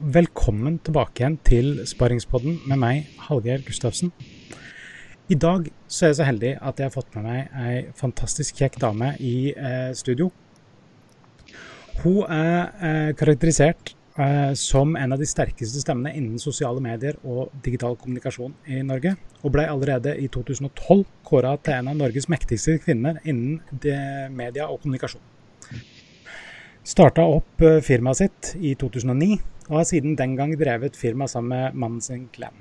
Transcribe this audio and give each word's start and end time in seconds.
velkommen 0.00 0.78
tilbake 0.80 1.20
igjen 1.20 1.36
til 1.44 1.66
Sparingspodden 1.88 2.62
med 2.68 2.78
meg, 2.80 3.08
Hallgeir 3.26 3.60
Gustavsen. 3.66 4.12
I 5.30 5.36
dag 5.36 5.68
så 5.86 6.06
er 6.06 6.10
jeg 6.10 6.18
så 6.18 6.26
heldig 6.26 6.52
at 6.56 6.80
jeg 6.80 6.88
har 6.88 6.94
fått 6.94 7.16
med 7.18 7.26
meg 7.26 7.58
ei 7.60 7.74
fantastisk 7.98 8.58
kjekk 8.58 8.80
dame 8.80 9.12
i 9.20 9.52
eh, 9.52 9.92
studio. 9.94 10.30
Hun 12.00 12.24
er 12.32 12.72
eh, 12.80 13.10
karakterisert 13.18 13.92
eh, 14.16 14.54
som 14.58 14.96
en 14.96 15.12
av 15.14 15.20
de 15.20 15.28
sterkeste 15.28 15.84
stemmene 15.84 16.14
innen 16.16 16.40
sosiale 16.40 16.80
medier 16.82 17.20
og 17.20 17.52
digital 17.62 17.98
kommunikasjon 18.00 18.56
i 18.72 18.80
Norge, 18.86 19.14
og 19.44 19.54
ble 19.54 19.68
allerede 19.68 20.16
i 20.16 20.30
2012 20.32 21.04
kåra 21.28 21.54
til 21.60 21.76
en 21.76 21.92
av 21.92 22.00
Norges 22.00 22.30
mektigste 22.32 22.80
kvinner 22.82 23.20
innen 23.24 23.60
media 24.32 24.70
og 24.70 24.80
kommunikasjon. 24.80 25.22
Starta 26.90 27.22
opp 27.28 27.60
eh, 27.62 27.82
firmaet 27.84 28.24
sitt 28.24 28.54
i 28.56 28.72
2009 28.80 29.36
og 29.70 29.78
har 29.78 29.86
siden 29.86 30.16
den 30.18 30.34
gang 30.38 30.52
drevet 30.58 30.98
firma 30.98 31.28
sammen 31.30 31.54
med 31.54 31.76
mannen 31.78 32.02
sin 32.02 32.26
Glenn. 32.34 32.56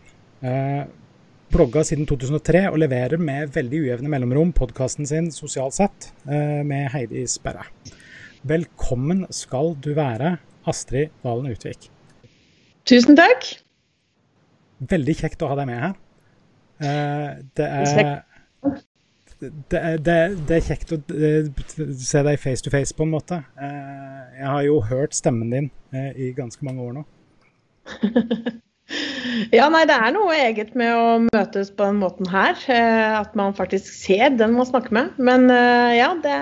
Eh, 0.46 0.84
blogga 1.50 1.82
siden 1.84 2.06
2003 2.10 2.68
og 2.70 2.78
leverer 2.84 3.18
med 3.18 3.50
veldig 3.56 3.80
ujevne 3.82 4.12
mellomrom 4.14 4.54
podkasten 4.54 5.10
sin 5.10 5.32
Sosialt 5.34 5.80
sett 5.80 6.12
eh, 6.30 6.62
med 6.62 6.92
Heidi 6.94 7.26
Sperre. 7.28 7.66
Velkommen 8.46 9.26
skal 9.34 9.74
du 9.82 9.92
være, 9.98 10.38
Astrid 10.70 11.10
Valen 11.26 11.50
Utvik. 11.50 11.90
Tusen 12.88 13.18
takk. 13.18 13.50
Veldig 14.94 15.18
kjekt 15.24 15.42
å 15.44 15.50
ha 15.50 15.58
deg 15.58 15.68
med 15.72 15.82
her. 15.88 15.98
Eh, 16.80 17.30
det 17.58 17.66
er 17.66 18.22
det 19.40 19.82
det, 20.04 20.16
det 20.48 20.58
er, 20.58 20.64
kjekt 20.66 20.92
å 20.92 21.00
eh, 21.16 21.48
se 21.96 22.24
deg 22.26 22.40
face 22.42 22.66
to 22.66 22.72
face, 22.74 22.96
på 22.96 23.06
en 23.06 23.14
måte. 23.14 23.42
Eh, 23.60 24.40
jeg 24.40 24.48
har 24.52 24.64
jo 24.66 24.80
hørt 24.90 25.16
stemmen 25.16 25.54
din 25.54 25.70
eh, 25.96 26.12
i 26.16 26.32
ganske 26.36 26.66
mange 26.68 26.84
år 26.84 26.98
nå. 26.98 27.04
ja, 29.58 29.70
nei, 29.72 29.86
det 29.88 29.96
er 29.96 30.16
noe 30.16 30.36
eget 30.36 30.76
med 30.80 30.92
å 30.92 31.06
møtes 31.30 31.72
på 31.72 31.88
den 31.88 32.02
måten 32.04 32.30
her. 32.32 32.60
At 33.22 33.38
man 33.40 33.56
faktisk 33.58 33.88
ser 33.88 34.36
den 34.36 34.58
man 34.58 34.68
snakker 34.68 34.96
med. 34.96 35.16
Men 35.18 35.48
ja, 35.96 36.12
det 36.22 36.36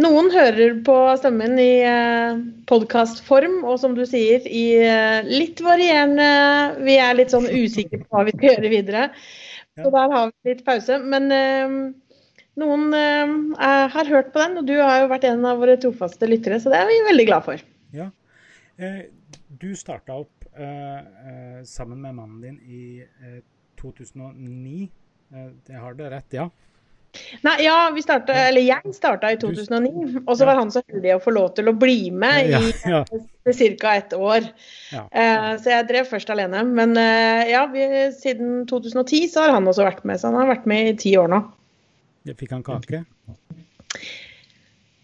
noen 0.00 0.30
hører 0.32 0.78
på 0.86 0.96
stemmen 1.18 1.58
i 1.60 1.74
podkastform, 2.70 3.60
og 3.66 3.82
som 3.82 3.98
du 3.98 4.06
sier, 4.08 4.46
i 4.46 4.78
litt 5.26 5.60
varierende 5.60 6.30
Vi 6.86 6.96
er 7.02 7.18
litt 7.18 7.34
sånn 7.34 7.50
usikre 7.50 8.04
på 8.06 8.14
hva 8.14 8.28
vi 8.30 8.36
skal 8.38 8.52
gjøre 8.54 8.72
videre. 8.78 9.08
Så 9.84 9.92
der 9.94 10.14
har 10.14 10.30
vi 10.30 10.52
litt 10.52 10.64
pause. 10.66 10.98
Men 11.12 11.28
øh, 11.34 11.76
noen 12.60 12.86
øh, 12.96 13.34
har 13.58 14.10
hørt 14.10 14.32
på 14.34 14.42
den, 14.42 14.60
og 14.60 14.68
du 14.68 14.76
har 14.78 15.02
jo 15.02 15.10
vært 15.12 15.28
en 15.30 15.46
av 15.48 15.60
våre 15.62 15.78
trofaste 15.80 16.28
lyttere, 16.28 16.60
så 16.60 16.72
det 16.72 16.80
er 16.80 16.90
vi 16.90 17.00
veldig 17.08 17.26
glad 17.30 17.46
for. 17.46 17.64
Ja. 17.96 18.10
Eh, 18.80 19.02
du 19.60 19.70
starta 19.76 20.16
opp 20.22 20.46
eh, 20.56 21.60
sammen 21.68 22.00
med 22.00 22.16
mannen 22.16 22.40
din 22.44 22.58
i 22.64 22.82
2009. 23.80 24.90
det 25.66 25.78
har 25.78 25.94
du 25.94 26.02
rett, 26.10 26.34
ja? 26.34 26.48
Nei, 27.42 27.56
ja, 27.64 27.90
vi 27.94 28.02
startet, 28.04 28.36
eller 28.36 28.62
jeg 28.62 28.94
starta 28.94 29.32
i 29.32 29.38
2009, 29.40 30.22
og 30.22 30.36
så 30.38 30.46
var 30.46 30.60
han 30.60 30.70
så 30.70 30.82
heldig 30.84 31.16
å 31.16 31.22
få 31.24 31.32
lov 31.34 31.48
til 31.56 31.70
å 31.70 31.74
bli 31.74 32.10
med 32.14 32.52
i 32.52 32.70
ja, 32.86 33.02
ca. 33.04 33.94
ett 33.96 34.14
år. 34.14 34.46
Ja. 34.94 35.04
Uh, 35.10 35.52
så 35.58 35.72
jeg 35.72 35.88
drev 35.90 36.10
først 36.10 36.30
alene. 36.30 36.62
Men 36.68 36.94
uh, 36.98 37.42
ja, 37.50 37.64
vi, 37.72 37.86
siden 38.14 38.64
2010 38.70 39.26
så 39.32 39.46
har 39.46 39.56
han 39.56 39.66
også 39.70 39.88
vært 39.88 40.04
med. 40.06 40.22
Så 40.22 40.30
han 40.30 40.38
har 40.38 40.52
vært 40.52 40.68
med 40.70 40.92
i 40.92 40.98
ti 41.02 41.16
år 41.18 41.32
nå. 41.32 41.42
Fikk 42.30 42.54
han 42.54 42.62
kake? 42.66 43.02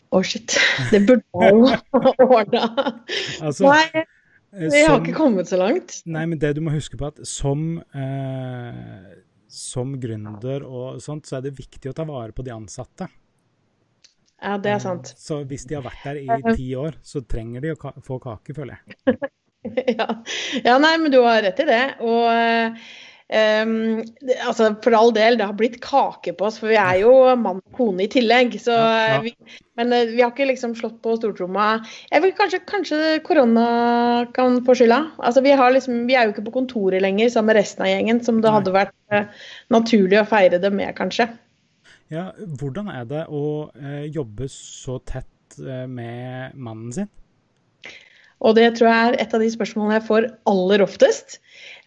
Å, 0.07 0.21
oh, 0.21 0.23
shit. 0.23 0.55
Det 0.93 1.03
burde 1.09 1.25
han 1.43 1.59
jo 1.59 1.67
ordna. 2.39 2.69
Altså, 3.43 3.67
nei, 3.67 4.07
vi 4.57 4.85
har 4.87 5.01
ikke 5.01 5.17
kommet 5.17 5.51
så 5.51 5.59
langt. 5.59 5.99
Nei, 6.07 6.23
men 6.31 6.39
det 6.41 6.55
du 6.57 6.63
må 6.65 6.73
huske 6.77 7.01
på 7.01 7.11
at 7.11 7.19
som 7.27 7.81
uh, 7.97 9.17
som 9.57 9.95
gründer 10.01 10.65
og 10.67 11.01
sånt, 11.03 11.29
så 11.29 11.39
er 11.39 11.47
det 11.47 11.57
viktig 11.57 11.91
å 11.91 11.97
ta 11.97 12.05
vare 12.09 12.37
på 12.37 12.45
de 12.47 12.53
ansatte. 12.55 13.09
Ja, 14.37 14.59
det 14.61 14.75
er 14.75 14.83
sant. 14.85 15.15
Eh, 15.15 15.21
så 15.21 15.41
hvis 15.49 15.65
de 15.69 15.79
har 15.79 15.85
vært 15.87 16.05
der 16.05 16.21
i 16.21 16.55
ti 16.59 16.69
år, 16.77 16.99
så 17.03 17.25
trenger 17.25 17.65
de 17.65 17.73
å 17.73 17.81
ka 17.81 17.95
få 18.05 18.21
kake, 18.23 18.57
føler 18.57 18.77
jeg. 18.77 19.31
ja. 19.99 20.09
ja. 20.61 20.77
nei, 20.83 20.95
men 21.01 21.13
du 21.15 21.23
har 21.25 21.41
rett 21.47 21.63
i 21.65 21.69
det. 21.69 21.85
Og 22.05 22.27
Um, 23.27 24.05
altså 24.47 24.69
For 24.85 24.95
all 24.95 25.11
del, 25.11 25.35
det 25.39 25.49
har 25.49 25.57
blitt 25.59 25.81
kake 25.83 26.31
på 26.39 26.47
oss, 26.47 26.61
for 26.63 26.71
vi 26.71 26.77
er 26.79 27.01
jo 27.01 27.11
mann 27.41 27.59
og 27.59 27.79
kone 27.79 28.05
i 28.05 28.11
tillegg. 28.11 28.55
Så, 28.63 28.75
ja, 28.75 29.17
ja. 29.17 29.19
Vi, 29.25 29.33
men 29.81 29.91
uh, 29.91 30.13
vi 30.13 30.23
har 30.23 30.31
ikke 30.31 30.47
liksom 30.53 30.77
slått 30.79 31.01
på 31.03 31.17
stortromma. 31.19 31.81
Jeg 32.13 32.23
vil 32.23 32.37
kanskje, 32.39 32.63
kanskje 32.71 33.01
korona 33.27 33.67
kan 34.37 34.61
få 34.67 34.79
skylda. 34.79 35.01
Altså, 35.19 35.43
vi, 35.43 35.57
liksom, 35.75 36.05
vi, 36.07 36.15
er 36.15 36.29
jo 36.29 36.37
ikke 36.37 36.47
på 36.47 36.55
kontoret 36.61 37.03
lenger 37.03 37.33
sammen 37.35 37.51
med 37.51 37.61
resten 37.61 37.87
av 37.87 37.91
gjengen, 37.91 38.23
som 38.27 38.39
det 38.45 38.55
hadde 38.55 38.77
vært 38.77 38.95
uh, 39.15 39.27
naturlig 39.75 40.23
å 40.23 40.29
feire 40.31 40.63
det 40.63 40.71
med, 40.75 40.95
kanskje. 40.99 41.29
Ja, 42.15 42.29
Hvordan 42.39 42.93
er 42.95 43.11
det 43.11 43.27
å 43.27 43.45
uh, 43.75 44.03
jobbe 44.07 44.47
så 44.53 45.01
tett 45.03 45.33
med 45.57 46.55
mannen 46.55 46.91
sin? 46.93 47.11
Og 48.45 48.57
det 48.59 48.71
tror 48.77 48.91
jeg 48.91 49.11
er 49.11 49.21
et 49.23 49.35
av 49.35 49.43
de 49.43 49.51
spørsmålene 49.53 49.99
jeg 49.99 50.09
får 50.09 50.27
aller 50.51 50.85
oftest. 50.85 51.39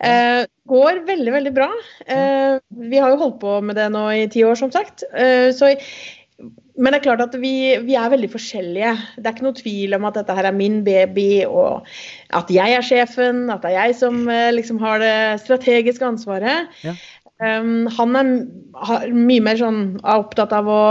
Eh, 0.01 0.45
går 0.69 1.03
veldig, 1.07 1.33
veldig 1.35 1.51
bra. 1.55 1.67
Eh, 2.07 2.55
vi 2.89 3.01
har 3.01 3.13
jo 3.13 3.19
holdt 3.21 3.41
på 3.43 3.59
med 3.65 3.77
det 3.77 3.89
nå 3.93 4.07
i 4.15 4.25
ti 4.31 4.45
år, 4.47 4.57
som 4.57 4.71
sagt. 4.73 5.05
Eh, 5.13 5.51
så, 5.55 5.75
men 6.79 6.93
det 6.93 7.01
er 7.01 7.05
klart 7.05 7.23
at 7.23 7.35
vi, 7.37 7.53
vi, 7.85 7.95
er 7.99 8.11
veldig 8.13 8.31
forskjellige. 8.33 8.95
Det 9.17 9.27
er 9.27 9.35
ikke 9.35 9.47
noe 9.49 9.59
tvil 9.59 9.95
om 9.97 10.09
at 10.09 10.19
dette 10.21 10.35
her 10.37 10.49
er 10.49 10.55
min 10.55 10.81
baby, 10.87 11.45
og 11.45 11.87
at 12.37 12.51
jeg 12.53 12.77
er 12.77 12.85
sjefen, 12.85 13.47
at 13.53 13.65
det 13.65 13.73
er 13.73 13.89
jeg 13.89 13.99
som 14.01 14.21
eh, 14.31 14.49
liksom 14.55 14.79
har 14.81 15.03
det 15.03 15.17
strategiske 15.43 16.07
ansvaret. 16.07 16.71
Ja. 16.87 16.95
Um, 17.39 17.87
han 17.95 18.17
er 18.19 18.29
er, 18.83 19.11
mye 19.15 19.43
mer 19.43 19.59
sånn 19.59 19.83
er 20.03 20.25
opptatt 20.25 20.51
av 20.51 20.67
å 20.67 20.81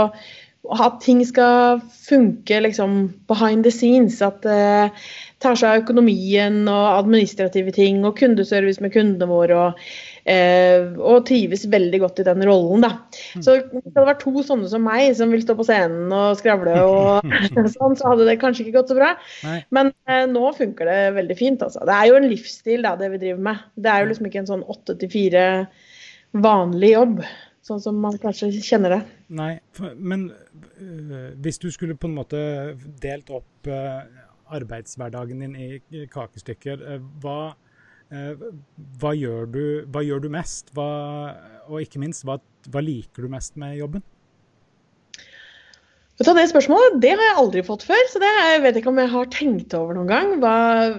at 0.69 0.97
ting 1.01 1.21
skal 1.25 1.79
funke 1.93 2.57
liksom 2.61 3.13
behind 3.29 3.65
the 3.65 3.73
scenes. 3.73 4.19
At 4.25 4.45
uh, 4.45 4.89
tar 5.39 5.55
seg 5.59 5.71
av 5.71 5.81
økonomien 5.83 6.61
og 6.67 6.85
administrative 6.97 7.71
ting 7.75 8.01
og 8.07 8.17
kundeservice 8.19 8.83
med 8.83 8.93
kundene 8.93 9.27
våre. 9.29 9.59
og, 9.59 9.83
eh, 10.29 10.91
og 10.99 11.25
trives 11.29 11.65
veldig 11.71 11.99
godt 12.03 12.19
i 12.19 12.27
den 12.27 12.43
rollen. 12.45 12.83
Da. 12.83 12.91
Mm. 13.35 13.43
Så 13.45 13.55
hvis 13.63 13.85
det 13.85 13.95
hadde 13.95 14.07
vært 14.11 14.23
to 14.25 14.43
sånne 14.45 14.69
som 14.71 14.83
meg 14.85 15.15
som 15.15 15.31
vil 15.31 15.43
stå 15.43 15.55
på 15.57 15.65
scenen 15.67 16.11
og 16.13 16.37
skravle, 16.39 16.75
og 16.83 17.25
sånn, 17.77 17.97
så 17.99 18.13
hadde 18.13 18.27
det 18.29 18.39
kanskje 18.43 18.67
ikke 18.67 18.77
gått 18.81 18.93
så 18.93 18.99
bra. 18.99 19.13
Nei. 19.47 19.59
Men 19.75 19.93
eh, 20.09 20.25
nå 20.29 20.53
funker 20.57 20.91
det 20.91 21.01
veldig 21.17 21.39
fint. 21.39 21.63
Altså. 21.65 21.83
Det 21.87 21.95
er 21.95 22.11
jo 22.11 22.19
en 22.19 22.29
livsstil, 22.29 22.83
da, 22.85 22.95
det 22.99 23.13
vi 23.15 23.23
driver 23.25 23.45
med. 23.51 23.67
Det 23.79 23.93
er 23.93 24.03
jo 24.03 24.11
liksom 24.11 24.29
ikke 24.29 24.43
en 24.43 24.53
sånn 24.53 24.67
åtte 24.75 24.99
til 24.99 25.13
fire 25.13 25.45
vanlig 26.35 26.93
jobb. 26.97 27.21
Sånn 27.69 27.81
som 27.83 27.97
man 28.01 28.15
kanskje 28.17 28.49
kjenner 28.65 28.95
det. 28.95 29.03
Nei, 29.35 29.51
men 29.95 30.29
øh, 30.81 31.27
hvis 31.43 31.59
du 31.61 31.67
skulle 31.71 31.97
på 31.99 32.09
en 32.09 32.15
måte 32.17 32.39
delt 33.03 33.29
opp 33.29 33.69
øh, 33.69 33.99
arbeidshverdagen 34.55 35.43
din 35.43 35.55
i 35.55 36.05
kakestykker. 36.11 36.85
Eh, 36.93 37.01
hva, 37.23 37.53
eh, 38.11 38.45
hva, 39.01 39.15
gjør, 39.17 39.49
du, 39.53 39.65
hva 39.91 40.03
gjør, 40.05 40.23
du, 40.25 40.29
mest? 40.33 40.71
Hva, 40.77 40.87
og 41.67 41.83
ikke 41.83 42.01
minst, 42.03 42.25
hva, 42.27 42.39
liker 42.83 43.25
du 43.25 43.31
mest 43.31 43.59
med 43.59 43.77
jobben? 43.79 44.05
Det 46.19 46.49
spørsmålet 46.51 46.97
det 46.99 47.13
har 47.13 47.21
jeg 47.23 47.39
aldri 47.39 47.61
fått 47.63 47.85
før, 47.87 48.01
så 48.11 48.19
det 48.19 48.29
jeg 48.35 48.63
vet 48.65 48.77
ikke 48.81 48.89
om 48.91 48.97
jeg 48.99 49.11
har 49.13 49.29
tenkt 49.31 49.75
over 49.77 49.95
noen 49.95 50.09
gang. 50.09 50.33
Hva, 50.41 50.55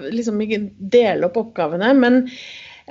liksom, 0.09 0.41
dele 0.81 1.29
opp 1.29 1.37
oppgavene. 1.43 1.91
Men 1.93 2.23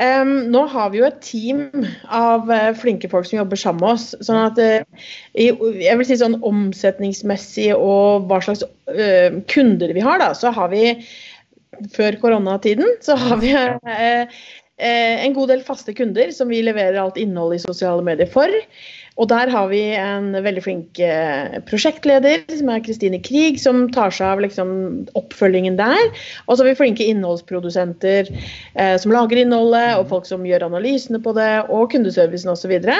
Um, 0.01 0.31
nå 0.49 0.63
har 0.73 0.93
vi 0.93 1.01
jo 1.03 1.05
et 1.05 1.19
team 1.21 1.67
av 2.09 2.49
uh, 2.49 2.71
flinke 2.79 3.09
folk 3.13 3.27
som 3.29 3.37
jobber 3.43 3.59
sammen 3.61 3.83
med 3.83 3.99
oss. 3.99 4.07
sånn 4.25 4.39
at 4.41 4.61
uh, 4.61 5.11
jeg 5.37 5.97
vil 5.99 6.09
si 6.09 6.17
sånn 6.17 6.39
Omsetningsmessig 6.47 7.75
og 7.77 8.31
hva 8.31 8.39
slags 8.47 8.65
uh, 8.65 9.37
kunder 9.53 9.93
vi 9.93 10.05
har, 10.05 10.23
da, 10.23 10.31
så 10.37 10.55
har 10.57 10.73
vi 10.73 10.95
før 11.93 12.17
koronatiden 12.23 12.97
så 13.05 13.15
har 13.17 13.39
vi 13.41 13.53
en 14.81 15.35
god 15.37 15.51
del 15.53 15.61
faste 15.65 15.93
kunder 15.97 16.33
som 16.33 16.49
vi 16.49 16.63
leverer 16.65 16.97
alt 17.01 17.19
innhold 17.21 17.55
i 17.57 17.61
sosiale 17.63 18.05
medier 18.05 18.29
for. 18.29 18.53
Og 19.21 19.29
der 19.29 19.51
har 19.53 19.69
vi 19.69 19.83
en 20.01 20.33
veldig 20.33 20.63
flink 20.65 21.01
eh, 21.05 21.59
prosjektleder, 21.69 22.47
som 22.57 22.71
er 22.73 22.83
Kristine 22.85 23.21
Krig, 23.21 23.59
som 23.61 23.83
tar 23.93 24.15
seg 24.17 24.33
av 24.33 24.41
liksom, 24.47 24.71
oppfølgingen 25.19 25.77
der. 25.77 26.01
Og 26.47 26.57
så 26.57 26.63
har 26.63 26.71
vi 26.71 26.79
flinke 26.79 27.09
innholdsprodusenter 27.13 28.31
eh, 28.33 28.97
som 29.03 29.13
lager 29.13 29.43
innholdet, 29.43 29.99
og 29.99 30.09
folk 30.09 30.29
som 30.29 30.47
gjør 30.49 30.71
analysene 30.71 31.21
på 31.21 31.35
det, 31.37 31.51
og 31.69 31.91
kundeservicen 31.93 32.55
osv. 32.55 32.73
Så, 32.81 32.97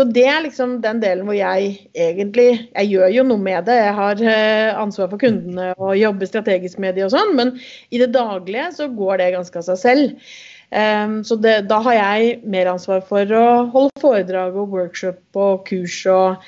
så 0.00 0.08
det 0.16 0.24
er 0.32 0.40
liksom 0.46 0.78
den 0.86 1.04
delen 1.04 1.28
hvor 1.28 1.36
jeg 1.36 1.76
egentlig 1.92 2.48
Jeg 2.72 2.88
gjør 2.90 3.12
jo 3.18 3.26
noe 3.28 3.44
med 3.44 3.68
det. 3.68 3.76
Jeg 3.82 3.94
har 4.00 4.24
eh, 4.24 4.72
ansvar 4.80 5.12
for 5.12 5.20
kundene 5.20 5.74
og 5.76 5.92
jobber 6.00 6.32
strategisk 6.32 6.80
med 6.80 6.96
de 6.96 7.04
og 7.04 7.12
sånn, 7.12 7.36
men 7.36 7.52
i 7.92 8.00
det 8.00 8.14
daglige 8.16 8.72
så 8.80 8.88
går 8.88 9.20
det 9.20 9.32
ganske 9.36 9.60
av 9.60 9.68
seg 9.68 9.84
selv. 9.84 10.34
Um, 10.74 11.20
så 11.22 11.36
det, 11.38 11.68
da 11.70 11.78
har 11.84 11.94
jeg 11.94 12.38
mer 12.50 12.72
ansvar 12.72 13.04
for 13.06 13.30
å 13.30 13.44
holde 13.70 14.02
foredrag 14.02 14.56
og 14.58 14.72
workshop 14.74 15.38
og 15.38 15.62
kurs 15.68 16.00
og 16.10 16.40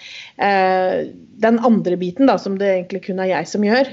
uh, 0.42 0.96
den 1.46 1.60
andre 1.62 1.98
biten, 2.00 2.26
da, 2.26 2.34
som 2.40 2.56
det 2.58 2.72
egentlig 2.72 3.04
kun 3.06 3.22
er 3.22 3.30
jeg 3.30 3.52
som 3.52 3.66
gjør. 3.66 3.92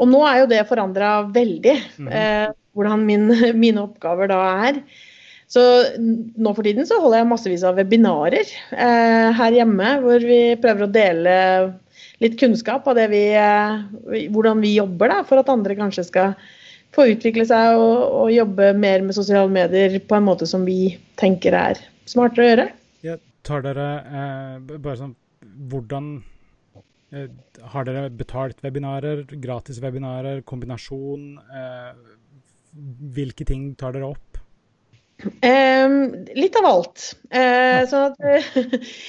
Og 0.00 0.10
nå 0.10 0.20
er 0.26 0.42
jo 0.42 0.50
det 0.50 0.62
forandra 0.68 1.16
veldig, 1.34 1.74
mm. 2.02 2.10
eh, 2.10 2.48
hvordan 2.74 3.04
min, 3.06 3.28
mine 3.64 3.84
oppgaver 3.84 4.30
da 4.30 4.40
er. 4.68 4.80
Så 5.50 5.62
nå 6.00 6.54
for 6.56 6.66
tiden 6.66 6.86
så 6.88 6.98
holder 7.02 7.20
jeg 7.20 7.30
massevis 7.30 7.64
av 7.68 7.78
webinarer 7.78 8.42
eh, 8.42 9.28
her 9.38 9.54
hjemme, 9.54 9.96
hvor 10.02 10.24
vi 10.24 10.40
prøver 10.60 10.86
å 10.86 10.92
dele 10.92 11.34
litt 12.22 12.38
kunnskap 12.40 12.86
av 12.90 12.98
vi, 13.12 13.26
eh, 13.38 14.28
hvordan 14.32 14.62
vi 14.64 14.74
jobber, 14.78 15.12
da, 15.12 15.22
for 15.28 15.42
at 15.42 15.52
andre 15.52 15.76
kanskje 15.78 16.06
skal 16.08 16.34
få 16.94 17.08
utvikle 17.12 17.46
seg 17.48 17.78
og, 17.78 17.98
og, 18.22 18.28
jobbe 18.34 18.70
mer 18.78 19.04
med 19.04 19.16
sosiale 19.16 19.50
medier 19.52 19.98
på 20.02 20.18
en 20.18 20.26
måte 20.28 20.48
som 20.48 20.66
vi 20.66 20.94
tenker 21.20 21.56
er 21.58 21.80
smartere 22.08 22.44
å 22.44 22.50
gjøre. 22.50 22.68
Ja, 23.06 23.18
tar 23.46 23.64
dere 23.64 23.88
eh, 24.04 24.78
bare 24.78 24.98
sånn 25.00 25.14
Hvordan 25.70 26.06
eh, 27.14 27.28
Har 27.70 27.84
dere 27.86 28.08
betalt 28.10 28.62
webinarer, 28.64 29.22
gratis 29.42 29.78
webinarer, 29.82 30.40
kombinasjon? 30.48 31.34
Eh, 31.38 31.90
hvilke 33.14 33.46
ting 33.46 33.68
tar 33.78 33.94
dere 33.94 34.14
opp? 34.16 34.33
Um, 35.22 36.26
litt 36.36 36.56
av 36.58 36.66
alt. 36.68 37.04
Uh, 37.30 37.84
sånn 37.88 38.10
at 38.10 38.56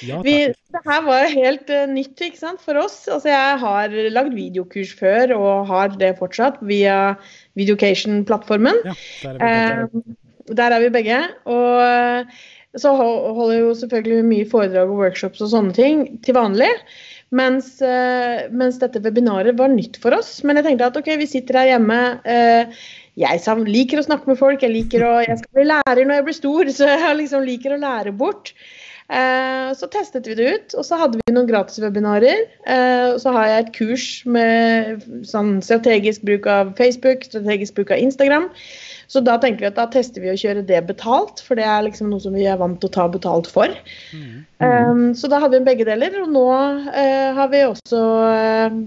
ja, 0.06 0.20
vi, 0.24 0.36
Det 0.54 0.82
her 0.86 1.02
var 1.04 1.26
helt 1.32 1.72
uh, 1.72 1.84
nytt 1.90 2.22
ikke 2.28 2.40
sant, 2.40 2.62
for 2.62 2.78
oss. 2.80 3.02
Altså, 3.10 3.30
jeg 3.32 3.58
har 3.62 3.96
lagd 4.14 4.36
videokurs 4.36 4.94
før 4.98 5.34
og 5.36 5.72
har 5.72 5.96
det 5.98 6.14
fortsatt 6.20 6.60
via 6.66 7.16
Videocation-plattformen. 7.58 8.82
Ja, 8.86 8.94
der, 9.24 9.90
der, 10.52 10.76
er 10.76 10.86
vi 10.86 10.94
begge. 10.94 11.20
Og 11.50 12.80
så 12.80 12.92
holder 12.92 13.56
jo 13.58 13.74
selvfølgelig 13.76 14.30
mye 14.30 14.48
foredrag 14.50 14.92
og 14.92 15.00
workshops 15.00 15.42
og 15.42 15.52
sånne 15.52 15.76
ting 15.76 16.02
til 16.24 16.36
vanlig. 16.36 16.70
Mens, 17.34 17.80
mens 18.54 18.76
dette 18.78 19.00
webinaret 19.02 19.56
var 19.58 19.72
nytt 19.72 19.96
for 19.98 20.14
oss. 20.14 20.38
Men 20.46 20.60
jeg 20.60 20.68
tenkte 20.68 20.92
at 20.92 21.00
ok, 21.00 21.08
vi 21.18 21.26
sitter 21.30 21.58
her 21.58 21.72
hjemme 21.72 21.98
jeg 23.16 23.68
liker 23.68 24.00
å 24.00 24.06
snakke 24.06 24.28
med 24.28 24.40
folk, 24.40 24.62
jeg 24.62 24.74
liker 24.74 25.04
å 25.06 25.14
Jeg 25.24 25.38
skal 25.40 25.54
bli 25.56 25.68
lærer 25.70 26.04
når 26.04 26.20
jeg 26.20 26.26
blir 26.26 26.36
stor, 26.40 26.70
så 26.78 26.90
jeg 26.90 27.20
liksom 27.22 27.46
liker 27.46 27.76
å 27.76 27.80
lære 27.80 28.12
bort. 28.16 28.52
Eh, 29.06 29.70
så 29.78 29.86
testet 29.86 30.26
vi 30.26 30.34
det 30.34 30.46
ut, 30.50 30.74
og 30.74 30.84
så 30.86 30.98
hadde 30.98 31.20
vi 31.20 31.34
noen 31.34 31.46
gratiswebinarer. 31.46 32.42
Eh, 32.66 33.14
så 33.22 33.32
har 33.36 33.46
jeg 33.48 33.62
et 33.62 33.72
kurs 33.76 34.06
med 34.26 35.06
sånn 35.28 35.60
strategisk 35.62 36.26
bruk 36.26 36.48
av 36.50 36.74
Facebook, 36.78 37.24
strategisk 37.28 37.78
bruk 37.78 37.94
av 37.94 38.02
Instagram. 38.02 38.50
Så 39.06 39.22
da 39.22 39.36
tenker 39.38 39.62
vi 39.62 39.68
at 39.68 39.78
da 39.78 39.86
tester 39.90 40.22
vi 40.22 40.32
å 40.32 40.38
kjøre 40.38 40.64
det 40.66 40.80
betalt, 40.88 41.40
for 41.46 41.58
det 41.58 41.66
er 41.68 41.84
liksom 41.86 42.10
noe 42.10 42.22
som 42.22 42.34
vi 42.34 42.46
er 42.48 42.58
vant 42.58 42.78
til 42.82 42.90
å 42.90 42.94
ta 42.96 43.06
betalt 43.10 43.48
for. 43.50 43.70
Mm. 44.10 44.42
Um, 44.58 45.02
så 45.18 45.30
da 45.30 45.38
hadde 45.42 45.60
vi 45.60 45.68
begge 45.68 45.86
deler, 45.86 46.16
og 46.24 46.32
nå 46.34 46.46
uh, 46.50 47.30
har 47.38 47.52
vi 47.52 47.62
også 47.68 48.02
uh, 48.26 48.80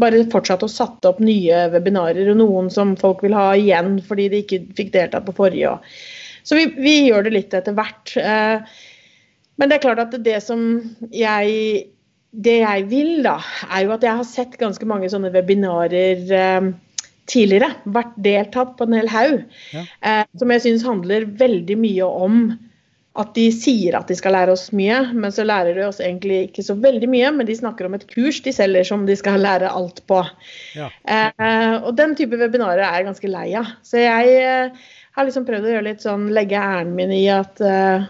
bare 0.00 0.24
fortsatt 0.32 0.64
å 0.64 0.70
satt 0.70 1.08
opp 1.08 1.20
nye 1.24 1.66
webinarer, 1.74 2.32
og 2.32 2.40
noen 2.40 2.72
som 2.72 2.96
folk 3.00 3.24
vil 3.26 3.36
ha 3.36 3.50
igjen 3.58 3.98
fordi 4.06 4.30
de 4.32 4.42
ikke 4.44 4.62
fikk 4.78 4.94
deltatt 4.96 5.28
på 5.28 5.36
forrige. 5.42 5.76
Så 6.46 6.56
vi, 6.56 6.70
vi, 6.80 6.96
gjør 7.10 7.28
det 7.28 7.36
litt 7.36 7.56
etter 7.56 7.76
hvert. 7.76 8.16
Uh, 8.16 8.64
men 9.60 9.68
det 9.68 9.76
er 9.76 9.84
klart 9.84 10.06
at 10.06 10.20
det 10.24 10.40
som 10.44 10.70
jeg 11.12 11.88
det 12.30 12.60
jeg 12.60 12.84
vil, 12.86 13.16
da, 13.26 13.40
er 13.74 13.82
jo 13.84 13.92
at 13.96 14.04
jeg 14.06 14.16
har 14.20 14.26
sett 14.28 14.52
ganske 14.60 14.86
mange 14.86 15.08
sånne 15.10 15.32
webinarer 15.34 16.20
tidligere 17.30 17.70
vært 17.84 18.16
deltatt 18.22 18.74
på 18.78 18.88
en 18.88 18.98
hel 18.98 19.12
haug. 19.12 19.44
Ja. 19.74 19.84
Eh, 20.06 20.24
som 20.40 20.52
jeg 20.54 20.64
syns 20.66 20.86
handler 20.86 21.28
veldig 21.40 21.78
mye 21.80 22.10
om 22.26 22.42
at 23.18 23.32
de 23.34 23.48
sier 23.52 23.96
at 23.98 24.06
de 24.08 24.14
skal 24.14 24.36
lære 24.36 24.54
oss 24.54 24.68
mye, 24.76 25.00
men 25.18 25.32
så 25.34 25.42
lærer 25.46 25.74
de 25.74 25.82
oss 25.88 25.98
egentlig 26.02 26.44
ikke 26.46 26.62
så 26.62 26.76
veldig 26.78 27.08
mye. 27.10 27.32
Men 27.34 27.48
de 27.48 27.56
snakker 27.58 27.88
om 27.88 27.96
et 27.98 28.06
kurs 28.10 28.38
de 28.44 28.54
selger 28.54 28.86
som 28.86 29.04
de 29.08 29.16
skal 29.18 29.42
lære 29.42 29.70
alt 29.70 30.02
på. 30.10 30.22
Ja. 30.78 30.88
Eh, 31.04 31.76
og 31.80 31.92
den 31.98 32.14
type 32.18 32.38
webinarer 32.40 32.84
er 32.86 33.00
jeg 33.00 33.08
ganske 33.10 33.32
lei 33.32 33.48
av. 33.58 33.72
Så 33.86 34.02
jeg 34.02 34.36
eh, 34.38 34.90
har 35.18 35.26
liksom 35.26 35.46
prøvd 35.48 35.66
å 35.66 35.74
gjøre 35.74 35.88
litt 35.90 36.06
sånn, 36.06 36.30
legge 36.36 36.60
æren 36.60 36.94
min 36.96 37.14
i 37.16 37.24
at 37.34 37.60
eh, 37.66 38.06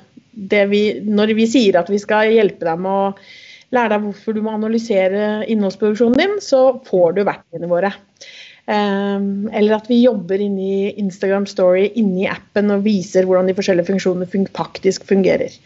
vi, 0.71 0.83
når 1.07 1.35
vi 1.39 1.49
sier 1.51 1.81
at 1.81 1.91
vi 1.91 2.01
skal 2.01 2.35
hjelpe 2.35 2.69
deg 2.69 2.85
med 2.85 2.93
å 2.93 3.15
lære 3.75 3.95
deg 3.95 4.05
hvorfor 4.05 4.37
du 4.37 4.45
må 4.45 4.53
analysere 4.53 5.47
innholdsproduksjonen 5.49 6.21
din, 6.21 6.39
så 6.45 6.81
får 6.87 7.17
du 7.17 7.25
verktøyene 7.25 7.71
våre. 7.71 7.93
Um, 8.71 9.49
eller 9.51 9.81
at 9.81 9.89
vi 9.91 10.03
jobber 10.05 10.39
inni 10.39 10.93
Instagram 11.01 11.49
Story 11.51 11.89
inni 11.99 12.29
appen 12.31 12.71
og 12.71 12.85
viser 12.85 13.27
hvordan 13.27 13.49
de 13.51 13.57
forskjellige 13.57 13.89
funksjonene 13.89 14.47
faktisk 14.55 15.09
fungerer. 15.09 15.57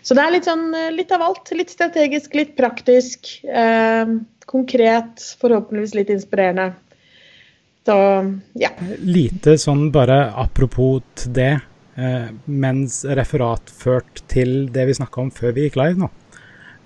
Så 0.00 0.16
det 0.16 0.22
er 0.24 0.32
litt, 0.32 0.46
sånn, 0.48 0.70
eh, 0.72 0.92
litt 0.94 1.10
av 1.12 1.20
alt. 1.26 1.50
Litt 1.52 1.72
strategisk, 1.74 2.32
litt 2.38 2.54
praktisk. 2.56 3.28
Eh, 3.44 4.14
konkret, 4.48 5.20
forhåpentligvis 5.42 5.92
litt 5.98 6.14
inspirerende. 6.14 6.70
Så 7.84 7.96
ja. 8.60 8.70
Lite 9.04 9.58
sånn 9.60 9.90
bare 9.92 10.30
apropos 10.40 11.26
det, 11.26 11.60
eh, 11.96 12.28
mens 12.46 13.02
referat 13.04 13.68
ført 13.68 14.24
til 14.32 14.70
det 14.72 14.86
vi 14.88 14.96
snakka 14.96 15.26
om 15.26 15.30
før 15.30 15.52
vi 15.56 15.68
gikk 15.68 15.76
live 15.80 16.06
nå. 16.06 16.10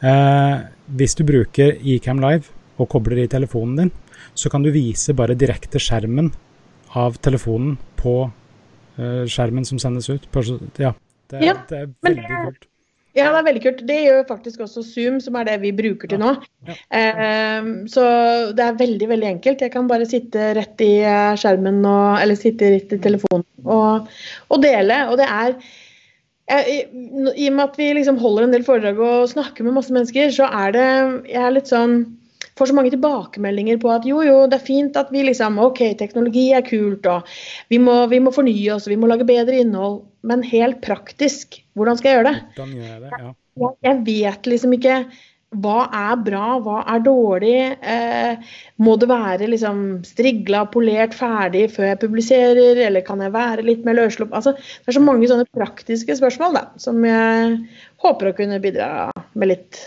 Eh, 0.03 0.67
hvis 0.99 1.15
du 1.15 1.25
bruker 1.25 1.79
Ecam 1.79 2.19
Live 2.21 2.51
og 2.79 2.91
kobler 2.91 3.23
i 3.23 3.31
telefonen 3.31 3.77
din, 3.79 3.93
så 4.35 4.51
kan 4.51 4.65
du 4.65 4.73
vise 4.75 5.15
bare 5.17 5.37
direkte 5.39 5.81
skjermen 5.83 6.33
av 6.99 7.19
telefonen 7.25 7.77
på 7.99 8.15
uh, 8.29 9.25
skjermen 9.31 9.67
som 9.67 9.81
sendes 9.83 10.11
ut. 10.11 10.29
Ja, 10.79 10.95
det, 11.31 11.43
ja, 11.43 11.59
det 11.71 11.81
er 11.81 11.91
veldig 12.07 12.23
det, 12.23 12.39
kult. 12.47 12.67
Ja, 13.15 13.29
det 13.31 13.39
er 13.39 13.47
veldig 13.47 13.63
kult. 13.63 13.85
Det 13.87 13.99
gjør 14.03 14.25
faktisk 14.27 14.65
også 14.67 14.83
Zoom, 14.87 15.21
som 15.23 15.39
er 15.39 15.47
det 15.47 15.61
vi 15.63 15.71
bruker 15.77 16.11
til 16.11 16.23
nå. 16.23 16.33
Ja, 16.67 16.77
uh, 16.99 17.71
så 17.91 18.05
det 18.57 18.67
er 18.67 18.83
veldig, 18.83 19.09
veldig 19.15 19.31
enkelt. 19.37 19.63
Jeg 19.63 19.75
kan 19.75 19.91
bare 19.91 20.09
sitte 20.11 20.53
rett 20.59 20.85
i 20.85 20.93
eh, 21.07 21.33
skjermen, 21.39 21.81
og, 21.87 22.19
eller 22.23 22.39
sitte 22.39 22.75
rett 22.75 22.95
i 22.95 23.01
telefonen 23.03 23.47
og, 23.65 24.13
og 24.51 24.63
dele. 24.63 25.05
Og 25.11 25.19
det 25.21 25.31
er 25.31 25.57
jeg, 26.45 26.83
I 26.93 27.47
og 27.49 27.55
med 27.57 27.63
at 27.65 27.79
vi 27.81 27.87
liksom 27.97 28.19
holder 28.21 28.45
en 28.45 28.53
del 28.53 28.67
foredrag 28.67 28.99
og 29.01 29.31
snakker 29.31 29.65
med 29.65 29.79
masse 29.79 29.95
mennesker, 29.95 30.29
så 30.35 30.51
er 30.53 30.75
det 30.77 30.89
Jeg 31.31 31.41
er 31.41 31.55
litt 31.57 31.71
sånn 31.73 31.95
får 32.59 32.71
så 32.71 32.77
mange 32.77 32.93
tilbakemeldinger 32.95 33.81
på 33.83 33.91
at 33.95 34.07
jo, 34.09 34.23
jo, 34.27 34.39
det 34.51 34.61
er 34.61 34.67
fint 34.67 34.97
at 35.01 35.13
vi 35.15 35.25
liksom 35.27 35.59
OK, 35.63 35.83
teknologi 36.01 36.49
er 36.55 36.67
kult, 36.67 37.07
og 37.11 37.29
vi 37.73 37.81
må, 37.83 37.99
vi 38.13 38.23
må 38.23 38.35
fornye 38.35 38.77
oss, 38.77 38.89
vi 38.91 38.99
må 39.01 39.11
lage 39.11 39.27
bedre 39.29 39.61
innhold. 39.63 40.03
Men 40.25 40.45
helt 40.47 40.81
praktisk, 40.85 41.59
hvordan 41.77 42.01
skal 42.01 42.11
jeg 42.11 42.19
gjøre 42.21 42.31
det? 42.31 42.43
Hvordan 42.57 42.75
gjør 42.79 42.91
jeg 42.91 43.05
det, 43.05 43.15
ja. 43.21 43.33
Jeg, 43.55 43.79
jeg 43.87 44.03
vet 44.07 44.51
liksom 44.51 44.73
ikke 44.75 44.99
hva 45.63 45.85
er 45.95 46.15
bra, 46.19 46.47
hva 46.63 46.81
er 46.91 47.03
dårlig? 47.05 47.59
Eh, 47.79 48.55
må 48.83 48.97
det 48.99 49.09
være 49.11 49.51
liksom 49.51 49.83
strigla, 50.07 50.65
polert, 50.73 51.15
ferdig 51.15 51.69
før 51.75 51.93
jeg 51.93 52.01
publiserer, 52.03 52.81
eller 52.89 53.05
kan 53.07 53.23
jeg 53.23 53.35
være 53.35 53.67
litt 53.67 53.85
mer 53.87 53.99
løsslupp? 54.01 54.35
Altså, 54.35 54.55
det 54.57 54.91
er 54.91 54.99
så 54.99 55.05
mange 55.05 55.31
sånne 55.31 55.47
praktiske 55.55 56.17
spørsmål 56.19 56.59
da, 56.59 56.65
som 56.83 56.99
jeg 57.07 57.61
håper 58.03 58.31
å 58.31 58.37
kunne 58.41 58.63
bidra 58.65 58.89
med 59.39 59.53
litt 59.53 59.85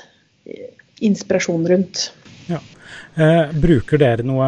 inspirasjon 1.03 1.67
rundt. 1.67 2.07
Ja. 2.47 2.59
Eh, 3.19 3.53
bruker 3.59 3.99
dere 3.99 4.23
noe 4.23 4.45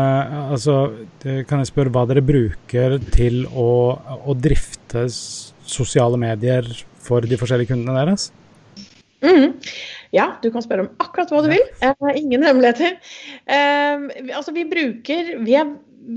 altså, 0.53 0.75
Kan 1.19 1.59
jeg 1.59 1.67
spørre 1.67 1.91
hva 1.91 2.05
dere 2.07 2.23
bruker 2.23 2.95
til 3.11 3.41
å, 3.51 3.69
å 4.23 4.35
drifte 4.37 5.07
sosiale 5.09 6.19
medier 6.21 6.67
for 7.03 7.25
de 7.27 7.39
forskjellige 7.39 7.73
kundene 7.73 7.97
deres? 7.99 8.29
Mm. 9.19 9.57
Ja, 10.15 10.31
du 10.41 10.47
kan 10.53 10.63
spørre 10.63 10.87
om 10.87 10.93
akkurat 11.03 11.31
hva 11.33 11.43
du 11.43 11.49
vil. 11.51 11.65
Eh, 11.83 12.09
ingen 12.21 12.45
hemmeligheter. 12.47 12.95
Eh, 13.43 14.07
altså, 14.31 14.55
vi 14.55 14.63
bruker 14.69 15.35
Vi 15.43 15.57
er 15.59 15.67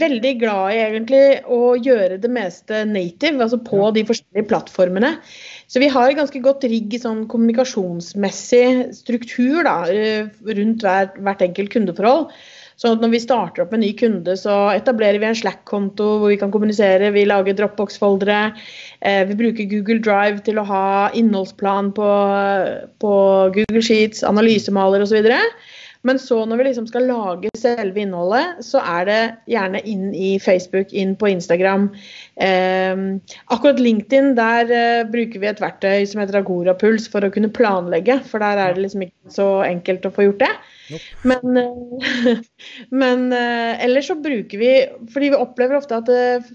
veldig 0.01 0.33
glad 0.41 0.73
i 0.73 0.81
egentlig 0.87 1.25
å 1.51 1.75
gjøre 1.77 2.19
det 2.23 2.31
meste 2.33 2.85
native, 2.89 3.43
altså 3.45 3.59
på 3.63 3.91
de 3.97 4.05
forskjellige 4.09 4.49
plattformene. 4.51 5.15
Så 5.69 5.83
vi 5.83 5.91
har 5.93 6.17
ganske 6.17 6.41
godt 6.45 6.67
rigg 6.71 6.95
i 6.95 7.03
sånn 7.03 7.27
kommunikasjonsmessig 7.33 8.93
struktur 8.97 9.63
da, 9.69 9.77
eh, 9.93 10.33
rundt 10.59 10.85
hver, 10.85 11.13
hvert 11.19 11.45
enkelt 11.45 11.73
kundeforhold. 11.75 12.33
Så 12.81 12.95
når 12.99 13.13
vi 13.13 13.21
starter 13.23 13.63
opp 13.63 13.75
en 13.77 13.83
ny 13.85 13.93
kunde, 13.95 14.35
så 14.39 14.73
etablerer 14.73 15.21
vi 15.23 15.29
en 15.29 15.37
Slack-konto 15.39 16.07
hvor 16.19 16.33
vi 16.33 16.39
kan 16.41 16.51
kommunisere. 16.51 17.13
Vi 17.15 17.27
lager 17.29 17.55
Dropbox-foldere. 17.55 18.57
Eh, 19.03 19.23
vi 19.29 19.37
bruker 19.39 19.69
Google 19.71 20.01
Drive 20.03 20.43
til 20.47 20.59
å 20.59 20.67
ha 20.67 20.87
innholdsplan 21.15 21.93
på, 21.95 22.09
på 23.05 23.15
Google 23.55 23.85
Sheets, 23.85 24.25
analysemaler 24.27 25.05
osv. 25.05 25.21
Men 26.03 26.19
så 26.19 26.41
når 26.49 26.59
vi 26.59 26.67
liksom 26.67 26.89
skal 26.91 27.07
lage 27.07 27.51
selve 27.59 28.03
innholdet, 28.03 28.63
så 28.67 28.83
er 28.83 29.07
det 29.07 29.21
gjerne 29.53 29.83
inn 29.87 30.09
i 30.15 30.33
Facebook, 30.43 30.91
inn 30.91 31.15
på 31.19 31.31
Instagram. 31.31 31.89
Eh, 32.43 33.05
akkurat 33.55 33.79
LinkedIn, 33.83 34.33
der 34.39 34.73
eh, 34.75 35.05
bruker 35.11 35.43
vi 35.43 35.51
et 35.51 35.63
verktøy 35.63 36.03
som 36.11 36.23
heter 36.23 36.41
Agora 36.41 36.75
Puls 36.79 37.07
for 37.13 37.23
å 37.23 37.31
kunne 37.35 37.53
planlegge. 37.55 38.19
For 38.27 38.43
der 38.43 38.59
er 38.59 38.75
det 38.75 38.87
liksom 38.87 39.07
ikke 39.07 39.37
så 39.37 39.49
enkelt 39.69 40.09
å 40.09 40.15
få 40.15 40.27
gjort 40.27 40.43
det. 40.43 40.53
Men, 41.23 41.57
eh, 41.57 42.39
men 43.03 43.27
eh, 43.33 43.85
ellers 43.85 44.11
så 44.11 44.17
bruker 44.19 44.59
vi 44.59 44.73
Fordi 45.13 45.33
vi 45.33 45.39
opplever 45.39 45.79
ofte 45.79 46.01
at 46.03 46.11
eh, 46.13 46.49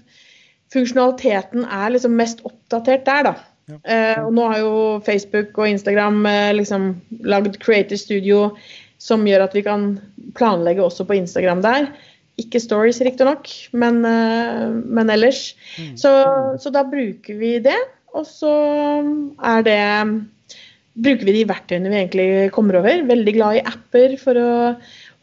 funksjonaliteten 0.74 1.64
er 1.64 1.94
liksom 1.94 2.18
mest 2.18 2.44
oppdatert 2.44 3.06
der, 3.08 3.30
da. 3.30 3.38
Ja. 3.68 3.78
Uh, 3.84 4.26
og 4.26 4.28
nå 4.32 4.44
har 4.48 4.58
jo 4.62 4.76
Facebook 5.04 5.58
og 5.60 5.68
Instagram 5.68 6.22
liksom 6.56 6.86
lagd 7.28 7.58
Creator 7.60 8.00
Studio 8.00 8.38
som 8.98 9.26
gjør 9.26 9.46
at 9.46 9.56
vi 9.56 9.64
kan 9.66 9.90
planlegge 10.38 10.84
også 10.84 11.06
på 11.08 11.16
Instagram 11.18 11.62
der. 11.64 11.90
Ikke 12.38 12.60
stories, 12.62 13.00
riktignok, 13.02 13.50
men, 13.74 14.02
uh, 14.06 14.70
men 14.70 15.10
ellers. 15.10 15.52
Mm. 15.78 15.94
Så, 15.98 16.12
så, 16.62 16.72
da 16.74 16.84
bruker 16.86 17.38
vi 17.38 17.56
det. 17.62 17.78
Og 18.16 18.26
så 18.26 18.54
er 19.44 19.64
det 19.66 19.80
Bruker 20.98 21.28
vi 21.28 21.34
de 21.36 21.44
verktøyene 21.46 21.90
vi 21.92 21.98
egentlig 22.00 22.30
kommer 22.50 22.80
over. 22.80 23.04
Veldig 23.06 23.34
glad 23.36 23.58
i 23.60 23.66
apper 23.70 24.16
for 24.18 24.34
å 24.34 24.48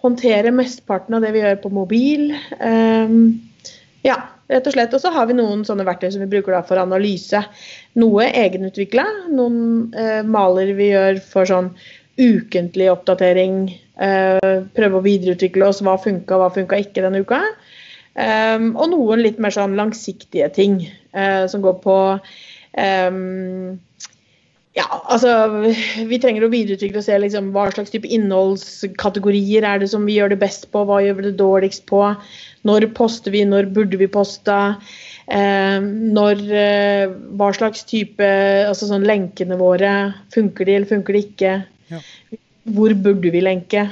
håndtere 0.06 0.54
mesteparten 0.56 1.18
av 1.18 1.26
det 1.26 1.34
vi 1.36 1.42
gjør 1.42 1.58
på 1.66 1.72
mobil. 1.76 2.30
Um, 2.62 3.42
ja, 4.08 4.16
rett 4.52 4.70
og 4.70 4.76
slett. 4.78 4.96
Og 4.96 5.04
så 5.04 5.12
har 5.12 5.28
vi 5.28 5.36
noen 5.36 5.66
sånne 5.68 5.84
verktøy 5.88 6.14
som 6.14 6.24
vi 6.24 6.30
bruker 6.32 6.56
for 6.70 6.80
analyse. 6.80 7.42
Noe 8.00 8.30
egenutvikla, 8.30 9.04
noen 9.36 9.60
uh, 9.98 10.22
maler 10.24 10.72
vi 10.78 10.94
gjør 10.94 11.20
for 11.28 11.52
sånn 11.52 11.74
ukentlig 12.22 12.92
oppdatering. 12.92 13.66
Uh, 13.96 14.66
prøve 14.76 15.00
å 15.00 15.06
videreutvikle 15.06 15.68
oss. 15.68 15.82
Hva 15.86 15.98
funka, 16.02 16.40
hva 16.40 16.52
funka 16.54 16.80
ikke 16.82 17.04
denne 17.06 17.24
uka. 17.26 17.42
Um, 18.16 18.72
og 18.80 18.94
noen 18.94 19.26
litt 19.26 19.42
mer 19.44 19.52
sånn 19.52 19.76
langsiktige 19.76 20.48
ting 20.56 20.78
uh, 21.12 21.44
som 21.52 21.60
går 21.66 21.82
på 21.84 21.96
um, 22.16 23.74
ja, 24.76 24.86
altså 25.08 25.32
Vi 26.08 26.20
trenger 26.20 26.46
å 26.46 26.52
videreutvikle 26.52 27.00
og 27.00 27.06
se 27.06 27.18
liksom, 27.20 27.52
hva 27.56 27.70
slags 27.72 27.94
type 27.94 28.10
innholdskategorier 28.12 29.68
er 29.68 29.80
det 29.80 29.90
som 29.92 30.04
vi 30.08 30.18
gjør 30.18 30.34
det 30.34 30.42
best 30.42 30.68
på, 30.74 30.84
hva 30.88 31.02
gjør 31.04 31.20
vi 31.20 31.28
det 31.30 31.36
dårligst 31.40 31.86
på. 31.92 32.02
Når 32.68 32.90
poster 32.98 33.32
vi, 33.36 33.46
når 33.48 33.70
burde 33.76 34.00
vi 34.02 34.10
poste? 34.12 34.58
Eh, 35.32 35.80
når, 35.80 36.44
eh, 36.54 37.14
hva 37.40 37.54
slags 37.56 37.88
type 37.88 38.28
altså 38.68 38.90
sånn 38.90 39.08
Lenkene 39.08 39.56
våre, 39.60 39.94
funker 40.36 40.68
de 40.68 40.76
eller 40.76 40.92
funker 40.92 41.16
de 41.16 41.24
ikke? 41.24 41.56
Hvor 42.66 42.96
burde 42.98 43.30
vi 43.32 43.44
lenke? 43.44 43.90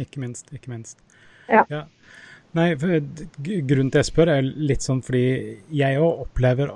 Ikke 0.00 0.20
minst, 0.22 0.48
ikke 0.54 0.72
minst. 0.72 0.98
Ja. 1.50 1.64
ja. 1.70 1.84
Nei, 2.54 2.70
grunnen 2.74 3.90
til 3.90 4.00
jeg 4.00 4.08
spør, 4.08 4.30
er 4.30 4.46
litt 4.46 4.84
sånn 4.84 5.02
fordi 5.04 5.24
jeg 5.74 6.00
òg 6.00 6.24
opplever 6.24 6.70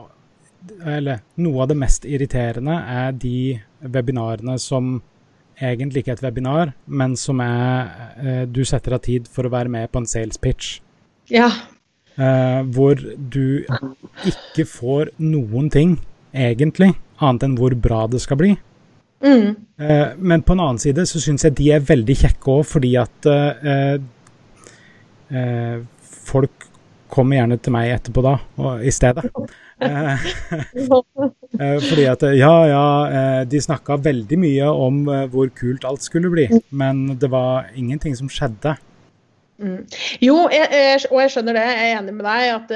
eller 0.85 1.23
noe 1.38 1.62
av 1.62 1.71
det 1.71 1.79
mest 1.79 2.05
irriterende 2.09 2.75
er 2.91 3.15
de 3.15 3.61
webinarene 3.81 4.59
som 4.61 4.99
egentlig 5.59 6.03
ikke 6.03 6.15
er 6.15 6.19
et 6.19 6.27
webinar, 6.27 6.73
men 6.87 7.17
som 7.19 7.41
er 7.43 7.88
eh, 8.19 8.45
Du 8.47 8.65
setter 8.67 8.95
av 8.95 9.03
tid 9.07 9.27
for 9.31 9.47
å 9.47 9.53
være 9.53 9.71
med 9.73 9.91
på 9.91 10.03
en 10.03 10.07
sales 10.07 10.38
pitch. 10.38 10.79
Ja. 11.31 11.49
Eh, 12.15 12.61
hvor 12.75 12.99
du 13.19 13.65
ikke 14.27 14.67
får 14.69 15.12
noen 15.19 15.71
ting, 15.71 15.99
egentlig, 16.35 16.93
annet 17.19 17.47
enn 17.47 17.59
hvor 17.59 17.75
bra 17.75 18.07
det 18.11 18.23
skal 18.23 18.38
bli. 18.41 18.53
Mm. 19.25 19.56
Eh, 19.80 20.06
men 20.16 20.42
på 20.42 20.52
en 20.52 20.60
annen 20.60 20.78
side 20.82 21.06
så 21.06 21.20
syns 21.22 21.44
jeg 21.46 21.56
de 21.58 21.72
er 21.75 21.84
veldig 21.87 22.16
kjekke 22.22 22.54
òg, 22.54 22.64
fordi 22.68 22.94
at 23.00 23.28
eh, 23.30 23.98
eh, 25.34 25.76
folk 26.28 26.66
kommer 27.08 27.38
gjerne 27.38 27.56
til 27.62 27.72
meg 27.72 27.94
etterpå 27.94 28.22
da, 28.22 28.34
og, 28.60 28.82
i 28.84 28.92
stedet. 28.92 29.25
Fordi 31.88 32.04
at 32.10 32.25
ja, 32.34 32.50
ja, 32.68 32.82
de 33.48 33.60
snakka 33.62 33.96
veldig 34.02 34.38
mye 34.42 34.66
om 34.68 34.98
hvor 35.32 35.48
kult 35.56 35.87
alt 35.88 36.04
skulle 36.04 36.28
bli, 36.34 36.48
men 36.68 37.14
det 37.16 37.30
var 37.32 37.70
ingenting 37.78 38.16
som 38.18 38.28
skjedde. 38.28 38.75
Mm. 39.62 39.87
Jo, 40.20 40.34
jeg, 40.52 40.66
jeg, 40.68 41.00
og 41.08 41.22
jeg 41.22 41.32
skjønner 41.32 41.56
det, 41.56 41.64
jeg 41.70 41.87
er 41.87 42.02
enig 42.02 42.14
med 42.18 42.28
deg. 42.28 42.42
at 42.58 42.68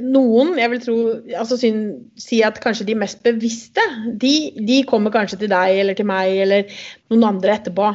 noen, 0.00 0.54
jeg 0.56 0.70
vil 0.72 0.80
tro, 0.80 0.94
altså 1.36 1.58
syn, 1.60 1.80
si 2.20 2.38
at 2.46 2.56
kanskje 2.64 2.86
de 2.88 2.94
mest 2.96 3.20
bevisste, 3.26 3.82
de, 4.20 4.32
de, 4.56 4.78
kommer 4.88 5.12
kanskje 5.12 5.42
til 5.42 5.52
deg 5.52 5.80
eller 5.82 5.98
til 5.98 6.08
meg 6.08 6.38
eller 6.46 6.72
noen 7.12 7.26
andre 7.34 7.58
etterpå. 7.58 7.90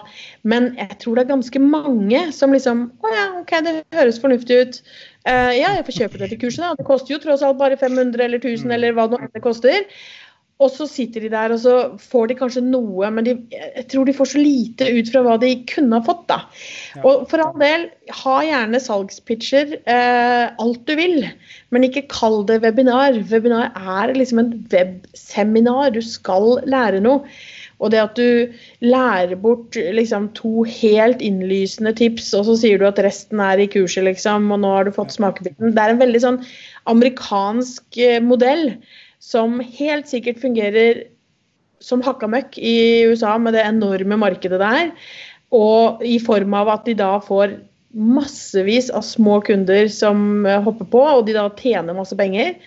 Men 0.46 0.70
jeg 0.78 1.00
tror 1.02 1.18
det 1.18 1.26
er 1.26 1.32
ganske 1.34 1.64
mange 1.64 2.22
som 2.36 2.54
liksom 2.54 2.86
Å 3.02 3.14
ja, 3.16 3.26
OK, 3.42 3.56
det 3.66 3.76
høres 3.98 4.22
fornuftig 4.22 4.62
ut. 4.62 4.80
Uh, 5.26 5.50
ja, 5.58 5.74
jeg 5.80 5.86
får 5.88 5.98
kjøpe 5.98 6.22
dette 6.22 6.40
kurset, 6.42 6.62
da. 6.64 6.78
Det 6.78 6.88
koster 6.88 7.16
jo 7.16 7.22
tross 7.26 7.44
alt 7.46 7.60
bare 7.60 7.80
500 7.80 8.28
eller 8.28 8.44
1000 8.44 8.78
eller 8.78 8.94
hva 8.98 9.10
det 9.10 9.44
koster. 9.44 9.90
Og 10.60 10.68
så 10.74 10.84
sitter 10.92 11.24
de 11.24 11.30
der 11.32 11.54
og 11.56 11.62
så 11.64 11.74
får 12.04 12.26
de 12.28 12.36
kanskje 12.42 12.64
noe, 12.66 13.08
men 13.16 13.24
de, 13.24 13.36
jeg 13.56 13.86
tror 13.94 14.08
de 14.10 14.16
får 14.18 14.28
så 14.34 14.42
lite 14.42 14.90
ut 14.92 15.12
fra 15.14 15.22
hva 15.24 15.38
de 15.40 15.54
kunne 15.72 15.96
ha 15.96 16.04
fått. 16.04 16.26
da. 16.28 16.42
Ja. 16.98 17.04
Og 17.08 17.24
for 17.32 17.44
all 17.46 17.56
del, 17.62 17.86
ha 18.24 18.34
gjerne 18.44 18.82
salgspitcher 18.84 19.78
eh, 19.80 20.52
alt 20.60 20.84
du 20.90 20.94
vil, 21.00 21.24
men 21.72 21.88
ikke 21.88 22.10
kall 22.12 22.44
det 22.50 22.60
webinar. 22.66 23.22
Webinar 23.32 23.72
er 23.72 24.12
liksom 24.18 24.44
en 24.44 24.52
webseminar. 24.74 25.96
Du 25.96 26.04
skal 26.04 26.60
lære 26.68 27.00
noe. 27.08 27.24
Og 27.80 27.94
det 27.94 28.04
at 28.04 28.18
du 28.20 28.52
lærer 28.84 29.38
bort 29.40 29.78
liksom, 29.80 30.28
to 30.36 30.66
helt 30.68 31.22
innlysende 31.24 31.94
tips, 31.96 32.34
og 32.36 32.50
så 32.50 32.60
sier 32.60 32.82
du 32.82 32.90
at 32.90 33.00
resten 33.06 33.40
er 33.40 33.64
i 33.64 33.70
kurset, 33.72 34.04
liksom, 34.04 34.52
og 34.52 34.60
nå 34.66 34.74
har 34.76 34.90
du 34.90 34.98
fått 34.98 35.16
smakebiten. 35.16 35.72
Det 35.72 35.86
er 35.86 35.96
en 35.96 36.02
veldig 36.04 36.22
sånn 36.26 36.42
amerikansk 36.92 38.02
eh, 38.04 38.20
modell 38.20 38.74
som 39.20 39.60
helt 39.60 40.08
sikkert 40.10 40.40
fungerer 40.42 41.04
som 41.84 42.04
hakka 42.04 42.28
møkk 42.28 42.58
i 42.60 43.08
USA 43.08 43.38
med 43.40 43.56
det 43.56 43.66
enorme 43.68 44.20
markedet 44.20 44.60
der. 44.62 44.92
Og 45.56 46.04
i 46.06 46.18
form 46.22 46.54
av 46.58 46.72
at 46.76 46.88
de 46.88 46.96
da 47.00 47.16
får 47.24 47.58
massevis 47.90 48.92
av 48.94 49.02
små 49.02 49.40
kunder 49.42 49.88
som 49.90 50.46
eh, 50.46 50.60
hopper 50.62 50.88
på, 50.92 51.02
og 51.02 51.24
de 51.26 51.34
da 51.34 51.48
tjener 51.58 51.98
masse 51.98 52.16
penger. 52.18 52.60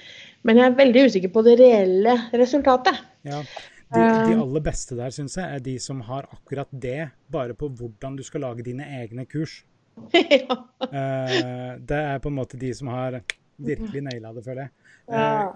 Men 0.42 0.59
jeg 0.59 0.66
er 0.66 0.80
veldig 0.80 1.04
usikker 1.06 1.30
på 1.35 1.44
det 1.47 1.59
reelle 1.61 2.16
resultatet. 2.35 2.99
Ja, 3.23 3.38
de, 3.42 4.00
de, 4.00 4.32
eh. 4.32 4.40
aller 4.40 4.64
beste 4.64 4.99
der, 4.99 5.12
syns 5.14 5.38
jeg, 5.38 5.47
er 5.47 5.62
de 5.62 5.76
som 5.82 6.00
har 6.09 6.26
akkurat 6.32 6.71
det, 6.73 7.12
bare 7.30 7.54
på 7.54 7.71
hvordan 7.71 8.16
du 8.18 8.25
skal 8.26 8.49
lage 8.49 8.66
dine 8.66 8.88
egne 8.99 9.28
kurs. 9.30 9.61
ja. 10.16 10.56
uh, 10.56 11.73
det 11.78 12.00
er 12.00 12.23
på 12.25 12.32
en 12.32 12.38
måte 12.40 12.59
de 12.59 12.73
som 12.75 12.88
har 12.90 13.21
virkelig 13.62 14.02
naila 14.09 14.32
det, 14.35 14.42
føler 14.42 14.64
jeg. 14.64 14.73
Uh, 15.12 15.52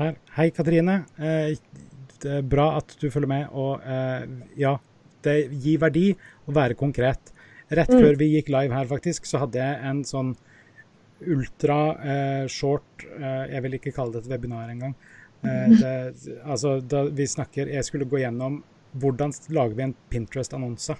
her. 0.00 0.18
Hei, 0.36 0.48
Katrine. 0.54 1.02
Det 1.16 2.38
er 2.38 2.46
bra 2.46 2.70
at 2.78 2.96
du 3.00 3.08
følger 3.12 3.30
med. 3.30 3.46
Og 3.52 3.82
ja, 4.58 4.76
det 5.24 5.36
gir 5.64 5.80
verdi 5.82 6.08
å 6.48 6.54
være 6.56 6.76
konkret. 6.78 7.32
Rett 7.74 7.92
mm. 7.92 8.00
før 8.00 8.18
vi 8.20 8.30
gikk 8.34 8.50
live 8.52 8.76
her, 8.76 8.88
faktisk, 8.90 9.26
så 9.28 9.44
hadde 9.44 9.60
jeg 9.60 9.80
en 9.90 10.02
sånn 10.06 10.34
ultra 11.24 11.78
short 12.52 13.04
Jeg 13.06 13.62
vil 13.64 13.76
ikke 13.78 13.94
kalle 13.96 14.16
det 14.16 14.24
et 14.24 14.32
webinar 14.34 14.72
engang. 14.72 14.96
Eh, 15.44 15.68
det, 15.82 16.16
altså, 16.44 16.78
da 16.80 17.04
vi 17.04 17.26
snakker 17.28 17.68
Jeg 17.72 17.84
skulle 17.84 18.08
gå 18.08 18.22
gjennom 18.22 18.62
hvordan 19.00 19.32
lager 19.50 19.74
vi 19.74 19.82
en 19.88 19.94
Pinterest-annonse. 20.12 20.94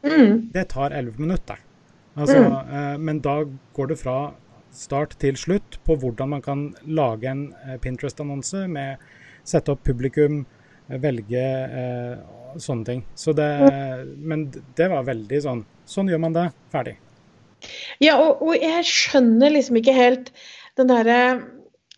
Mm. 0.00 0.48
Det 0.54 0.64
tar 0.72 0.94
elleve 0.96 1.20
minutter. 1.20 1.58
Altså, 2.16 2.38
mm. 2.40 2.54
eh, 2.72 2.94
men 3.04 3.18
da 3.20 3.42
går 3.76 3.90
det 3.90 3.98
fra 4.00 4.14
start 4.74 5.16
til 5.22 5.36
slutt 5.38 5.78
på 5.86 5.96
hvordan 6.00 6.34
man 6.36 6.44
kan 6.44 6.64
lage 6.86 7.30
en 7.30 7.48
eh, 7.64 7.76
Pinterest-annonse 7.82 8.66
med 8.70 9.02
sette 9.48 9.72
opp 9.72 9.84
publikum, 9.86 10.42
eh, 10.88 11.00
velge 11.02 11.44
eh, 11.82 12.14
sånne 12.60 12.88
ting. 12.88 13.04
Så 13.18 13.34
det, 13.36 13.48
men 14.18 14.48
det 14.76 14.88
var 14.92 15.08
veldig 15.08 15.42
sånn 15.44 15.66
Sånn 15.88 16.10
gjør 16.10 16.18
man 16.20 16.34
det. 16.34 16.42
Ferdig. 16.68 16.98
Ja, 17.96 18.18
og, 18.20 18.42
og 18.44 18.58
jeg 18.60 18.82
skjønner 18.84 19.54
liksom 19.54 19.78
ikke 19.80 19.94
helt 19.96 20.26
den 20.76 20.90
derre 20.90 21.20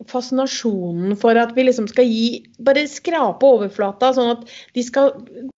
fascinasjonen 0.09 1.15
for 1.19 1.37
at 1.39 1.53
vi 1.55 1.65
liksom 1.67 1.87
skal 1.91 2.07
gi 2.07 2.41
Bare 2.61 2.83
skrape 2.89 3.47
overflata, 3.47 4.11
sånn 4.13 4.35
at 4.35 4.43
de 4.77 4.83
skal 4.85 5.15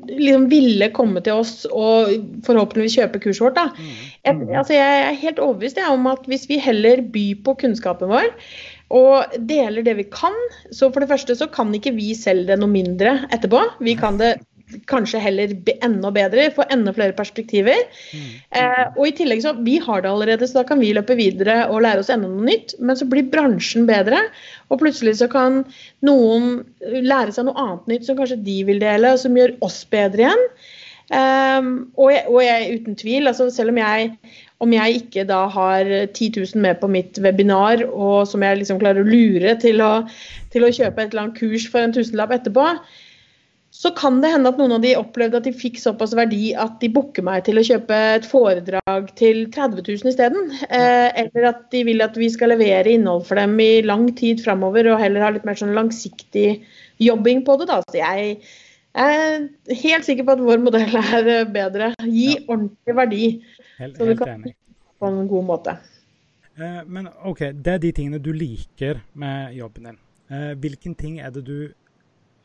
liksom 0.07 0.45
ville 0.51 0.87
komme 0.95 1.19
til 1.23 1.41
oss 1.41 1.65
og 1.67 2.13
forhåpentligvis 2.47 2.95
kjøpe 2.95 3.19
kurset 3.25 3.43
vårt. 3.43 3.57
da. 3.57 3.89
Jeg, 4.23 4.37
mm. 4.39 4.53
altså 4.61 4.77
jeg 4.77 5.01
er 5.01 5.19
helt 5.25 5.41
overbevist 5.43 5.81
om 5.83 6.07
at 6.11 6.23
hvis 6.31 6.47
vi 6.47 6.61
heller 6.63 7.03
byr 7.13 7.43
på 7.43 7.57
kunnskapen 7.65 8.11
vår 8.13 8.31
og 8.93 9.35
deler 9.49 9.83
det 9.83 9.97
vi 9.97 10.07
kan, 10.13 10.35
så 10.71 10.91
for 10.93 11.03
det 11.03 11.09
første 11.11 11.35
så 11.35 11.49
kan 11.51 11.73
ikke 11.75 11.95
vi 11.97 12.13
selge 12.15 12.51
det 12.51 12.59
noe 12.61 12.71
mindre 12.71 13.17
etterpå. 13.33 13.61
Vi 13.83 13.97
kan 13.99 14.19
det 14.21 14.35
kanskje 14.89 15.21
heller 15.23 15.53
enda 15.85 16.11
bedre, 16.13 16.49
få 16.55 16.65
enda 16.73 16.93
flere 16.95 17.15
perspektiver. 17.17 17.85
Mm. 18.13 18.29
Eh, 18.59 18.83
og 18.93 19.07
i 19.07 19.15
tillegg 19.17 19.43
så, 19.45 19.55
Vi 19.63 19.77
har 19.83 20.03
det 20.03 20.11
allerede, 20.11 20.47
så 20.47 20.61
da 20.61 20.67
kan 20.69 20.81
vi 20.83 20.93
løpe 20.95 21.17
videre 21.19 21.63
og 21.69 21.83
lære 21.85 22.03
oss 22.03 22.11
enda 22.13 22.29
noe 22.29 22.47
nytt. 22.47 22.75
Men 22.79 22.99
så 22.99 23.07
blir 23.09 23.29
bransjen 23.33 23.87
bedre, 23.89 24.21
og 24.69 24.81
plutselig 24.83 25.17
så 25.21 25.29
kan 25.31 25.63
noen 26.05 26.63
lære 26.81 27.35
seg 27.35 27.49
noe 27.49 27.59
annet 27.59 27.91
nytt 27.91 28.07
som 28.07 28.19
kanskje 28.19 28.41
de 28.45 28.61
vil 28.67 28.81
dele, 28.83 29.13
og 29.13 29.21
som 29.21 29.37
gjør 29.37 29.57
oss 29.65 29.83
bedre 29.91 30.27
igjen. 30.27 30.49
Um, 31.11 31.91
og, 31.99 32.07
jeg, 32.13 32.23
og, 32.31 32.39
jeg, 32.41 32.79
uten 32.79 32.95
tvil, 32.97 33.27
altså 33.27 33.49
selv 33.51 33.73
om 33.73 33.77
jeg, 33.77 34.13
om 34.63 34.71
jeg 34.73 35.01
ikke 35.01 35.25
da 35.27 35.43
har 35.51 35.89
10 36.15 36.29
000 36.39 36.63
med 36.63 36.79
på 36.79 36.87
mitt 36.87 37.19
webinar, 37.21 37.83
og 37.91 38.23
som 38.29 38.43
jeg 38.45 38.61
liksom 38.61 38.79
klarer 38.81 39.03
å 39.03 39.09
lure 39.09 39.57
til 39.61 39.83
å, 39.83 39.91
til 40.53 40.65
å 40.65 40.71
kjøpe 40.71 41.03
et 41.03 41.11
eller 41.11 41.25
annet 41.25 41.39
kurs 41.41 41.67
for 41.69 41.83
en 41.83 41.93
tusenlapp 41.95 42.33
etterpå, 42.37 42.69
så 43.73 43.89
kan 43.97 44.19
det 44.21 44.29
hende 44.29 44.51
at 44.51 44.59
noen 44.61 44.75
av 44.75 44.83
de 44.83 44.91
opplevde 44.99 45.39
at 45.39 45.47
de 45.47 45.51
fikk 45.57 45.79
såpass 45.81 46.11
verdi 46.13 46.51
at 46.61 46.75
de 46.77 46.91
booker 46.93 47.25
meg 47.25 47.41
til 47.47 47.57
å 47.57 47.63
kjøpe 47.65 47.97
et 48.19 48.27
foredrag 48.29 49.07
til 49.17 49.47
30 49.55 49.81
000 49.81 50.11
isteden. 50.11 50.51
Eh, 50.67 51.09
eller 51.23 51.47
at 51.49 51.63
de 51.73 51.81
vil 51.87 52.05
at 52.05 52.19
vi 52.19 52.29
skal 52.29 52.53
levere 52.53 52.93
innhold 52.93 53.25
for 53.25 53.41
dem 53.41 53.57
i 53.63 53.81
lang 53.81 54.05
tid 54.19 54.43
framover, 54.45 54.91
og 54.93 55.01
heller 55.01 55.25
ha 55.25 55.31
litt 55.33 55.49
mer 55.49 55.57
sånn 55.57 55.73
langsiktig 55.73 56.61
jobbing 57.01 57.41
på 57.49 57.57
det. 57.63 57.69
Da. 57.73 57.81
Så 57.89 57.97
jeg 57.97 58.37
er 58.93 59.49
helt 59.81 60.05
sikker 60.05 60.29
på 60.29 60.37
at 60.37 60.45
vår 60.45 60.61
modell 60.69 61.01
er 61.01 61.33
bedre. 61.49 61.95
Gi 62.05 62.29
ja. 62.35 62.45
ordentlig 62.45 62.99
verdi. 63.01 63.35
Helt, 63.81 63.97
kan 64.21 64.35
enig. 64.37 64.53
på 65.01 65.09
en 65.09 65.23
god 65.33 65.49
måte. 65.49 65.79
Eh, 66.61 66.81
men 66.85 67.09
OK, 67.25 67.47
det 67.57 67.79
er 67.79 67.81
de 67.81 67.97
tingene 67.97 68.21
du 68.21 68.35
liker 68.37 69.01
med 69.17 69.57
jobben 69.57 69.89
din. 69.89 70.03
Eh, 70.29 70.51
hvilken 70.61 70.93
ting 70.93 71.17
er 71.25 71.33
det 71.33 71.49
du 71.49 71.57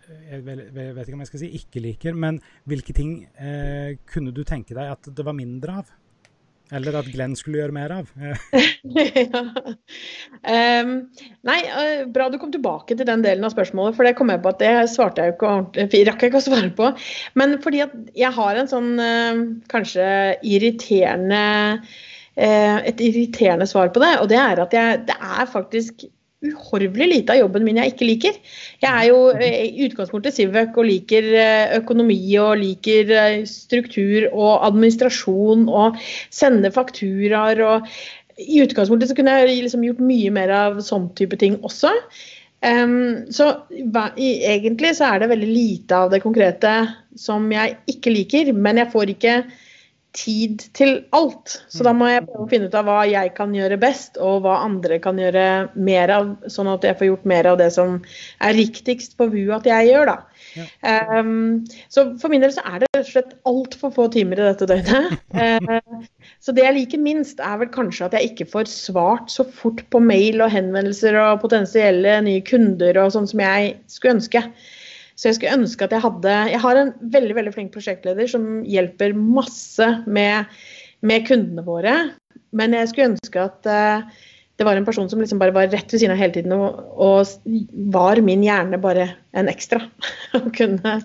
jeg 0.09 0.43
vet 0.45 1.05
ikke 1.05 1.17
om 1.17 1.25
jeg 1.25 1.31
skal 1.31 1.43
si 1.45 1.55
ikke 1.59 1.83
liker, 1.85 2.19
men 2.19 2.41
hvilke 2.69 2.95
ting 2.97 3.23
eh, 3.37 3.97
kunne 4.09 4.35
du 4.35 4.45
tenke 4.47 4.77
deg 4.77 4.93
at 4.97 5.11
det 5.15 5.27
var 5.27 5.37
mindre 5.37 5.81
av? 5.83 5.97
Eller 6.75 6.99
at 6.99 7.07
Glenn 7.09 7.37
skulle 7.38 7.62
gjøre 7.62 7.73
mer 7.73 7.93
av? 7.95 8.11
um, 10.53 10.91
nei, 11.49 11.61
uh, 11.65 12.03
bra 12.12 12.27
du 12.29 12.37
kom 12.41 12.53
tilbake 12.53 12.97
til 12.97 13.09
den 13.09 13.25
delen 13.25 13.47
av 13.47 13.55
spørsmålet, 13.55 13.97
for 13.97 14.05
det 14.05 14.17
kom 14.19 14.33
jeg 14.33 14.43
på 14.45 14.53
at 14.53 14.61
det 14.61 14.75
svarte 14.93 15.25
jeg 15.25 15.37
ikke 15.37 15.49
ordentlig 15.49 16.03
rakk 16.11 16.21
jeg 16.25 16.33
ikke 16.33 16.43
å 16.43 16.49
svare 16.50 16.73
på. 16.77 16.91
Men 17.41 17.57
fordi 17.65 17.81
at 17.87 17.97
jeg 18.19 18.33
har 18.37 18.61
en 18.61 18.71
sånn 18.71 18.91
uh, 19.00 19.35
kanskje 19.73 20.07
irriterende 20.45 21.43
uh, 21.81 22.79
et 22.85 23.00
irriterende 23.00 23.67
svar 23.71 23.88
på 23.95 24.05
det, 24.05 24.15
og 24.21 24.29
det 24.33 24.41
er 24.43 24.57
at 24.67 24.77
jeg, 24.77 25.03
det 25.09 25.17
er 25.17 25.47
faktisk 25.49 26.05
uhorvelig 26.45 27.09
lite 27.11 27.35
av 27.35 27.40
jobben 27.40 27.64
min 27.66 27.80
jeg 27.80 27.92
ikke 27.92 28.07
liker. 28.07 28.38
Jeg 28.85 28.90
er 28.90 29.09
jo 29.11 29.18
eh, 29.35 29.64
i 29.66 29.88
utgangspunktet 29.88 30.37
Civøk 30.37 30.78
og 30.78 30.87
liker 30.87 31.26
eh, 31.35 31.75
økonomi 31.80 32.21
og 32.38 32.61
liker 32.61 33.11
eh, 33.11 33.42
struktur 33.49 34.28
og 34.30 34.64
administrasjon 34.68 35.66
og 35.66 35.99
sende 36.30 36.71
fakturaer 36.75 37.62
og 37.66 37.92
I 38.38 38.61
utgangspunktet 38.62 39.11
så 39.11 39.16
kunne 39.18 39.35
jeg 39.35 39.64
liksom 39.64 39.83
gjort 39.83 40.02
mye 40.04 40.30
mer 40.30 40.52
av 40.54 40.76
sånn 40.87 41.09
type 41.18 41.35
ting 41.40 41.57
også. 41.66 41.90
Um, 42.62 43.26
så 43.35 43.49
hva, 43.90 44.09
i, 44.18 44.40
egentlig 44.47 44.92
så 44.99 45.12
er 45.12 45.23
det 45.23 45.28
veldig 45.30 45.49
lite 45.50 45.95
av 45.95 46.11
det 46.11 46.18
konkrete 46.23 46.73
som 47.18 47.47
jeg 47.54 47.76
ikke 47.90 48.14
liker, 48.14 48.50
men 48.54 48.78
jeg 48.78 48.90
får 48.95 49.12
ikke 49.14 49.35
tid 50.17 50.62
til 50.77 50.95
alt. 51.17 51.59
Så 51.69 51.85
da 51.87 51.93
må 51.97 52.09
jeg 52.09 52.25
prøve 52.27 52.45
å 52.47 52.50
finne 52.50 52.69
ut 52.71 52.77
av 52.79 52.87
hva 52.88 53.03
jeg 53.09 53.33
kan 53.37 53.53
gjøre 53.55 53.79
best, 53.81 54.17
og 54.23 54.43
hva 54.45 54.59
andre 54.65 54.99
kan 55.03 55.19
gjøre 55.21 55.45
mer 55.77 56.12
av, 56.15 56.31
sånn 56.50 56.71
at 56.73 56.87
jeg 56.87 56.99
får 56.99 57.11
gjort 57.11 57.29
mer 57.29 57.49
av 57.53 57.59
det 57.61 57.69
som 57.75 57.99
er 58.45 58.57
riktigst 58.57 59.19
for 59.19 59.33
VU 59.33 59.53
at 59.55 59.69
jeg 59.69 59.91
gjør, 59.91 60.12
da. 60.12 60.17
Ja. 60.57 60.65
Um, 61.21 61.67
så 61.93 62.07
for 62.19 62.33
min 62.33 62.43
del 62.43 62.55
så 62.55 62.65
er 62.67 62.81
det 62.81 62.88
rett 62.95 63.05
og 63.05 63.12
slett 63.12 63.37
altfor 63.49 63.93
få 63.95 64.09
timer 64.15 64.41
i 64.41 64.49
dette 64.49 64.69
døgnet. 64.71 65.19
Uh, 65.37 66.09
så 66.45 66.57
det 66.57 66.65
jeg 66.65 66.79
liker 66.79 67.05
minst, 67.05 67.43
er 67.45 67.61
vel 67.61 67.71
kanskje 67.75 68.09
at 68.09 68.17
jeg 68.17 68.33
ikke 68.33 68.49
får 68.55 68.73
svart 68.73 69.33
så 69.35 69.45
fort 69.45 69.85
på 69.93 70.03
mail 70.03 70.41
og 70.45 70.53
henvendelser 70.55 71.21
og 71.21 71.45
potensielle 71.45 72.19
nye 72.25 72.43
kunder 72.49 72.99
og 73.05 73.15
sånn 73.15 73.29
som 73.31 73.45
jeg 73.45 73.77
skulle 73.93 74.19
ønske. 74.19 74.47
Så 75.19 75.29
jeg 75.29 75.39
skulle 75.39 75.59
ønske 75.59 75.87
at 75.87 75.95
jeg 75.97 76.05
hadde 76.05 76.35
Jeg 76.53 76.63
har 76.63 76.79
en 76.79 76.93
veldig 77.15 77.37
veldig 77.41 77.53
flink 77.57 77.73
prosjektleder 77.75 78.31
som 78.31 78.61
hjelper 78.63 79.17
masse 79.19 79.89
med, 80.07 80.51
med 81.03 81.27
kundene 81.27 81.65
våre. 81.67 81.95
Men 82.55 82.77
jeg 82.77 82.91
skulle 82.93 83.11
ønske 83.13 83.43
at 83.43 83.67
uh, 83.67 84.07
det 84.59 84.67
var 84.67 84.79
en 84.79 84.87
person 84.87 85.11
som 85.11 85.21
liksom 85.23 85.41
bare 85.43 85.55
var 85.55 85.69
rett 85.71 85.91
ved 85.93 86.01
siden 86.01 86.15
av 86.15 86.23
hele 86.23 86.35
tiden 86.35 86.55
og, 86.55 86.79
og 86.99 87.91
var 87.95 88.23
min 88.27 88.47
hjerne 88.47 88.79
bare 88.83 89.11
en 89.39 89.51
ekstra. 89.51 89.83
og 90.39 90.49
kunne 90.55 91.01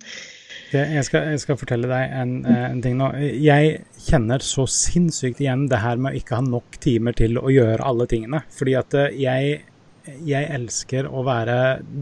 jeg 0.74 1.06
skal, 1.06 1.28
jeg 1.34 1.42
skal, 1.44 1.58
fortelle 1.60 1.90
deg 1.90 2.14
en, 2.18 2.32
eh, 2.50 2.64
en, 2.72 2.80
ting 2.82 2.96
nå. 2.98 3.12
Jeg 3.38 3.84
kjenner 4.08 4.42
så 4.42 4.66
sinnssykt 4.70 5.42
igjen 5.44 5.68
det 5.70 5.84
her 5.84 6.00
med 6.02 6.14
å 6.14 6.18
ikke 6.18 6.40
ha 6.40 6.46
nok 6.46 6.80
timer 6.82 7.14
til 7.18 7.38
å 7.38 7.52
gjøre 7.54 7.86
alle 7.86 8.08
tingene. 8.10 8.42
Fordi 8.58 8.74
at 8.80 8.98
eh, 8.98 9.14
jeg 9.22 9.60
jeg 10.04 10.50
elsker 10.52 11.08
å 11.08 11.24
være 11.26 11.58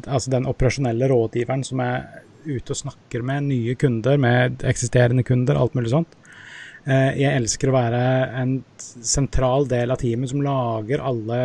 altså 0.08 0.34
den 0.34 0.48
operasjonelle 0.50 1.10
rådgiveren 1.12 1.63
som 1.65 1.84
er 1.84 2.24
ute 2.45 2.73
og 2.73 2.80
snakker 2.80 3.21
med 3.25 3.49
nye 3.52 3.75
kunder, 3.78 4.17
med 4.17 4.65
eksisterende 4.65 5.23
kunder, 5.25 5.60
alt 5.62 5.75
mulig 5.78 5.91
sånt. 5.93 6.15
Eh, 6.89 7.12
jeg 7.21 7.38
elsker 7.38 7.69
å 7.69 7.75
være 7.75 8.02
en 8.41 8.56
sentral 8.82 9.67
del 9.69 9.93
av 9.93 10.02
teamet 10.02 10.32
som 10.32 10.41
lager 10.41 11.04
alle, 11.06 11.41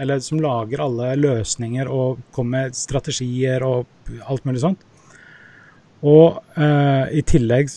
eller 0.00 0.22
som 0.24 0.40
lager 0.40 0.84
alle 0.86 1.12
løsninger 1.20 1.90
og 1.92 2.22
kommer 2.32 2.68
med 2.70 2.78
strategier 2.78 3.64
og 3.66 4.14
alt 4.24 4.48
mulig 4.48 4.64
sånt. 4.64 4.86
Og 5.98 6.38
uh, 6.54 7.10
i 7.10 7.24
tillegg 7.26 7.72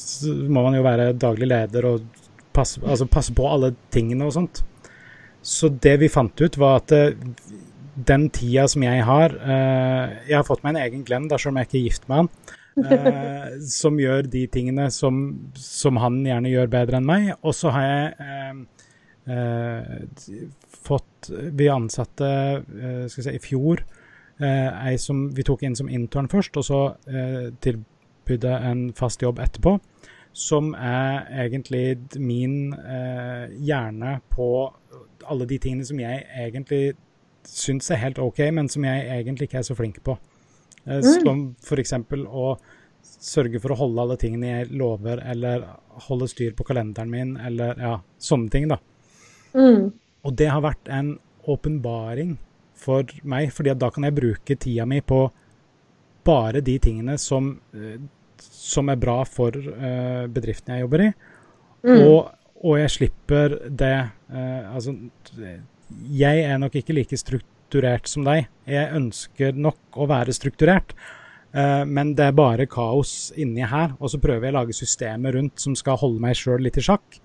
må 0.54 0.62
man 0.62 0.76
jo 0.78 0.84
være 0.86 1.08
daglig 1.18 1.48
leder 1.50 1.88
og 1.90 2.04
passe, 2.54 2.78
altså 2.86 3.08
passe 3.10 3.34
på 3.34 3.48
alle 3.50 3.72
tingene 3.94 4.28
og 4.28 4.36
sånt. 4.36 4.62
Så 5.42 5.70
det 5.70 5.98
vi 6.02 6.10
fant 6.10 6.42
ut, 6.42 6.58
var 6.58 6.82
at 6.82 6.94
uh, 6.94 7.12
den 7.96 8.30
tida 8.34 8.68
som 8.72 8.84
jeg 8.86 9.04
har 9.06 9.34
uh, 9.36 10.14
Jeg 10.28 10.38
har 10.38 10.46
fått 10.48 10.64
meg 10.64 10.76
en 10.76 10.84
egen 10.86 11.06
Glenn, 11.06 11.30
dersom 11.32 11.58
jeg 11.58 11.70
ikke 11.70 11.80
er 11.80 11.88
gift 11.88 12.10
med 12.10 12.22
han. 12.22 12.30
Uh, 12.78 13.48
som 13.82 14.00
gjør 14.00 14.30
de 14.32 14.46
tingene 14.54 14.90
som, 14.94 15.24
som, 15.58 16.00
han 16.02 16.22
gjerne 16.26 16.54
gjør 16.54 16.72
bedre 16.72 17.02
enn 17.02 17.10
meg. 17.10 17.34
Og 17.42 17.58
så 17.58 17.74
har 17.76 17.90
jeg 17.90 18.68
fått 20.82 21.28
Vi 21.30 21.68
ansatte 21.70 22.30
skal 22.66 23.20
vi 23.20 23.26
si, 23.28 23.34
i 23.38 23.42
fjor 23.44 23.84
ei 24.42 24.96
som 24.98 25.28
vi 25.38 25.44
tok 25.46 25.62
inn 25.68 25.76
som 25.78 25.92
intern 25.94 26.26
først, 26.28 26.58
og 26.58 26.66
så 26.66 26.80
tilbydde 27.62 28.56
en 28.72 28.82
fast 28.98 29.22
jobb 29.22 29.38
etterpå 29.46 29.76
som 30.34 30.74
er 30.74 31.28
egentlig 31.44 32.00
min 32.16 32.74
eh, 32.74 33.52
hjerne 33.60 34.20
på 34.32 34.72
alle 35.30 35.48
de 35.50 35.58
tingene 35.62 35.88
som 35.88 36.00
jeg 36.02 36.26
egentlig 36.38 36.94
syns 37.48 37.90
er 37.92 38.02
helt 38.04 38.20
OK, 38.22 38.40
men 38.54 38.70
som 38.70 38.86
jeg 38.86 39.08
egentlig 39.16 39.50
ikke 39.50 39.62
er 39.62 39.68
så 39.68 39.78
flink 39.78 40.02
på. 40.06 40.18
Eh, 40.86 41.02
mm. 41.02 41.10
Som 41.24 41.44
f.eks. 41.62 41.96
å 42.28 42.46
sørge 43.22 43.62
for 43.62 43.74
å 43.74 43.80
holde 43.84 44.06
alle 44.06 44.18
tingene 44.22 44.54
jeg 44.54 44.72
lover, 44.78 45.22
eller 45.34 45.66
holde 46.08 46.30
styr 46.30 46.56
på 46.58 46.66
kalenderen 46.68 47.12
min, 47.12 47.36
eller 47.38 47.80
ja, 47.82 47.98
sånne 48.22 48.54
ting, 48.54 48.70
da. 48.72 48.80
Mm. 49.58 49.92
Og 50.22 50.38
det 50.38 50.50
har 50.52 50.64
vært 50.64 50.90
en 50.94 51.16
åpenbaring 51.50 52.38
for 52.78 53.06
meg, 53.28 53.52
fordi 53.54 53.74
da 53.78 53.90
kan 53.94 54.06
jeg 54.08 54.18
bruke 54.18 54.58
tida 54.58 54.88
mi 54.90 55.02
på 55.06 55.26
bare 56.26 56.62
de 56.62 56.78
tingene 56.82 57.18
som, 57.22 57.56
eh, 57.74 57.98
som 58.38 58.90
er 58.90 59.00
bra 59.02 59.22
for 59.26 59.54
uh, 59.54 60.28
bedriften 60.30 60.76
jeg 60.76 60.86
jobber 60.86 61.04
i. 61.08 61.10
Mm. 61.82 61.98
Og 62.06 62.30
og 62.62 62.78
jeg 62.78 62.94
slipper 62.94 63.56
det 63.66 63.96
eh, 63.98 64.68
Altså, 64.70 64.94
jeg 66.14 66.44
er 66.46 66.60
nok 66.62 66.76
ikke 66.78 66.96
like 66.96 67.18
strukturert 67.18 68.10
som 68.10 68.26
deg. 68.28 68.48
Jeg 68.70 68.94
ønsker 68.98 69.58
nok 69.58 69.98
å 69.98 70.08
være 70.10 70.36
strukturert, 70.36 70.94
eh, 71.56 71.82
men 71.88 72.14
det 72.18 72.30
er 72.30 72.38
bare 72.38 72.70
kaos 72.70 73.32
inni 73.40 73.66
her. 73.66 73.96
Og 74.00 74.14
så 74.14 74.22
prøver 74.22 74.48
jeg 74.48 74.56
å 74.56 74.60
lage 74.60 74.78
systemer 74.78 75.38
rundt 75.38 75.64
som 75.64 75.76
skal 75.78 76.00
holde 76.02 76.22
meg 76.24 76.38
sjøl 76.38 76.62
litt 76.64 76.78
i 76.78 76.86
sjakk. 76.86 77.20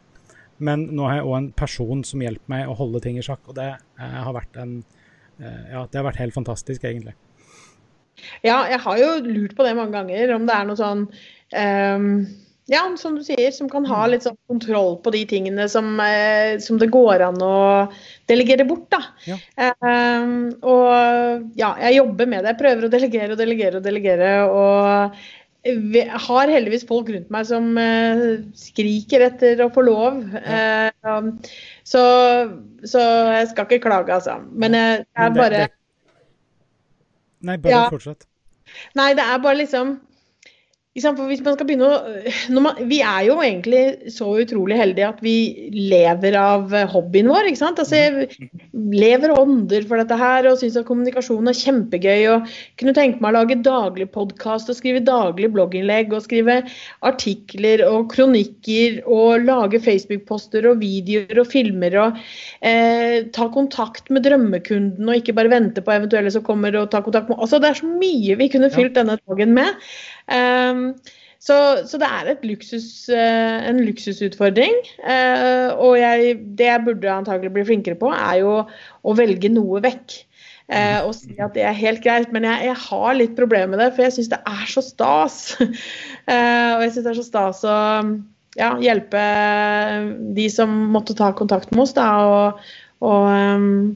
Men 0.56 0.86
nå 0.96 1.04
har 1.04 1.18
jeg 1.18 1.28
òg 1.28 1.36
en 1.36 1.52
person 1.52 2.00
som 2.08 2.24
hjelper 2.24 2.48
meg 2.48 2.70
å 2.70 2.78
holde 2.78 3.02
ting 3.04 3.20
i 3.20 3.24
sjakk, 3.24 3.44
og 3.50 3.58
det 3.58 3.74
eh, 3.74 4.18
har 4.24 4.32
vært 4.36 4.56
en 4.62 4.78
eh, 4.80 5.62
Ja, 5.74 5.84
det 5.84 6.00
har 6.00 6.08
vært 6.08 6.22
helt 6.22 6.36
fantastisk, 6.36 6.88
egentlig. 6.88 7.12
Ja, 8.40 8.62
jeg 8.64 8.80
har 8.80 8.96
jo 8.96 9.12
lurt 9.20 9.52
på 9.52 9.64
det 9.66 9.76
mange 9.76 9.92
ganger, 9.92 10.32
om 10.38 10.48
det 10.48 10.56
er 10.56 10.68
noe 10.68 10.80
sånn 10.80 11.06
um 11.52 12.10
ja, 12.66 12.82
som 12.98 13.14
du 13.14 13.22
sier, 13.22 13.50
som 13.54 13.68
kan 13.70 13.84
ha 13.86 14.00
mm. 14.02 14.10
litt 14.10 14.24
sånn 14.26 14.38
kontroll 14.50 14.96
på 15.04 15.12
de 15.14 15.22
tingene 15.30 15.68
som, 15.70 15.92
eh, 16.02 16.58
som 16.62 16.80
det 16.82 16.88
går 16.90 17.22
an 17.28 17.38
å 17.42 17.56
delegere 18.26 18.66
bort. 18.66 18.88
da. 18.90 19.02
Ja. 19.28 19.38
Um, 19.78 20.50
og 20.66 21.52
ja, 21.58 21.76
jeg 21.86 22.00
jobber 22.00 22.30
med 22.32 22.42
det. 22.42 22.54
Jeg 22.54 22.62
prøver 22.64 22.86
å 22.88 22.92
delegere 22.92 23.36
og 23.36 23.42
delegere 23.42 23.78
og 23.78 23.86
delegere. 23.86 24.30
og 24.50 25.18
vi 25.66 26.02
har 26.06 26.50
heldigvis 26.50 26.84
folk 26.86 27.08
rundt 27.10 27.30
meg 27.34 27.46
som 27.48 27.72
eh, 27.80 28.20
skriker 28.54 29.24
etter 29.28 29.62
å 29.64 29.70
få 29.74 29.82
lov. 29.86 30.20
Ja. 30.42 30.90
Uh, 31.02 31.30
så, 31.86 32.02
så, 32.82 33.02
jeg 33.34 33.50
skal 33.52 33.66
ikke 33.66 33.86
klage, 33.86 34.14
altså. 34.14 34.40
Men 34.50 34.74
jeg, 34.78 35.04
jeg 35.06 35.30
er 35.30 35.38
bare 35.38 35.64
Nei, 37.46 37.58
bare 37.62 37.74
ja. 37.74 37.86
fortsett. 37.92 38.26
Nei, 38.98 39.12
det 39.14 39.22
er 39.22 39.42
bare 39.42 39.60
liksom 39.60 39.98
man 40.96 41.56
skal 41.56 41.66
begynne 41.68 41.88
å 41.88 42.60
man, 42.62 42.78
Vi 42.88 43.00
er 43.04 43.26
jo 43.28 43.36
egentlig 43.44 44.12
så 44.14 44.30
utrolig 44.40 44.78
heldige 44.78 45.10
at 45.10 45.20
vi 45.24 45.36
lever 45.74 46.36
av 46.40 46.72
hobbyen 46.92 47.28
vår. 47.28 47.50
ikke 47.50 47.60
sant? 47.60 47.80
Altså, 47.82 47.96
Jeg 47.96 48.48
lever 48.72 49.34
ånder 49.36 49.84
for 49.88 50.00
dette 50.00 50.16
her 50.16 50.48
og 50.48 50.58
syns 50.60 50.78
at 50.80 50.86
kommunikasjon 50.88 51.50
er 51.50 51.58
kjempegøy. 51.58 52.26
og 52.32 52.48
Kunne 52.80 52.96
tenke 52.96 53.20
meg 53.20 53.34
å 53.34 53.38
lage 53.40 53.58
daglig 53.66 54.08
podkast 54.14 54.70
og 54.72 54.78
skrive 54.78 55.04
daglig 55.04 55.52
blogginnlegg 55.52 56.14
og 56.16 56.24
skrive 56.24 56.62
artikler 57.06 57.84
og 57.86 58.10
kronikker 58.14 59.02
og 59.04 59.44
lage 59.44 59.82
Facebook-poster 59.84 60.70
og 60.70 60.80
videoer 60.80 61.42
og 61.42 61.50
filmer 61.52 61.98
og 62.00 62.20
eh, 62.64 63.26
ta 63.36 63.48
kontakt 63.52 64.08
med 64.10 64.24
drømmekunden 64.26 65.06
og 65.06 65.20
ikke 65.20 65.36
bare 65.36 65.52
vente 65.52 65.84
på 65.84 65.94
eventuelle 65.94 66.32
som 66.32 66.44
kommer 66.46 66.74
og 66.80 66.90
tar 66.92 67.04
kontakt 67.06 67.28
med 67.28 67.36
Altså 67.36 67.60
Det 67.60 67.68
er 67.68 67.80
så 67.80 67.88
mye 67.90 68.36
vi 68.40 68.48
kunne 68.52 68.72
fylt 68.72 68.96
denne 68.96 69.18
dagen 69.20 69.52
med. 69.56 69.86
Um, 70.26 70.94
så, 71.46 71.56
så, 71.86 71.98
det 72.02 72.08
er 72.10 72.46
luksus, 72.46 73.08
uh, 73.12 73.58
en 73.68 73.82
luksusutfordring. 73.86 74.78
Uh, 75.02 75.70
og 75.78 75.98
jeg, 76.00 76.38
det 76.58 76.70
jeg 76.70 76.84
burde 76.86 77.12
antagelig 77.12 77.52
bli 77.54 77.66
flinkere 77.68 77.98
på, 78.00 78.10
er 78.10 78.40
jo 78.42 78.54
å 78.66 79.16
velge 79.18 79.52
noe 79.52 79.82
vekk. 79.84 80.22
Uh, 80.66 81.06
og 81.06 81.12
si 81.14 81.36
at 81.38 81.54
det 81.54 81.62
er 81.62 81.76
helt 81.78 82.02
greit, 82.02 82.32
men 82.34 82.48
jeg, 82.48 82.72
jeg 82.72 82.78
har 82.88 83.14
litt 83.14 83.36
problemer 83.38 83.76
med 83.76 83.84
det, 83.84 83.92
for 83.94 84.06
jeg 84.06 84.16
syns 84.16 84.32
det 84.32 84.40
er 84.50 84.64
så 84.70 84.82
stas. 84.82 85.36
og 85.60 86.82
jeg 86.82 86.96
syns 86.96 87.04
det 87.04 87.12
er 87.12 87.20
så 87.20 87.28
stas 87.28 87.62
å 87.68 87.76
ja, 88.56 88.72
hjelpe 88.82 89.22
de 90.34 90.48
som 90.50 90.72
måtte 90.90 91.14
ta 91.14 91.30
kontakt 91.36 91.70
med 91.70 91.84
oss, 91.84 91.94
da, 91.94 92.08
og, 92.26 92.66
og 93.04 93.28
um, 93.30 93.94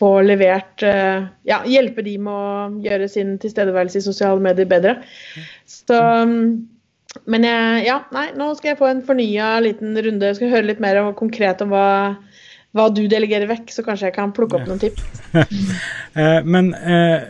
få 0.00 0.10
levert 0.24 0.84
uh, 0.86 1.28
Ja, 1.48 1.60
hjelpe 1.68 2.04
de 2.06 2.16
med 2.24 2.32
å 2.32 2.82
gjøre 2.84 3.08
sin 3.12 3.36
tilstedeværelse 3.42 4.00
i 4.00 4.06
sosiale 4.08 4.40
medier 4.42 4.68
bedre. 4.70 4.96
Så 5.68 6.00
Men 7.26 7.44
jeg, 7.44 7.84
ja, 7.88 8.00
nei, 8.14 8.28
nå 8.38 8.52
skal 8.56 8.72
jeg 8.72 8.80
få 8.80 8.90
en 8.90 9.04
fornya 9.04 9.56
liten 9.64 9.96
runde. 9.98 10.30
Jeg 10.30 10.40
skal 10.40 10.52
høre 10.54 10.68
litt 10.70 10.82
mer 10.82 11.00
om, 11.02 11.12
konkret 11.18 11.62
om 11.64 11.72
hva 11.74 11.90
hva 12.76 12.86
du 12.94 13.02
delegerer 13.10 13.50
vekk, 13.50 13.72
så 13.74 13.82
kanskje 13.82 14.08
jeg 14.08 14.14
kan 14.14 14.32
plukke 14.34 14.60
opp 14.60 14.68
noen 14.70 14.82
tips. 14.82 15.06
Eh, 16.10 16.40
men 16.42 16.72
eh, 16.74 17.22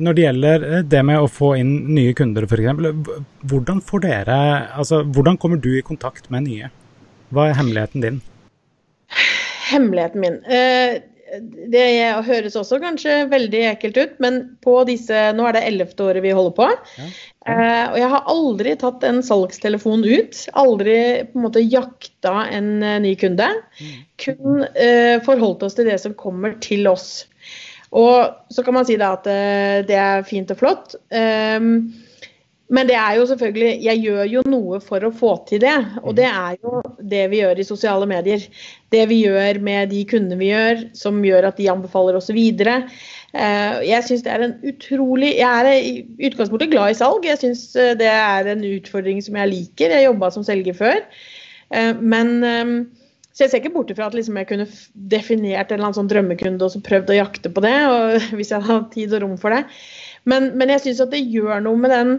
når 0.00 0.14
det 0.16 0.22
gjelder 0.22 0.62
eh, 0.64 0.84
det 0.88 1.00
med 1.04 1.20
å 1.20 1.26
få 1.28 1.50
inn 1.60 1.74
nye 1.92 2.14
kunder 2.16 2.46
f.eks., 2.46 3.10
hvordan 3.50 3.82
får 3.84 4.00
dere 4.06 4.38
Altså, 4.80 5.02
hvordan 5.04 5.36
kommer 5.42 5.60
du 5.60 5.74
i 5.76 5.82
kontakt 5.84 6.30
med 6.32 6.46
nye? 6.46 6.70
Hva 7.28 7.50
er 7.50 7.58
hemmeligheten 7.58 8.00
din? 8.00 8.22
Hemmeligheten 9.68 10.24
min? 10.24 10.38
Det 11.42 11.84
høres 12.26 12.56
også 12.58 12.78
kanskje 12.82 13.24
veldig 13.30 13.62
ekkelt 13.72 13.98
ut, 13.98 14.16
men 14.22 14.40
på 14.64 14.76
disse 14.88 15.28
Nå 15.36 15.46
er 15.48 15.56
det 15.56 15.64
ellevte 15.68 16.06
året 16.08 16.24
vi 16.24 16.34
holder 16.36 16.54
på. 16.58 16.68
Ja. 16.98 17.08
Uh, 17.44 17.86
og 17.92 17.98
jeg 18.00 18.08
har 18.14 18.30
aldri 18.32 18.72
tatt 18.80 19.04
en 19.04 19.20
salgstelefon 19.24 20.04
ut. 20.06 20.38
Aldri 20.56 20.96
på 21.28 21.38
en 21.38 21.44
måte 21.44 21.64
jakta 21.64 22.46
en 22.48 22.70
uh, 22.80 22.96
ny 23.04 23.12
kunde. 23.20 23.50
Mm. 23.80 23.98
Kun 24.24 24.64
uh, 24.64 25.16
forholdt 25.26 25.66
oss 25.66 25.76
til 25.76 25.90
det 25.90 25.98
som 26.00 26.16
kommer 26.16 26.56
til 26.64 26.88
oss. 26.88 27.26
Og 27.94 28.32
så 28.50 28.64
kan 28.66 28.74
man 28.74 28.88
si 28.88 28.96
da 28.98 29.12
at 29.14 29.28
det 29.86 29.94
er 29.94 30.24
fint 30.26 30.50
og 30.50 30.58
flott. 30.58 30.96
Um, 31.14 31.92
men 32.74 32.88
det 32.88 32.96
er 32.98 33.18
jo 33.18 33.26
selvfølgelig 33.30 33.72
Jeg 33.84 34.00
gjør 34.02 34.30
jo 34.30 34.42
noe 34.50 34.78
for 34.82 35.04
å 35.06 35.12
få 35.14 35.34
til 35.48 35.62
det. 35.62 35.76
Og 36.02 36.16
det 36.18 36.26
er 36.26 36.56
jo 36.58 36.80
det 36.98 37.26
vi 37.30 37.42
gjør 37.42 37.60
i 37.60 37.66
sosiale 37.66 38.08
medier. 38.10 38.42
Det 38.94 39.04
vi 39.10 39.20
gjør 39.24 39.60
med 39.64 39.92
de 39.92 40.02
kundene 40.10 40.40
vi 40.40 40.50
gjør, 40.50 40.82
som 40.96 41.20
gjør 41.24 41.50
at 41.50 41.60
de 41.60 41.70
anbefaler 41.70 42.18
oss 42.18 42.32
videre. 42.34 42.80
Eh, 43.34 43.84
jeg 43.90 44.06
syns 44.08 44.26
det 44.26 44.30
er 44.34 44.46
en 44.46 44.56
utrolig 44.70 45.32
Jeg 45.40 45.50
er 45.50 45.70
i 45.74 46.28
utgangspunktet 46.28 46.72
glad 46.74 46.94
i 46.94 46.98
salg. 46.98 47.26
Jeg 47.26 47.42
syns 47.42 47.64
eh, 47.78 47.94
det 48.00 48.10
er 48.10 48.50
en 48.54 48.66
utfordring 48.74 49.22
som 49.24 49.38
jeg 49.38 49.52
liker. 49.52 49.94
Jeg 49.94 50.08
jobba 50.08 50.30
som 50.34 50.46
selger 50.46 50.78
før. 50.78 51.02
Eh, 51.74 51.92
men 52.00 52.38
så 53.34 53.42
jeg 53.42 53.50
ser 53.50 53.62
ikke 53.64 53.74
bort 53.74 53.88
ifra 53.90 54.06
at 54.06 54.14
liksom 54.14 54.36
jeg 54.38 54.46
kunne 54.46 54.68
definert 55.10 55.72
en 55.72 55.74
eller 55.74 55.88
annen 55.88 55.96
sånn 55.96 56.10
drømmekunde 56.10 56.62
og 56.62 56.70
så 56.70 56.82
prøvd 56.86 57.10
å 57.10 57.16
jakte 57.18 57.50
på 57.50 57.64
det, 57.64 57.74
hvis 58.38 58.52
jeg 58.54 58.62
hadde 58.62 58.94
tid 58.94 59.14
og 59.16 59.24
rom 59.24 59.38
for 59.42 59.54
det. 59.54 59.64
Men, 60.30 60.52
men 60.54 60.70
jeg 60.70 60.84
syns 60.84 61.02
at 61.02 61.10
det 61.12 61.26
gjør 61.26 61.58
noe 61.64 61.80
med 61.82 61.90
den 61.92 62.12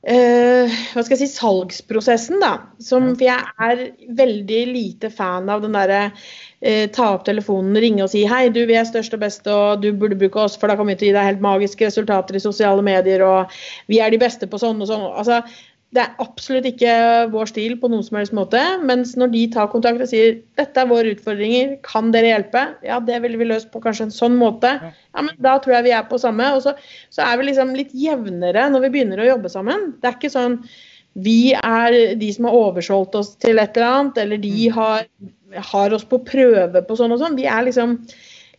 Uh, 0.00 0.64
hva 0.94 1.02
skal 1.04 1.12
jeg 1.12 1.28
si, 1.28 1.34
salgsprosessen, 1.36 2.38
da. 2.40 2.54
Som, 2.80 3.10
for 3.18 3.26
jeg 3.26 3.50
er 3.60 3.82
veldig 4.16 4.60
lite 4.70 5.10
fan 5.12 5.50
av 5.52 5.60
den 5.60 5.76
derre 5.76 5.98
uh, 6.08 6.86
ta 6.94 7.10
opp 7.18 7.26
telefonen, 7.26 7.76
ringe 7.76 8.06
og 8.06 8.08
si 8.12 8.22
hei, 8.28 8.46
du, 8.54 8.62
vi 8.68 8.78
er 8.80 8.88
størst 8.88 9.18
og 9.18 9.20
best, 9.20 9.50
og 9.52 9.84
du 9.84 9.90
burde 9.92 10.16
bruke 10.20 10.40
oss, 10.46 10.56
for 10.56 10.72
da 10.72 10.78
kommer 10.78 10.96
vi 10.96 11.02
til 11.02 11.10
å 11.10 11.12
gi 11.12 11.18
deg 11.18 11.28
helt 11.28 11.44
magiske 11.44 11.90
resultater 11.90 12.38
i 12.38 12.42
sosiale 12.46 12.84
medier, 12.86 13.26
og 13.26 13.60
vi 13.92 14.00
er 14.00 14.14
de 14.14 14.22
beste 14.22 14.48
på 14.48 14.62
sånn 14.62 14.80
og 14.80 14.88
sånn. 14.88 15.04
Altså, 15.10 15.42
det 15.90 16.02
er 16.04 16.20
absolutt 16.22 16.68
ikke 16.68 16.90
vår 17.32 17.48
stil 17.50 17.72
på 17.80 17.88
noen 17.90 18.04
som 18.06 18.20
helst 18.20 18.34
måte. 18.36 18.60
Mens 18.86 19.16
når 19.18 19.32
de 19.32 19.40
tar 19.50 19.70
kontakt 19.72 20.02
og 20.04 20.06
sier 20.10 20.36
dette 20.60 20.78
er 20.78 20.86
våre 20.86 21.16
utfordringer, 21.16 21.72
kan 21.86 22.12
dere 22.14 22.30
hjelpe? 22.30 22.62
Ja, 22.86 23.00
det 23.02 23.18
ville 23.24 23.40
vi 23.40 23.48
løst 23.48 23.72
på 23.72 23.82
kanskje 23.82 24.06
en 24.06 24.14
sånn 24.14 24.36
måte. 24.38 24.76
Ja, 24.86 25.24
men 25.26 25.34
Da 25.42 25.56
tror 25.58 25.80
jeg 25.80 25.88
vi 25.88 25.96
er 25.96 26.06
på 26.06 26.20
samme. 26.22 26.46
Og 26.54 26.62
så, 26.62 26.76
så 27.10 27.26
er 27.26 27.40
vi 27.40 27.48
liksom 27.48 27.74
litt 27.74 27.90
jevnere 27.96 28.68
når 28.70 28.86
vi 28.86 28.92
begynner 28.94 29.24
å 29.24 29.28
jobbe 29.32 29.50
sammen. 29.50 29.90
Det 29.98 30.12
er 30.12 30.18
ikke 30.20 30.32
sånn 30.36 30.60
vi 31.18 31.56
er 31.58 32.14
de 32.20 32.28
som 32.36 32.46
har 32.46 32.54
oversolgt 32.54 33.16
oss 33.18 33.32
til 33.42 33.58
et 33.58 33.74
eller 33.74 33.88
annet, 33.88 34.20
eller 34.22 34.38
de 34.38 34.52
mm. 34.54 34.76
har, 34.76 35.08
har 35.72 35.96
oss 35.96 36.06
på 36.06 36.20
prøve 36.22 36.84
på 36.86 36.98
sånn 36.98 37.16
og 37.16 37.18
sånn. 37.18 37.34
Vi 37.34 37.48
er 37.50 37.66
liksom 37.66 37.98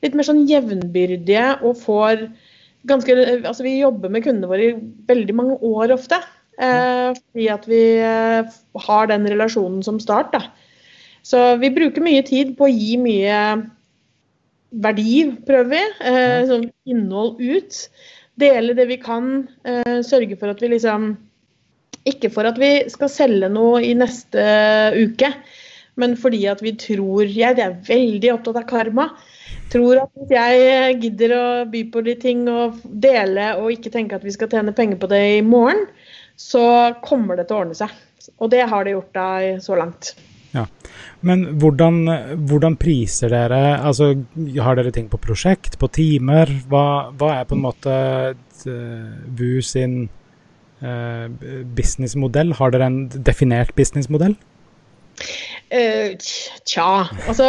litt 0.03 0.17
mer 0.17 0.27
sånn 0.27 0.43
jevnbyrdige 0.49 1.47
og 1.61 1.79
får 1.79 2.27
ganske 2.89 3.13
Altså 3.45 3.61
vi 3.61 3.75
jobber 3.77 4.09
med 4.09 4.23
kundene 4.25 4.49
våre 4.49 4.71
i 4.71 4.77
veldig 5.07 5.35
mange 5.37 5.57
år 5.63 5.93
ofte. 5.95 6.17
Eh, 6.59 7.11
fordi 7.15 7.47
at 7.51 7.67
vi 7.69 7.81
eh, 8.03 8.49
har 8.85 9.11
den 9.11 9.27
relasjonen 9.29 9.81
som 9.85 9.99
start. 10.03 10.33
Da. 10.35 10.41
Så 11.23 11.55
vi 11.61 11.71
bruker 11.73 12.03
mye 12.03 12.23
tid 12.27 12.55
på 12.57 12.67
å 12.67 12.73
gi 12.73 12.97
mye 13.01 13.39
verdi, 14.71 15.25
prøver 15.47 15.71
vi. 15.71 15.83
Eh, 16.11 16.39
sånn 16.49 16.69
innhold 16.89 17.41
ut. 17.41 17.83
Dele 18.41 18.75
det 18.77 18.87
vi 18.89 18.97
kan. 19.01 19.33
Sørge 20.07 20.37
for 20.39 20.51
at 20.53 20.63
vi 20.63 20.71
liksom 20.71 21.11
Ikke 22.07 22.31
for 22.33 22.47
at 22.49 22.57
vi 22.57 22.87
skal 22.89 23.11
selge 23.13 23.51
noe 23.51 23.83
i 23.85 23.91
neste 23.93 24.41
uke, 24.95 25.27
men 26.01 26.15
fordi 26.17 26.39
at 26.49 26.63
vi 26.65 26.71
tror 26.73 27.29
Jeg 27.29 27.59
er 27.61 27.75
veldig 27.85 28.31
opptatt 28.33 28.57
av 28.63 28.65
karma. 28.71 29.05
Tror 29.69 29.99
at 30.01 30.09
hvis 30.17 30.31
jeg 30.33 30.95
gidder 31.03 31.35
å 31.35 31.43
by 31.69 31.83
på 31.93 32.01
de 32.07 32.15
ting 32.19 32.41
og 32.49 32.79
dele 33.03 33.51
og 33.59 33.69
ikke 33.75 33.91
tenke 33.93 34.17
at 34.17 34.25
vi 34.25 34.33
skal 34.33 34.49
tjene 34.49 34.73
penger 34.73 34.97
på 34.97 35.11
det 35.11 35.21
i 35.37 35.45
morgen, 35.45 35.85
så 36.41 36.65
kommer 37.05 37.37
det 37.37 37.47
til 37.49 37.57
å 37.57 37.63
ordne 37.65 37.77
seg. 37.77 37.93
Og 38.41 38.51
det 38.53 38.65
har 38.69 38.85
det 38.85 38.95
gjort 38.95 39.17
deg 39.17 39.63
så 39.63 39.77
langt. 39.79 40.13
Ja. 40.51 40.65
Men 41.23 41.45
hvordan, 41.61 42.01
hvordan, 42.49 42.75
priser 42.81 43.31
dere? 43.31 43.77
Altså, 43.79 44.11
har 44.59 44.77
dere 44.77 44.91
ting 44.93 45.07
på 45.11 45.19
prosjekt, 45.21 45.77
på 45.79 45.89
timer? 45.95 46.51
Hva, 46.71 46.85
hva 47.17 47.35
er 47.37 47.47
på 47.47 47.57
en 47.57 47.63
måte 47.63 47.95
VU 48.65 49.57
eh, 49.57 49.65
sin 49.65 50.01
eh, 50.81 51.27
businessmodell? 51.77 52.55
Har 52.59 52.75
dere 52.75 52.89
en 52.91 53.03
definert 53.13 53.75
businessmodell? 53.77 54.35
Uh, 55.71 56.17
tja, 56.67 57.05
altså 57.29 57.45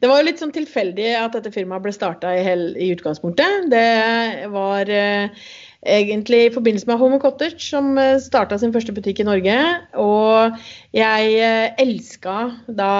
Det 0.00 0.08
var 0.10 0.18
jo 0.18 0.24
litt 0.26 0.40
sånn 0.42 0.52
tilfeldig 0.52 1.06
at 1.16 1.36
dette 1.38 1.52
firmaet 1.54 1.84
ble 1.84 1.92
starta 1.94 2.34
i, 2.36 2.42
i, 2.42 2.90
utgangspunktet. 2.92 3.70
Det 3.72 4.50
var 4.52 4.90
uh, 4.90 5.46
egentlig 5.86 6.40
i 6.44 6.52
forbindelse 6.54 6.88
med 6.90 6.98
Home 7.00 7.18
Cottage, 7.22 7.60
som 7.62 7.96
eh, 8.00 8.18
starta 8.22 8.58
sin 8.60 8.74
første 8.74 8.94
butikk 8.96 9.22
i 9.22 9.26
Norge. 9.28 9.56
Og 10.02 10.58
jeg 10.96 11.32
eh, 11.40 11.72
elska 11.82 12.36
da 12.78 12.92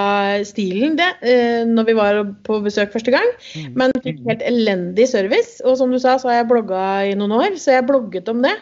stilen 0.49 0.99
det 1.01 1.11
eh, 1.27 1.63
når 1.69 1.91
vi 1.91 1.97
var 1.99 2.21
på 2.47 2.61
besøk 2.65 2.95
første 2.95 3.15
gang, 3.15 3.31
mm. 3.55 3.71
men 3.79 3.95
fikk 4.05 4.25
helt 4.29 4.45
elendig 4.47 5.09
service. 5.13 5.61
Og 5.67 5.79
som 5.81 5.93
du 5.93 6.01
sa, 6.01 6.17
så 6.19 6.33
har 6.33 6.43
jeg 6.43 6.51
blogga 6.53 6.83
i 7.11 7.17
noen 7.19 7.37
år, 7.41 7.57
så 7.61 7.79
jeg 7.79 7.89
blogget 7.91 8.31
om 8.33 8.45
det. 8.47 8.57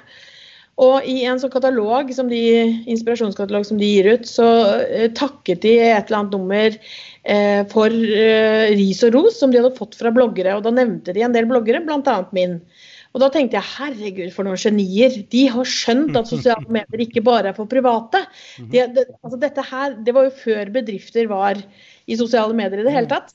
Og 0.83 1.07
i 1.07 1.21
en 1.23 1.39
sånn 1.39 1.53
katalog, 1.53 2.09
som 2.17 2.27
de, 2.27 2.41
inspirasjonskatalog 2.91 3.67
som 3.69 3.79
de 3.79 3.87
gir 3.93 4.09
ut, 4.17 4.25
så 4.27 4.49
takket 5.15 5.63
de 5.63 5.77
et 5.79 6.09
eller 6.09 6.25
annet 6.25 6.35
nummer 6.35 6.79
eh, 7.23 7.61
for 7.71 7.95
eh, 7.95 8.73
ris 8.75 9.05
og 9.07 9.15
ros 9.15 9.39
som 9.39 9.53
de 9.53 9.61
hadde 9.61 9.77
fått 9.79 9.95
fra 10.01 10.11
bloggere. 10.15 10.57
Og 10.59 10.67
da 10.67 10.75
nevnte 10.75 11.15
de 11.15 11.23
en 11.23 11.37
del 11.37 11.47
bloggere, 11.51 11.85
bl.a. 11.87 12.17
min. 12.35 12.59
Og 13.15 13.23
da 13.23 13.29
tenkte 13.31 13.61
jeg 13.61 13.71
herregud, 13.77 14.31
for 14.35 14.47
noen 14.47 14.59
genier. 14.59 15.15
De 15.31 15.45
har 15.55 15.69
skjønt 15.71 16.17
at 16.19 16.27
sosiale 16.27 16.67
medier 16.67 17.05
ikke 17.05 17.23
bare 17.23 17.53
er 17.53 17.57
for 17.57 17.71
private. 17.71 18.25
De, 18.59 18.83
det, 18.91 19.07
altså 19.23 19.39
dette 19.39 19.67
her, 19.69 19.95
det 20.03 20.15
var 20.17 20.27
jo 20.27 20.35
før 20.41 20.73
bedrifter 20.75 21.31
var 21.31 21.61
i 22.11 22.19
sosiale 22.19 22.57
medier 22.59 22.83
i 22.83 22.87
det 22.89 22.95
hele 22.97 23.11
tatt. 23.13 23.31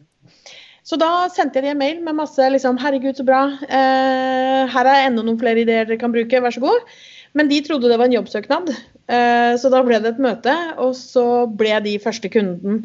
Så 0.84 0.98
da 1.00 1.30
sendte 1.32 1.60
jeg 1.62 1.70
dem 1.70 1.78
en 1.78 1.84
mail 1.84 2.04
med 2.04 2.18
masse 2.18 2.44
liksom, 2.52 2.80
herregud, 2.82 3.16
så 3.16 3.24
bra. 3.28 3.44
Eh, 3.70 4.64
her 4.74 4.90
er 4.90 5.06
enda 5.06 5.24
noen 5.24 5.40
flere 5.40 5.64
ideer 5.64 5.88
dere 5.88 6.00
kan 6.02 6.12
bruke, 6.12 6.44
vær 6.44 6.56
så 6.56 6.64
god. 6.64 6.94
Men 7.38 7.48
de 7.52 7.62
trodde 7.64 7.92
det 7.92 8.00
var 8.02 8.10
en 8.10 8.18
jobbsøknad. 8.18 8.72
Eh, 9.10 9.54
så 9.62 9.72
da 9.72 9.84
ble 9.86 10.02
det 10.04 10.16
et 10.16 10.22
møte, 10.24 10.56
og 10.82 10.92
så 10.98 11.46
ble 11.60 11.78
de 11.86 11.96
første 12.04 12.32
kunden. 12.34 12.84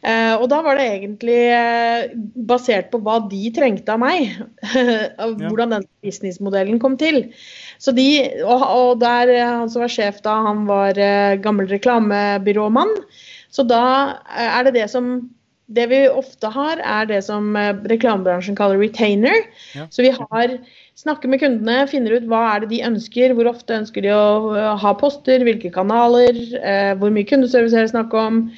Uh, 0.00 0.40
og 0.40 0.46
da 0.48 0.62
var 0.64 0.78
det 0.80 0.86
egentlig 0.94 1.40
uh, 1.52 2.12
basert 2.48 2.88
på 2.88 3.02
hva 3.04 3.18
de 3.28 3.50
trengte 3.52 3.92
av 3.92 4.00
meg. 4.00 4.30
av. 5.20 5.34
Hvordan 5.42 5.74
den 5.76 5.84
businessmodellen 6.04 6.80
kom 6.80 6.96
til. 7.00 7.26
Så 7.80 7.92
de, 7.96 8.06
og, 8.40 8.64
og 8.64 9.02
der 9.02 9.34
Han 9.44 9.68
som 9.72 9.84
var 9.84 9.92
sjef 9.92 10.22
da, 10.24 10.38
han 10.48 10.64
var 10.68 10.96
gammel 11.44 11.68
reklamebyråmann. 11.68 12.96
Så 13.52 13.66
da 13.68 13.84
er 14.32 14.64
det 14.68 14.78
det 14.78 14.88
som 14.92 15.28
Det 15.70 15.84
vi 15.86 16.00
ofte 16.10 16.48
har, 16.50 16.80
er 16.82 17.04
det 17.06 17.20
som 17.22 17.54
reklamebransjen 17.86 18.56
kaller 18.58 18.80
retainer. 18.82 19.44
Ja. 19.76 19.84
Så 19.86 20.02
vi 20.02 20.10
har 20.10 20.56
snakker 20.98 21.30
med 21.30 21.38
kundene, 21.38 21.84
finner 21.86 22.16
ut 22.18 22.26
hva 22.26 22.40
er 22.56 22.64
det 22.64 22.72
de 22.72 22.80
ønsker, 22.88 23.36
hvor 23.38 23.46
ofte 23.46 23.76
ønsker 23.78 24.02
de 24.02 24.10
å 24.10 24.74
ha 24.82 24.92
poster, 24.98 25.44
hvilke 25.46 25.70
kanaler, 25.70 26.34
hvor 26.98 27.14
mye 27.14 27.28
kundeservice 27.30 27.78
er 27.78 27.86
det 27.86 27.92
snakk 27.92 28.16
om 28.18 28.48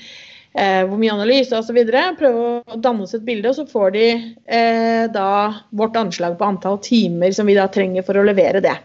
eh, 0.54 0.82
hvor 0.88 1.00
mye 1.00 1.14
analyse 1.14 1.56
osv. 1.56 1.78
Prøve 2.18 2.46
å 2.46 2.78
danne 2.80 3.06
oss 3.06 3.14
et 3.16 3.26
bilde, 3.26 3.50
og 3.50 3.58
så 3.58 3.66
får 3.68 3.94
de 3.96 4.06
eh, 4.12 5.04
da 5.12 5.28
vårt 5.70 5.98
anslag 6.00 6.38
på 6.38 6.48
antall 6.48 6.80
timer 6.84 7.34
som 7.36 7.48
vi 7.50 7.58
da 7.58 7.68
trenger 7.72 8.06
for 8.06 8.18
å 8.18 8.26
levere 8.26 8.64
det. 8.64 8.76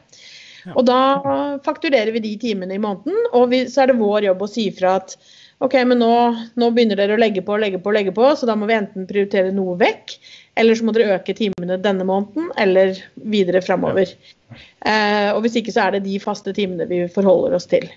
Og 0.76 0.84
da 0.88 1.00
fakturerer 1.64 2.12
vi 2.12 2.24
de 2.24 2.34
timene 2.42 2.76
i 2.76 2.82
måneden, 2.82 3.16
og 3.32 3.52
vi, 3.54 3.64
så 3.72 3.84
er 3.84 3.92
det 3.92 4.02
vår 4.02 4.28
jobb 4.28 4.42
å 4.44 4.50
si 4.52 4.66
fra 4.76 4.98
at 5.00 5.16
OK, 5.64 5.74
men 5.90 5.98
nå, 5.98 6.12
nå, 6.60 6.68
begynner 6.74 7.00
dere 7.00 7.16
å 7.16 7.22
legge 7.22 7.42
på, 7.46 7.56
legge 7.58 7.80
på, 7.82 7.94
legge 7.96 8.12
på, 8.14 8.28
så 8.38 8.46
da 8.46 8.54
må 8.58 8.68
vi 8.70 8.76
enten 8.76 9.08
prioritere 9.10 9.54
noe 9.56 9.74
vekk, 9.80 10.14
eller 10.62 10.78
så 10.78 10.86
må 10.86 10.94
dere 10.94 11.16
øke 11.16 11.34
timene 11.38 11.80
denne 11.82 12.06
måneden, 12.06 12.52
eller 12.62 13.00
videre 13.34 13.64
framover. 13.66 14.12
Eh, 14.52 15.32
og 15.32 15.42
hvis 15.46 15.58
ikke 15.62 15.74
så 15.74 15.88
er 15.88 15.98
det 15.98 16.06
de 16.06 16.20
faste 16.22 16.54
timene 16.54 16.86
vi 16.90 17.02
forholder 17.14 17.58
oss 17.58 17.66
til. 17.72 17.90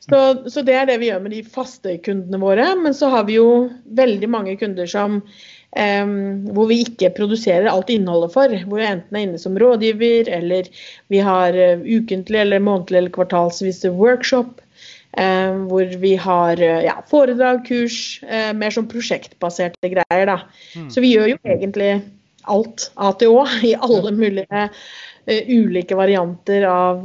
Så, 0.00 0.50
så, 0.50 0.62
det 0.64 0.74
er 0.74 0.88
det 0.88 0.96
vi 1.02 1.10
gjør 1.10 1.20
med 1.24 1.34
de 1.34 1.42
faste 1.44 1.98
kundene 2.04 2.40
våre. 2.40 2.70
Men 2.80 2.96
så 2.96 3.10
har 3.12 3.26
vi 3.28 3.36
jo 3.36 3.68
veldig 3.96 4.30
mange 4.32 4.56
kunder 4.60 4.88
som 4.88 5.20
um, 5.20 6.14
hvor 6.56 6.70
vi 6.70 6.80
ikke 6.86 7.12
produserer 7.18 7.68
alt 7.70 7.92
innholdet 7.92 8.32
for. 8.32 8.54
Hvor 8.64 8.80
vi 8.80 8.88
enten 8.88 9.18
er 9.18 9.26
inne 9.26 9.42
som 9.42 9.58
rådgiver, 9.60 10.30
eller 10.40 10.70
vi 11.12 11.20
har 11.24 11.56
uh, 11.56 11.84
ukentlig 11.84 12.40
eller 12.46 12.64
månedlig 12.64 13.02
eller 13.02 13.14
kvartalsvis 13.18 13.84
workshop. 13.92 14.64
Uh, 15.18 15.66
hvor 15.68 15.92
vi 16.00 16.14
har 16.22 16.62
uh, 16.62 16.80
ja, 16.86 16.96
foredrag, 17.10 17.64
kurs, 17.68 18.22
mer 18.56 18.72
sånn 18.72 18.88
prosjektbaserte 18.88 19.92
greier. 19.98 20.32
Da. 20.32 20.40
Mm. 20.78 20.88
Så 20.94 21.04
vi 21.04 21.12
gjør 21.12 21.34
jo 21.34 21.40
egentlig 21.44 21.92
alt 22.48 22.88
A 22.96 23.12
til 23.20 23.36
Å 23.36 23.44
i 23.68 23.76
alle 23.76 24.16
mulige 24.16 24.66
ulike 25.28 25.94
varianter 25.94 26.64
av 26.66 27.04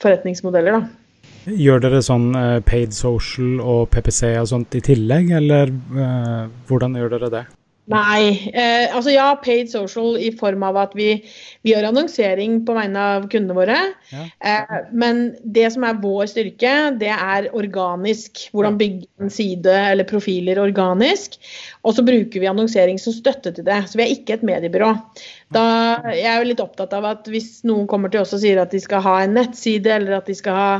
forretningsmodeller. 0.00 0.80
da. 0.80 1.03
Gjør 1.44 1.82
dere 1.84 2.00
sånn 2.04 2.30
uh, 2.36 2.60
paid 2.64 2.94
social 2.96 3.58
og 3.60 3.90
PPC 3.92 4.34
og 4.40 4.48
sånt 4.52 4.76
i 4.78 4.82
tillegg, 4.84 5.34
eller 5.40 5.72
uh, 5.92 6.48
hvordan 6.68 6.96
gjør 6.98 7.16
dere 7.18 7.30
det? 7.34 7.44
Nei. 7.92 8.48
Eh, 8.56 8.88
altså 8.96 9.12
ja, 9.12 9.26
paid 9.44 9.68
social 9.68 10.16
i 10.16 10.30
form 10.38 10.62
av 10.64 10.78
at 10.80 10.94
vi, 10.96 11.08
vi 11.64 11.74
gjør 11.74 11.90
annonsering 11.90 12.62
på 12.64 12.76
vegne 12.76 13.02
av 13.16 13.26
kundene 13.32 13.56
våre. 13.58 13.76
Ja. 14.08 14.24
Eh, 14.40 14.76
men 14.96 15.26
det 15.44 15.66
som 15.74 15.84
er 15.84 16.00
vår 16.00 16.30
styrke, 16.32 16.72
det 17.00 17.12
er 17.12 17.50
organisk. 17.52 18.46
Hvordan 18.56 18.80
bygge 18.80 19.08
en 19.20 19.32
side 19.32 19.76
eller 19.92 20.08
profiler 20.08 20.62
organisk. 20.62 21.36
Og 21.84 21.92
så 21.96 22.04
bruker 22.04 22.40
vi 22.40 22.48
annonsering 22.48 22.96
som 23.00 23.12
støtte 23.12 23.52
til 23.52 23.66
det. 23.66 23.82
Så 23.90 23.98
vi 24.00 24.06
er 24.06 24.12
ikke 24.14 24.38
et 24.38 24.46
mediebyrå. 24.46 24.90
Da, 25.52 25.64
jeg 26.16 26.28
er 26.30 26.38
jo 26.40 26.48
litt 26.48 26.62
opptatt 26.64 26.94
av 26.96 27.04
at 27.10 27.28
hvis 27.28 27.58
noen 27.68 27.84
kommer 27.90 28.12
til 28.12 28.22
oss 28.22 28.32
og 28.32 28.40
sier 28.40 28.62
at 28.62 28.72
de 28.72 28.80
skal 28.80 29.04
ha 29.04 29.18
en 29.22 29.36
nettside, 29.36 29.92
eller 29.92 30.16
at 30.16 30.30
de 30.30 30.38
skal 30.38 30.56
ha 30.56 30.70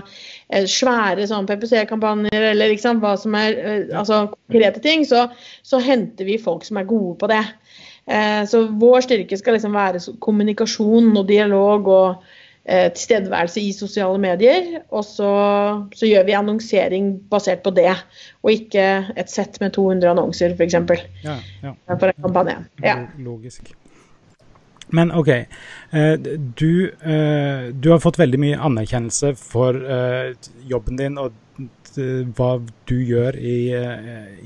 Eh, 0.52 0.66
svære 0.68 1.24
sånn 1.26 1.48
PPC-kampanjer 1.48 2.50
eller 2.52 2.70
liksom, 2.74 3.00
hva 3.02 3.14
som 3.20 3.34
er 3.38 3.56
eh, 3.56 3.96
altså, 3.96 4.26
konkrete 4.36 4.82
ting, 4.84 5.06
så, 5.08 5.26
så, 5.64 5.80
henter 5.82 6.28
vi 6.28 6.36
folk 6.40 6.66
som 6.66 6.78
er 6.78 6.88
gode 6.88 7.16
på 7.22 7.30
det. 7.32 7.42
Eh, 8.04 8.42
så 8.50 8.66
vår 8.68 9.06
styrke 9.06 9.38
skal 9.40 9.56
liksom 9.56 9.74
være 9.74 10.02
kommunikasjon 10.24 11.14
og 11.16 11.26
dialog 11.30 11.88
og 11.88 12.34
tilstedeværelse 12.64 13.60
i 13.60 13.72
sosiale 13.76 14.16
medier. 14.18 14.70
Og 14.88 15.04
så, 15.04 15.30
så, 15.92 16.06
gjør 16.08 16.24
vi 16.24 16.36
annonsering 16.38 17.10
basert 17.28 17.60
på 17.66 17.74
det, 17.76 17.92
og 18.40 18.54
ikke 18.54 18.86
et 19.20 19.32
sett 19.32 19.60
med 19.60 19.76
200 19.76 20.14
annonser 20.14 20.56
f.eks. 20.56 20.78
Ja, 21.24 21.38
ja. 21.60 21.74
For 21.92 22.08
en 22.08 22.22
kampanje. 22.24 22.56
Ja. 22.80 23.02
Logisk. 23.20 23.74
Men 24.94 25.12
OK. 25.12 25.28
Eh, 25.28 26.12
du, 26.58 26.90
eh, 27.02 27.74
du, 27.74 27.90
har 27.90 27.98
fått 28.02 28.18
veldig 28.18 28.40
mye 28.40 28.60
anerkjennelse 28.68 29.32
for 29.38 29.78
eh, 29.78 30.34
jobben 30.70 31.00
din 31.00 31.18
og 31.20 31.40
hva 32.34 32.56
du 32.90 32.96
gjør 33.06 33.36
i, 33.38 33.58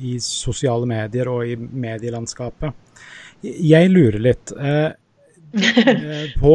i 0.05 0.11
sosiale 0.21 0.85
medier 0.85 1.31
og 1.33 1.49
i 1.49 1.55
medielandskapet. 1.57 2.75
Jeg 3.41 3.89
lurer 3.89 4.21
litt 4.21 4.53
på 6.43 6.53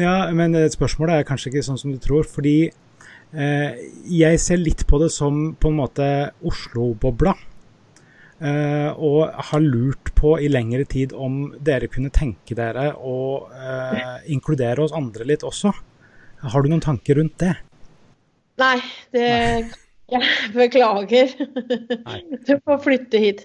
Ja, 0.00 0.30
men 0.34 0.56
spørsmålet 0.72 1.20
er 1.20 1.28
kanskje 1.28 1.52
ikke 1.52 1.66
sånn 1.66 1.80
som 1.80 1.92
du 1.94 2.00
tror. 2.02 2.26
Fordi 2.26 2.70
jeg 3.34 4.38
ser 4.38 4.60
litt 4.60 4.84
på 4.86 5.00
det 5.02 5.08
som 5.10 5.56
på 5.58 5.70
en 5.72 5.78
måte 5.80 6.06
Oslo-bobla. 6.46 7.34
Eh, 8.44 8.90
og 8.98 9.30
har 9.48 9.62
lurt 9.62 10.10
på 10.18 10.34
i 10.42 10.50
lengre 10.50 10.84
tid 10.90 11.12
om 11.14 11.52
dere 11.64 11.86
kunne 11.88 12.10
tenke 12.12 12.56
dere 12.58 12.90
å 12.98 13.46
eh, 13.46 14.26
inkludere 14.34 14.82
oss 14.84 14.94
andre 14.96 15.26
litt 15.30 15.46
også. 15.46 15.70
Har 16.42 16.64
du 16.64 16.68
noen 16.68 16.82
tanker 16.82 17.20
rundt 17.20 17.38
det? 17.40 17.54
Nei, 18.60 18.76
det 19.14 19.30
Nei. 19.30 19.64
Jeg 20.04 20.50
beklager. 20.52 21.30
Nei. 22.04 22.18
Du 22.44 22.58
får 22.60 22.82
flytte 22.84 23.18
hit. 23.22 23.38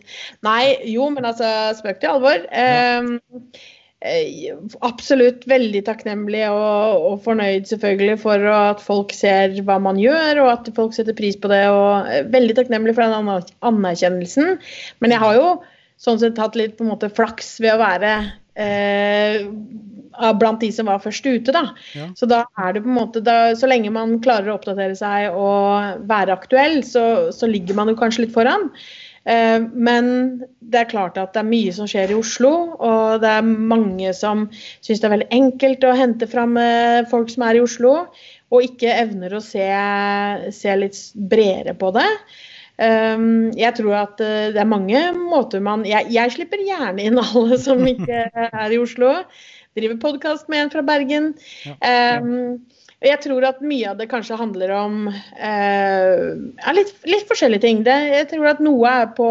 Nei, 0.43 0.75
jo, 0.91 1.05
men 1.15 1.23
altså 1.29 1.47
spøk 1.77 2.01
til 2.01 2.11
alvor. 2.11 2.43
Ja. 2.51 2.99
Um, 2.99 3.13
Eh, 3.39 3.78
absolutt 3.99 5.43
veldig 5.49 5.81
takknemlig 5.83 6.45
og, 6.47 7.01
og, 7.03 7.17
fornøyd 7.25 7.67
selvfølgelig 7.67 8.15
for 8.21 8.45
at 8.53 8.79
folk 8.79 9.11
ser 9.15 9.57
hva 9.67 9.75
man 9.83 9.99
gjør, 9.99 10.39
og 10.45 10.51
at 10.53 10.69
folk 10.75 10.95
setter 10.95 11.17
pris 11.17 11.35
på 11.35 11.51
det. 11.51 11.65
og 11.67 12.07
eh, 12.07 12.23
Veldig 12.31 12.55
takknemlig 12.61 12.95
for 12.95 13.03
den 13.03 13.43
anerkjennelsen. 13.59 14.55
Men 15.03 15.15
jeg 15.15 15.23
har 15.25 15.35
jo 15.35 15.49
sånn 15.99 16.21
sett 16.21 16.39
hatt 16.39 16.55
litt 16.55 16.77
på 16.77 16.87
en 16.87 16.93
måte 16.93 17.11
flaks 17.11 17.57
ved 17.59 17.75
å 17.75 17.81
være 17.81 18.13
eh, 18.55 19.43
blant 20.39 20.63
de 20.63 20.71
som 20.71 20.87
var 20.87 21.03
først 21.03 21.27
ute. 21.27 21.51
da. 21.51 21.65
Ja. 21.95 22.07
Så 22.15 22.29
da 22.29 22.45
er 22.55 22.73
det 22.75 22.85
på 22.85 22.91
en 22.91 22.99
måte, 23.01 23.23
da, 23.23 23.51
så 23.59 23.67
lenge 23.67 23.91
man 23.91 24.17
klarer 24.23 24.51
å 24.51 24.55
oppdatere 24.55 24.95
seg 24.95 25.35
og 25.35 26.07
være 26.07 26.39
aktuell, 26.39 26.81
så, 26.87 27.33
så 27.35 27.51
ligger 27.51 27.75
man 27.75 27.91
jo 27.91 27.99
kanskje 27.99 28.27
litt 28.29 28.35
foran. 28.35 28.69
Eh, 29.25 29.59
men 29.73 30.05
det 30.59 30.83
er 30.83 30.91
klart 30.91 31.17
at 31.19 31.33
det 31.35 31.41
er 31.41 31.49
mye 31.49 31.73
som 31.75 31.89
skjer 31.89 32.13
i 32.13 32.17
Oslo, 32.17 32.51
og 32.77 33.23
det 33.23 33.31
er 33.39 33.47
mange 33.47 34.13
som 34.17 34.47
syns 34.53 35.01
det 35.01 35.09
er 35.09 35.15
veldig 35.15 35.31
enkelt 35.39 35.87
å 35.87 35.95
hente 35.97 36.29
fram 36.29 36.57
eh, 36.61 37.01
folk 37.11 37.31
som 37.33 37.45
er 37.47 37.59
i 37.59 37.63
Oslo, 37.63 37.95
og 38.49 38.65
ikke 38.65 38.95
evner 39.03 39.35
å 39.35 39.43
se, 39.43 39.67
se 40.55 40.77
litt 40.79 41.01
bredere 41.29 41.75
på 41.77 41.91
det. 41.97 42.07
Eh, 42.79 43.27
jeg 43.59 43.75
tror 43.81 43.95
at 44.05 44.17
det 44.19 44.63
er 44.63 44.73
mange 44.73 45.03
måter 45.19 45.63
man 45.63 45.85
jeg, 45.87 46.09
jeg 46.15 46.37
slipper 46.37 46.63
gjerne 46.65 47.05
inn 47.09 47.21
alle 47.21 47.59
som 47.61 47.83
ikke 47.87 48.27
er 48.63 48.75
i 48.75 48.81
Oslo. 48.81 49.17
Driver 49.77 49.99
podkast 50.01 50.49
med 50.51 50.65
en 50.65 50.73
fra 50.73 50.81
Bergen. 50.83 51.33
Ja, 51.67 51.75
ja. 51.83 52.19
Jeg 53.05 53.21
tror 53.23 53.45
at 53.47 53.61
mye 53.63 53.91
av 53.93 53.99
det 53.99 54.09
kanskje 54.11 54.37
handler 54.39 54.73
om 54.75 55.05
eh, 55.07 56.73
litt, 56.75 56.89
litt, 57.07 57.27
forskjellige 57.29 57.63
ting. 57.63 57.83
Det, 57.85 57.95
jeg 58.11 58.27
tror 58.33 58.49
at 58.51 58.63
noe 58.63 58.91
er 58.91 59.13
på 59.15 59.29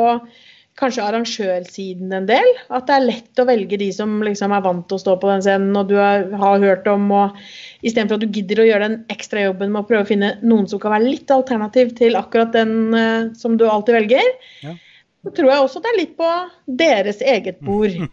kanskje 0.78 1.04
arrangørsiden 1.04 2.14
en 2.16 2.28
del. 2.30 2.48
At 2.72 2.86
det 2.88 2.96
er 2.96 3.04
lett 3.04 3.42
å 3.42 3.46
velge 3.48 3.80
de 3.80 3.90
som 3.92 4.22
liksom 4.24 4.54
er 4.56 4.64
vant 4.64 4.86
til 4.88 4.96
å 4.96 5.02
stå 5.02 5.18
på 5.20 5.28
den 5.28 5.44
scenen 5.44 5.76
og 5.76 5.90
du 5.90 5.98
har, 6.00 6.24
har 6.40 6.64
hørt 6.64 6.88
om. 6.88 7.10
og 7.12 7.36
Istedenfor 7.82 8.16
at 8.16 8.24
du 8.24 8.40
gidder 8.40 8.62
å 8.62 8.68
gjøre 8.70 8.88
den 8.88 8.98
ekstra 9.12 9.44
jobben 9.50 9.74
med 9.74 9.82
å 9.82 9.88
prøve 9.90 10.06
å 10.06 10.10
finne 10.14 10.36
noen 10.40 10.70
som 10.70 10.80
kan 10.80 10.96
være 10.96 11.10
litt 11.10 11.34
alternativ 11.34 11.92
til 11.98 12.16
akkurat 12.16 12.54
den 12.56 12.96
eh, 12.96 13.32
som 13.36 13.60
du 13.60 13.68
alltid 13.68 14.00
velger. 14.00 14.36
Ja 14.64 14.78
så 15.28 15.34
tror 15.36 15.50
jeg 15.52 15.64
også 15.64 15.80
det 15.84 15.90
er 15.90 15.98
litt 15.98 16.14
på 16.16 16.28
deres 16.80 17.24
eget 17.36 17.64
bord. 17.64 17.96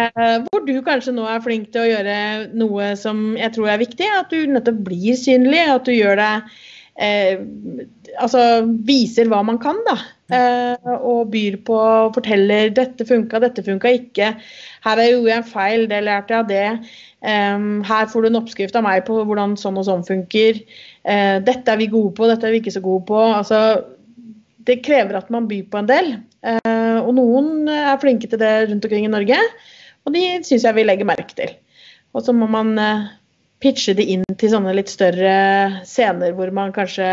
Eh, 0.00 0.36
hvor 0.46 0.62
du 0.64 0.78
kanskje 0.80 1.12
nå 1.12 1.26
er 1.28 1.42
flink 1.44 1.66
til 1.74 1.82
å 1.82 1.88
gjøre 1.90 2.14
noe 2.56 2.86
som 2.96 3.34
jeg 3.36 3.52
tror 3.52 3.66
er 3.68 3.82
viktig. 3.82 4.06
At 4.16 4.30
du 4.32 4.46
nettopp 4.48 4.78
blir 4.86 5.18
synlig. 5.18 5.60
At 5.68 5.84
du 5.84 5.92
gjør 5.92 6.16
det 6.16 6.30
eh, 6.96 7.42
Altså 8.16 8.62
viser 8.88 9.28
hva 9.28 9.42
man 9.44 9.60
kan, 9.60 9.76
da. 9.84 9.98
Eh, 10.32 10.88
og 10.96 11.28
byr 11.34 11.58
på 11.66 11.76
og 11.76 12.14
forteller 12.16 12.72
'dette 12.72 13.04
funka, 13.06 13.42
dette 13.44 13.66
funka 13.66 13.92
ikke'. 13.98 14.32
Her 14.86 15.02
gjorde 15.04 15.30
jeg 15.30 15.36
en 15.42 15.52
feil, 15.52 15.84
det 15.90 16.00
lærte 16.06 16.32
jeg 16.32 16.40
av 16.40 16.48
det. 16.48 16.66
Um, 17.20 17.82
her 17.84 18.06
får 18.08 18.22
du 18.22 18.30
en 18.30 18.40
oppskrift 18.40 18.76
av 18.78 18.86
meg 18.86 19.04
på 19.04 19.18
hvordan 19.20 19.58
sånn 19.60 19.76
og 19.76 19.84
sånn 19.84 20.06
funker. 20.08 20.62
Uh, 21.04 21.36
dette 21.44 21.68
er 21.68 21.76
vi 21.76 21.90
gode 21.92 22.14
på, 22.16 22.24
dette 22.30 22.48
er 22.48 22.54
vi 22.54 22.62
ikke 22.62 22.72
så 22.78 22.80
gode 22.80 23.04
på. 23.10 23.20
Altså, 23.20 23.84
det 24.64 24.80
krever 24.86 25.18
at 25.18 25.30
man 25.30 25.48
byr 25.50 25.66
på 25.68 25.82
en 25.82 25.90
del. 25.90 26.14
Eh, 26.40 26.98
og 27.00 27.12
noen 27.16 27.68
er 27.68 28.00
flinke 28.00 28.28
til 28.30 28.40
det 28.40 28.52
rundt 28.70 28.84
omkring 28.86 29.06
i 29.06 29.12
Norge, 29.12 29.40
og 30.06 30.14
de 30.16 30.26
syns 30.46 30.64
jeg 30.64 30.76
vi 30.76 30.86
legger 30.86 31.08
merke 31.08 31.36
til. 31.36 31.56
Og 32.16 32.24
så 32.26 32.34
må 32.34 32.48
man 32.50 32.76
eh, 32.80 33.10
pitche 33.60 33.96
det 33.96 34.08
inn 34.08 34.24
til 34.40 34.54
sånne 34.54 34.76
litt 34.76 34.92
større 34.92 35.84
scener 35.88 36.32
hvor 36.36 36.52
man 36.56 36.72
kanskje 36.72 37.08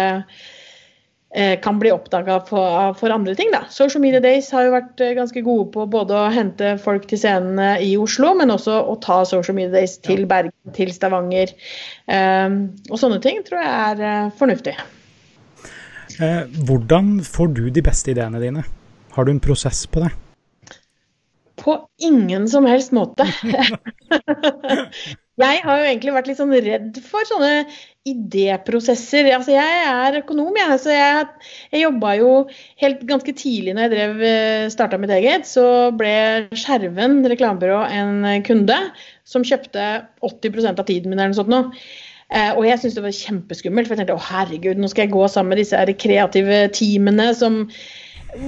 eh, 1.36 1.58
kan 1.60 1.82
bli 1.82 1.92
oppdaga 1.92 2.40
for, 2.48 3.12
andre 3.12 3.36
ting. 3.36 3.52
Da. 3.52 3.66
Social 3.74 4.02
Media 4.06 4.24
Days 4.24 4.48
har 4.56 4.70
jo 4.70 4.76
vært 4.78 5.04
ganske 5.20 5.44
gode 5.44 5.68
på 5.76 5.90
både 5.92 6.16
å 6.16 6.32
hente 6.32 6.78
folk 6.82 7.10
til 7.12 7.20
scenene 7.20 7.74
i 7.84 7.92
Oslo, 8.00 8.32
men 8.40 8.56
også 8.56 8.80
å 8.80 8.96
ta 9.04 9.20
Social 9.28 9.60
Media 9.60 9.76
Days 9.76 10.00
til 10.08 10.24
Bergen, 10.30 10.56
til 10.78 10.94
Stavanger. 10.96 11.52
og 12.08 12.96
sånne 12.96 13.20
ting 13.24 13.44
tror 13.44 13.60
jeg 13.60 13.76
er 13.76 14.32
fornuftig. 14.40 14.78
Hvordan 16.18 17.18
får 17.28 17.54
du 17.60 17.64
de 17.76 17.84
beste 17.86 18.16
ideene 18.16 18.40
dine? 18.42 18.64
Har 19.18 19.26
du 19.26 19.34
en 19.34 19.42
prosess 19.42 19.88
på 19.90 20.04
det? 20.04 20.12
På 21.58 21.80
ingen 21.98 22.44
som 22.50 22.68
helst 22.70 22.92
måte. 22.94 23.26
jeg 25.42 25.64
har 25.64 25.80
jo 25.80 25.88
egentlig 25.88 26.14
vært 26.14 26.30
litt 26.30 26.38
sånn 26.38 26.54
redd 26.54 27.00
for 27.02 27.26
sånne 27.26 27.66
idéprosesser. 28.06 29.32
Altså, 29.34 29.56
jeg 29.56 29.82
er 29.90 30.20
økonom, 30.22 30.54
jeg. 30.62 30.78
Så 30.84 30.94
jeg, 30.94 31.26
jeg 31.74 31.84
jobba 31.88 32.14
jo 32.20 32.30
helt 32.84 33.02
ganske 33.10 33.34
tidlig 33.42 33.74
når 33.74 33.88
jeg 33.88 33.96
drev, 33.96 34.24
eh, 34.30 34.70
starta 34.76 35.02
mitt 35.02 35.18
eget. 35.18 35.50
Så 35.50 35.66
ble 35.98 36.14
Skjerven 36.54 37.24
reklamebyrå 37.26 37.82
en 37.90 38.22
kunde 38.46 38.78
som 39.26 39.42
kjøpte 39.42 39.90
80% 40.30 40.78
av 40.78 40.86
tiden 40.86 41.10
min 41.10 41.18
eller 41.18 41.34
noe 41.34 41.42
sånt 41.42 41.56
noe. 41.58 41.74
Eh, 42.30 42.52
og 42.54 42.70
jeg 42.70 42.84
syntes 42.84 43.00
det 43.00 43.10
var 43.10 43.22
kjempeskummelt, 43.26 43.90
for 43.90 43.98
jeg 43.98 44.06
tenkte 44.06 44.22
å 44.22 44.28
herregud, 44.30 44.78
nå 44.78 44.92
skal 44.92 45.08
jeg 45.08 45.18
gå 45.18 45.30
sammen 45.32 45.56
med 45.56 45.66
disse 45.66 45.88
kreative 46.06 46.68
teamene 46.76 47.32
som 47.40 47.64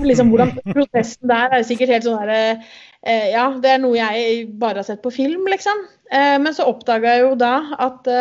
liksom 0.05 0.31
Hvordan 0.33 0.55
prosessen 0.71 1.29
der 1.31 1.57
er 1.57 1.67
sikkert 1.67 1.93
helt 1.95 2.07
sånn 2.07 2.19
herre 2.21 2.41
eh, 2.49 3.29
Ja, 3.33 3.49
det 3.61 3.75
er 3.75 3.83
noe 3.83 3.97
jeg 3.97 4.47
bare 4.61 4.81
har 4.81 4.87
sett 4.87 5.03
på 5.03 5.13
film, 5.13 5.47
liksom. 5.51 5.85
Eh, 6.11 6.37
men 6.41 6.55
så 6.55 6.67
oppdaga 6.69 7.17
jeg 7.17 7.25
jo 7.27 7.37
da 7.39 7.53
at 7.89 8.11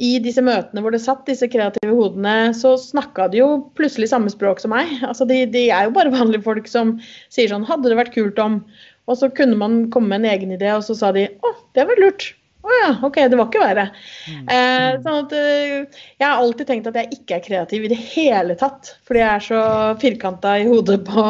i 0.00 0.10
disse 0.22 0.42
møtene 0.44 0.82
hvor 0.82 0.94
det 0.94 1.02
satt 1.02 1.26
disse 1.28 1.48
kreative 1.50 1.92
hodene, 1.96 2.52
så 2.56 2.76
snakka 2.80 3.28
de 3.32 3.40
jo 3.42 3.48
plutselig 3.76 4.10
samme 4.12 4.30
språk 4.32 4.62
som 4.62 4.72
meg. 4.74 4.92
Altså 5.06 5.26
de, 5.28 5.42
de, 5.50 5.66
er 5.74 5.88
jo 5.88 5.94
bare 5.96 6.14
vanlige 6.14 6.46
folk 6.46 6.70
som 6.70 6.96
sier 7.32 7.50
sånn 7.50 7.66
Hadde 7.68 7.90
det 7.90 7.98
vært 7.98 8.14
kult 8.14 8.38
om 8.42 8.62
Og 9.10 9.18
så 9.18 9.30
kunne 9.34 9.58
man 9.60 9.82
komme 9.92 10.12
med 10.12 10.22
en 10.22 10.32
egen 10.32 10.54
idé, 10.54 10.70
og 10.72 10.86
så 10.86 10.96
sa 10.96 11.12
de 11.16 11.26
Å, 11.28 11.54
det 11.76 11.88
var 11.90 12.00
lurt. 12.00 12.30
Å 12.60 12.74
ja, 12.76 12.90
OK, 13.06 13.16
det 13.32 13.38
var 13.38 13.48
ikke 13.48 13.62
verre. 13.62 13.86
Mm. 14.28 14.44
Eh, 14.52 14.88
sånn 15.00 15.18
at 15.22 15.32
eh, 15.36 16.02
Jeg 16.20 16.26
har 16.26 16.42
alltid 16.42 16.68
tenkt 16.68 16.90
at 16.90 16.98
jeg 17.00 17.16
ikke 17.16 17.38
er 17.38 17.44
kreativ 17.46 17.86
i 17.86 17.90
det 17.92 17.98
hele 18.12 18.56
tatt. 18.60 18.94
Fordi 19.08 19.22
jeg 19.22 19.30
er 19.32 19.46
så 19.46 19.62
firkanta 20.02 20.58
i 20.60 20.68
hodet 20.68 21.00
på 21.08 21.24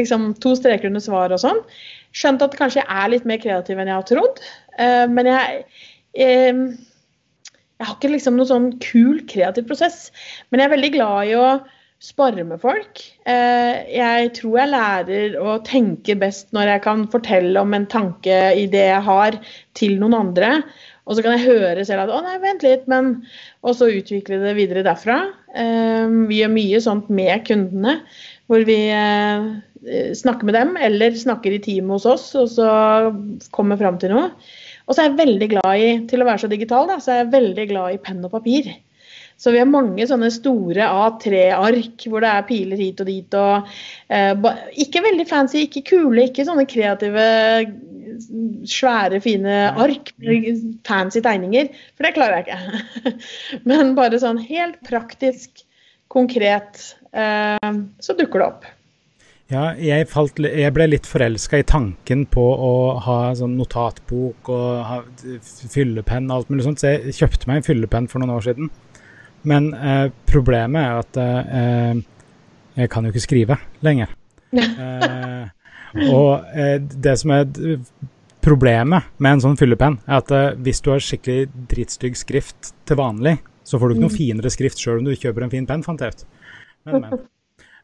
liksom 0.00 0.32
to 0.44 0.54
streker 0.58 0.92
under 0.92 1.04
svar 1.04 1.32
og 1.32 1.40
sånn. 1.40 1.62
Skjønt 2.12 2.44
at 2.44 2.56
kanskje 2.58 2.82
jeg 2.82 2.88
er 2.92 3.12
litt 3.14 3.28
mer 3.28 3.40
kreativ 3.40 3.80
enn 3.80 3.88
jeg 3.88 3.98
har 3.98 4.08
trodd. 4.08 4.42
Eh, 4.76 5.04
men 5.08 5.30
jeg 5.32 5.62
jeg 7.82 7.88
har 7.88 7.96
ikke 7.96 8.12
liksom 8.12 8.36
noen 8.38 8.46
sånn 8.46 8.66
kul 8.84 9.22
kreativ 9.26 9.64
prosess, 9.66 10.10
men 10.50 10.60
jeg 10.60 10.68
er 10.68 10.74
veldig 10.76 10.90
glad 10.94 11.30
i 11.30 11.32
å 11.34 11.46
spare 12.02 12.42
med 12.46 12.58
folk. 12.62 13.00
Eh, 13.30 13.82
jeg 13.94 14.30
tror 14.38 14.56
jeg 14.58 14.70
lærer 14.72 15.36
å 15.38 15.58
tenke 15.66 16.16
best 16.18 16.50
når 16.54 16.74
jeg 16.74 16.82
kan 16.86 17.04
fortelle 17.12 17.62
om 17.62 17.76
en 17.76 17.86
tanke 17.90 18.38
i 18.58 18.66
det 18.70 18.88
jeg 18.88 19.04
har, 19.06 19.38
til 19.78 19.94
noen 20.00 20.18
andre. 20.18 20.56
Og 21.06 21.16
så 21.16 21.22
kan 21.24 21.36
jeg 21.36 21.46
høre 21.46 21.84
selv 21.86 22.04
at 22.04 22.12
'å 22.14 22.22
nei, 22.22 22.36
vent 22.42 22.62
litt', 22.66 22.88
men 22.90 23.24
Og 23.62 23.76
så 23.78 23.90
utvikle 23.90 24.42
det 24.42 24.56
videre 24.58 24.82
derfra. 24.82 25.30
Eh, 25.54 26.06
vi 26.26 26.42
gjør 26.42 26.50
mye 26.50 26.80
sånt 26.82 27.08
med 27.10 27.46
kundene, 27.46 28.00
hvor 28.48 28.64
vi 28.66 28.90
eh, 28.90 29.62
snakker 30.14 30.44
med 30.44 30.54
dem, 30.54 30.76
eller 30.76 31.14
snakker 31.14 31.54
i 31.54 31.62
team 31.62 31.90
hos 31.90 32.06
oss, 32.06 32.34
og 32.34 32.48
så 32.50 32.66
kommer 33.52 33.78
fram 33.78 33.98
til 33.98 34.10
noe. 34.10 34.32
Og 34.88 34.94
så 34.94 35.02
er 35.02 35.10
jeg 35.10 35.22
veldig 35.22 35.48
glad 35.54 35.78
i, 35.78 36.06
til 36.10 36.22
å 36.22 36.26
være 36.26 36.42
så 36.42 36.50
digital, 36.50 36.88
da, 36.90 36.98
så 36.98 37.12
er 37.12 37.22
jeg 37.22 37.34
veldig 37.38 37.68
glad 37.70 37.94
i 37.94 38.02
penn 38.02 38.24
og 38.24 38.34
papir. 38.34 38.72
Så 39.42 39.50
vi 39.50 39.58
har 39.58 39.66
mange 39.66 40.06
sånne 40.06 40.28
store 40.30 40.86
A3-ark 40.86 42.04
hvor 42.06 42.22
det 42.22 42.30
er 42.30 42.44
piler 42.46 42.78
hit 42.78 43.00
og 43.02 43.08
dit. 43.10 43.34
og 43.34 43.72
eh, 44.14 44.60
Ikke 44.84 45.02
veldig 45.02 45.26
fancy, 45.26 45.64
ikke 45.66 45.82
kule, 45.88 46.28
ikke 46.28 46.46
sånne 46.46 46.66
kreative, 46.70 47.24
svære, 48.70 49.18
fine 49.24 49.56
ark 49.82 50.12
fancy 50.86 51.24
tegninger. 51.24 51.72
For 51.96 52.06
det 52.06 52.14
klarer 52.18 52.38
jeg 52.38 52.46
ikke. 52.46 53.16
Men 53.68 53.96
bare 53.98 54.22
sånn 54.22 54.38
helt 54.46 54.78
praktisk, 54.86 55.66
konkret, 56.12 56.78
eh, 57.16 57.72
så 58.04 58.14
dukker 58.18 58.42
det 58.42 58.46
opp. 58.46 58.70
Ja, 59.52 59.72
jeg, 59.76 60.06
falt, 60.08 60.38
jeg, 60.40 60.70
ble 60.72 60.86
litt 60.88 61.08
forelska 61.08 61.58
i 61.60 61.66
tanken 61.68 62.22
på 62.30 62.40
å 62.40 62.72
ha 63.04 63.16
sånn 63.36 63.58
notatbok 63.58 64.48
og 64.52 64.68
ha 64.88 65.00
fyllepenn 65.74 66.30
og 66.30 66.38
alt 66.38 66.52
mulig 66.52 66.64
sånt, 66.64 66.80
så 66.80 66.94
jeg 66.94 67.16
kjøpte 67.18 67.50
meg 67.50 67.60
en 67.60 67.66
fyllepenn 67.66 68.08
for 68.08 68.22
noen 68.22 68.36
år 68.38 68.46
siden. 68.46 68.70
Men 69.48 69.72
eh, 69.74 70.08
problemet 70.28 70.82
er 70.82 71.00
at 71.02 71.20
eh, 71.22 72.02
jeg 72.78 72.90
kan 72.92 73.04
jo 73.04 73.12
ikke 73.12 73.24
skrive 73.26 73.58
lenger. 73.84 74.12
eh, 74.56 75.44
og 76.12 76.56
eh, 76.56 76.76
det 76.80 77.16
som 77.20 77.34
er 77.34 77.48
problemet 78.42 79.10
med 79.22 79.36
en 79.36 79.44
sånn 79.46 79.58
fyllepenn, 79.58 79.98
er 80.08 80.20
at 80.20 80.32
eh, 80.34 80.52
hvis 80.64 80.82
du 80.84 80.92
har 80.92 81.02
skikkelig 81.04 81.48
dritstygg 81.70 82.18
skrift 82.18 82.72
til 82.88 82.98
vanlig, 83.00 83.36
så 83.66 83.78
får 83.78 83.90
du 83.90 83.96
ikke 83.96 84.06
noe 84.06 84.14
mm. 84.14 84.18
finere 84.18 84.52
skrift 84.52 84.82
sjøl 84.82 85.00
om 85.00 85.06
du 85.06 85.14
kjøper 85.14 85.46
en 85.46 85.52
fin 85.52 85.68
penn, 85.68 85.84
fant 85.86 86.02
jeg 86.02 86.16
ut. 86.16 86.26
Men, 86.88 87.06
men. 87.06 87.22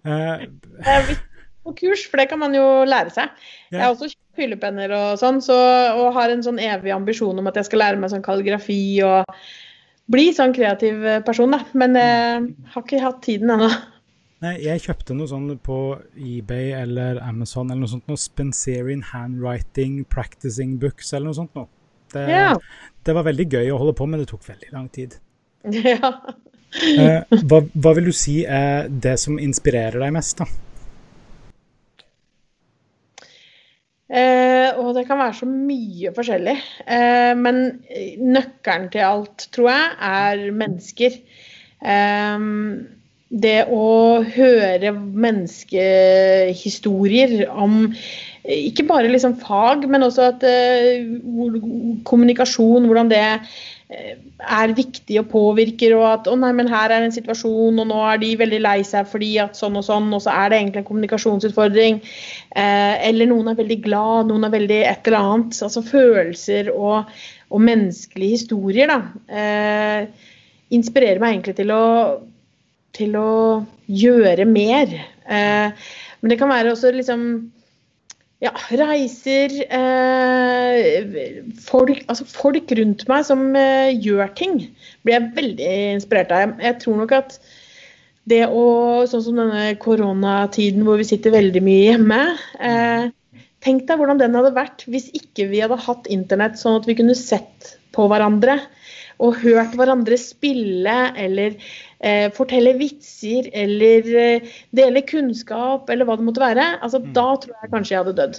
Eh, 0.08 1.08
på 1.66 1.72
kurs, 1.74 2.04
for 2.08 2.20
det 2.20 2.28
kan 2.30 2.38
man 2.38 2.52
jo 2.54 2.62
lære 2.86 3.10
seg. 3.12 3.32
Jeg 3.72 3.82
har 3.82 3.90
også 3.90 4.06
kjøpt 4.06 4.38
fyllepenner 4.38 4.92
og 4.94 5.08
sånn, 5.20 5.40
så, 5.44 5.56
og 5.98 6.14
har 6.14 6.30
en 6.30 6.44
sånn 6.46 6.60
evig 6.62 6.92
ambisjon 6.94 7.42
om 7.42 7.50
at 7.50 7.58
jeg 7.58 7.66
skal 7.66 7.82
lære 7.82 7.98
meg 8.00 8.12
sånn 8.12 8.22
kalligrafi 8.24 8.78
og 9.04 9.26
bli 10.08 10.30
sånn 10.36 10.54
kreativ 10.56 11.04
person, 11.26 11.52
da. 11.54 11.62
Men 11.78 11.96
jeg 11.98 12.72
har 12.74 12.84
ikke 12.84 13.04
hatt 13.04 13.22
tiden 13.26 13.54
ennå. 13.54 13.70
Nei, 14.44 14.52
jeg 14.62 14.84
kjøpte 14.84 15.16
noe 15.18 15.26
sånn 15.26 15.48
på 15.66 15.76
eBay 16.14 16.70
eller 16.78 17.18
Amazon 17.26 17.72
eller 17.72 17.82
noe 17.82 17.90
sånt 17.90 18.10
noe 18.10 18.20
Spencerian 18.22 19.02
Handwriting 19.10 20.04
Practicing 20.06 20.76
Books 20.78 21.10
eller 21.10 21.32
noe 21.32 21.38
sånt 21.40 21.58
noe. 21.58 21.66
Det, 22.12 22.22
ja. 22.30 22.52
det, 23.04 23.14
var 23.16 23.26
veldig 23.26 23.48
gøy 23.50 23.72
å 23.72 23.80
holde 23.80 23.96
på, 23.98 24.06
men 24.08 24.22
det 24.22 24.28
tok 24.30 24.46
veldig 24.48 24.74
lang 24.74 24.92
tid. 24.94 25.18
Ja. 25.88 26.12
eh, 27.00 27.38
hva, 27.48 27.62
hva, 27.72 27.92
vil 27.96 28.10
du 28.10 28.12
si 28.12 28.42
er 28.44 28.90
det 28.92 29.14
som 29.22 29.38
inspirerer 29.40 30.02
deg 30.02 30.12
mest, 30.12 30.38
da? 30.42 30.46
Eh, 34.08 34.72
og 34.80 34.94
det 34.96 35.02
kan 35.08 35.18
være 35.20 35.34
så 35.36 35.46
mye 35.48 36.12
forskjellig. 36.16 36.56
Eh, 36.88 37.34
men 37.36 37.82
nøkkelen 38.24 38.88
til 38.92 39.00
alt, 39.04 39.48
tror 39.52 39.68
jeg, 39.72 39.86
er 40.10 40.50
mennesker. 40.62 41.12
Eh, 41.84 42.38
det 43.28 43.64
å 43.68 44.24
høre 44.24 44.92
menneskehistorier 44.96 47.48
om 47.52 47.92
ikke 48.48 48.86
bare 48.88 49.10
liksom 49.12 49.36
fag, 49.42 49.84
men 49.90 50.04
også 50.06 50.30
at 50.30 50.44
eh, 50.48 51.04
kommunikasjon, 52.08 52.86
hvordan 52.88 53.10
det 53.10 53.20
uh, 53.36 54.14
er 54.38 54.72
viktig 54.76 55.18
og 55.20 55.28
påvirker, 55.32 55.92
og 55.98 56.06
at 56.08 56.30
å 56.30 56.36
nei, 56.40 56.54
men 56.56 56.70
her 56.72 56.94
er 56.94 57.04
en 57.04 57.12
situasjon, 57.12 57.76
og 57.82 57.90
nå 57.90 57.98
er 58.08 58.22
de 58.22 58.30
veldig 58.40 58.60
lei 58.64 58.78
seg 58.88 59.08
fordi 59.10 59.34
at 59.42 59.58
sånn 59.58 59.76
og 59.80 59.84
sånn, 59.84 60.08
og 60.16 60.22
så 60.24 60.32
er 60.32 60.48
det 60.48 60.60
egentlig 60.62 60.82
en 60.82 60.88
kommunikasjonsutfordring. 60.88 62.00
Uh, 62.54 62.94
eller 63.10 63.28
noen 63.28 63.52
er 63.52 63.60
veldig 63.60 63.78
glad, 63.84 64.30
noen 64.30 64.48
er 64.48 64.56
veldig 64.56 64.80
et 64.94 65.12
eller 65.12 65.28
annet. 65.34 65.60
Altså 65.68 65.84
følelser 65.84 66.72
og, 66.72 67.12
og 67.52 67.64
menneskelige 67.68 68.38
historier, 68.38 68.88
da. 68.94 70.08
Inspirerer 70.72 71.20
meg 71.20 71.36
egentlig 71.36 71.56
til 71.60 71.70
å, 71.72 71.84
til 72.96 73.14
å 73.16 73.30
gjøre 73.88 74.44
mer. 74.48 74.90
Men 75.28 76.32
det 76.32 76.36
kan 76.40 76.50
være 76.52 76.74
også 76.74 76.92
liksom 76.92 77.22
ja, 78.44 78.52
reiser 78.78 79.54
eh, 79.66 81.08
folk, 81.66 82.04
altså 82.06 82.26
folk, 82.30 82.70
rundt 82.78 83.02
meg 83.10 83.24
som 83.26 83.48
eh, 83.58 83.90
gjør 83.98 84.30
ting, 84.38 84.60
blir 85.02 85.16
jeg 85.16 85.30
veldig 85.38 85.70
inspirert 85.96 86.34
av. 86.34 86.54
Jeg, 86.62 86.78
tror 86.84 87.00
nok 87.00 87.16
at 87.18 87.38
det 88.28 88.44
å 88.46 88.66
Sånn 89.08 89.24
som 89.24 89.38
denne 89.40 89.72
koronatiden 89.80 90.84
hvor 90.84 91.00
vi 91.00 91.06
sitter 91.08 91.32
veldig 91.32 91.62
mye 91.64 91.84
hjemme. 91.86 92.20
Eh, 92.60 93.08
tenk 93.64 93.86
deg 93.88 93.98
hvordan 93.98 94.20
den 94.20 94.36
hadde 94.38 94.54
vært 94.54 94.84
hvis 94.86 95.08
ikke 95.16 95.48
vi 95.50 95.62
hadde 95.64 95.80
hatt 95.82 96.06
internett 96.12 96.60
sånn 96.60 96.78
at 96.78 96.86
vi 96.86 96.98
kunne 96.98 97.16
sett 97.18 97.74
på 97.96 98.06
hverandre 98.10 98.60
og 99.18 99.40
hørt 99.42 99.74
hverandre 99.78 100.18
spille 100.20 100.96
eller 101.18 101.56
eh, 101.98 102.28
fortelle 102.34 102.76
vitser 102.78 103.48
eller 103.56 104.10
eh, 104.22 104.52
dele 104.74 105.02
kunnskap 105.06 105.90
eller 105.90 106.06
hva 106.06 106.18
det 106.18 106.26
måtte 106.28 106.44
være, 106.44 106.68
altså, 106.84 107.00
mm. 107.02 107.10
da 107.16 107.26
tror 107.42 107.56
jeg 107.56 107.72
kanskje 107.74 107.94
jeg 107.94 108.02
hadde 108.04 108.16
dødd. 108.20 108.38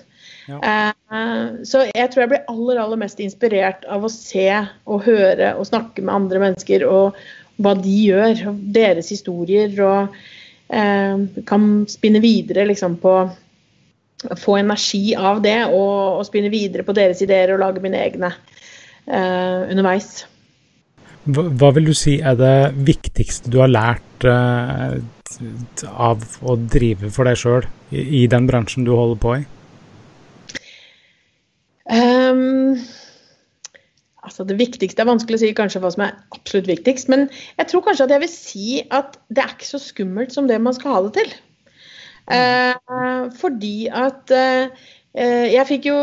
Ja. 0.49 0.61
Eh, 0.71 1.59
så 1.67 1.83
jeg 1.89 2.13
tror 2.13 2.23
jeg 2.23 2.33
blir 2.33 2.47
aller, 2.53 2.81
aller 2.85 3.03
mest 3.03 3.19
inspirert 3.23 3.83
av 3.91 4.07
å 4.07 4.13
se 4.13 4.47
og 4.87 5.05
høre 5.07 5.53
og 5.59 5.67
snakke 5.69 6.05
med 6.05 6.15
andre 6.15 6.43
mennesker 6.47 6.87
og 6.87 7.19
hva 7.59 7.75
de 7.75 7.91
gjør, 8.05 8.45
deres 8.71 9.11
historier, 9.11 9.73
og 9.83 10.15
eh, 10.71 11.43
kan 11.49 11.69
spinne 11.91 12.23
videre 12.23 12.63
liksom 12.69 12.95
på 13.03 13.19
få 14.39 14.57
energi 14.59 15.15
av 15.15 15.41
det 15.43 15.61
og, 15.69 16.19
og, 16.19 16.25
spinne 16.27 16.51
videre 16.51 16.83
på 16.83 16.95
deres 16.95 17.21
ideer 17.23 17.53
og 17.53 17.61
lage 17.61 17.83
mine 17.83 17.99
egne 18.03 18.33
eh, 19.07 19.69
underveis. 19.71 20.25
Hva 21.29 21.69
vil 21.75 21.89
du 21.89 21.95
si 21.97 22.17
er 22.25 22.37
det 22.39 22.73
viktigste 22.87 23.51
du 23.53 23.59
har 23.61 23.71
lært 23.71 24.25
uh, 24.25 24.97
av 25.93 26.23
å 26.41 26.55
drive 26.59 27.11
for 27.13 27.29
deg 27.29 27.37
sjøl 27.39 27.67
i, 27.93 28.01
i, 28.21 28.27
den 28.31 28.47
bransjen 28.49 28.87
du 28.87 28.93
holder 28.95 29.19
på 29.21 29.35
i? 29.37 29.41
Um, 31.89 32.77
altså 34.25 34.45
Det 34.45 34.59
viktigste 34.59 35.03
er 35.03 35.09
vanskelig 35.09 35.39
å 35.39 35.43
si 35.43 35.51
kanskje 35.57 35.81
hva 35.83 35.93
som 35.93 36.05
er 36.05 36.17
absolutt 36.35 36.69
viktigst. 36.69 37.11
Men 37.13 37.27
jeg 37.59 37.69
tror 37.71 37.85
kanskje 37.85 38.07
at 38.07 38.15
jeg 38.15 38.25
vil 38.25 38.33
si 38.33 38.69
at 38.89 39.19
det 39.29 39.45
er 39.45 39.53
ikke 39.55 39.69
så 39.69 39.81
skummelt 39.83 40.35
som 40.35 40.49
det 40.49 40.59
man 40.61 40.77
skal 40.77 40.95
ha 40.95 41.03
det 41.07 41.13
til. 41.19 41.35
Uh, 42.29 43.29
fordi 43.37 43.89
at 43.89 44.33
uh, 44.33 44.87
jeg 45.17 45.65
fikk 45.65 45.89
jo 45.89 45.99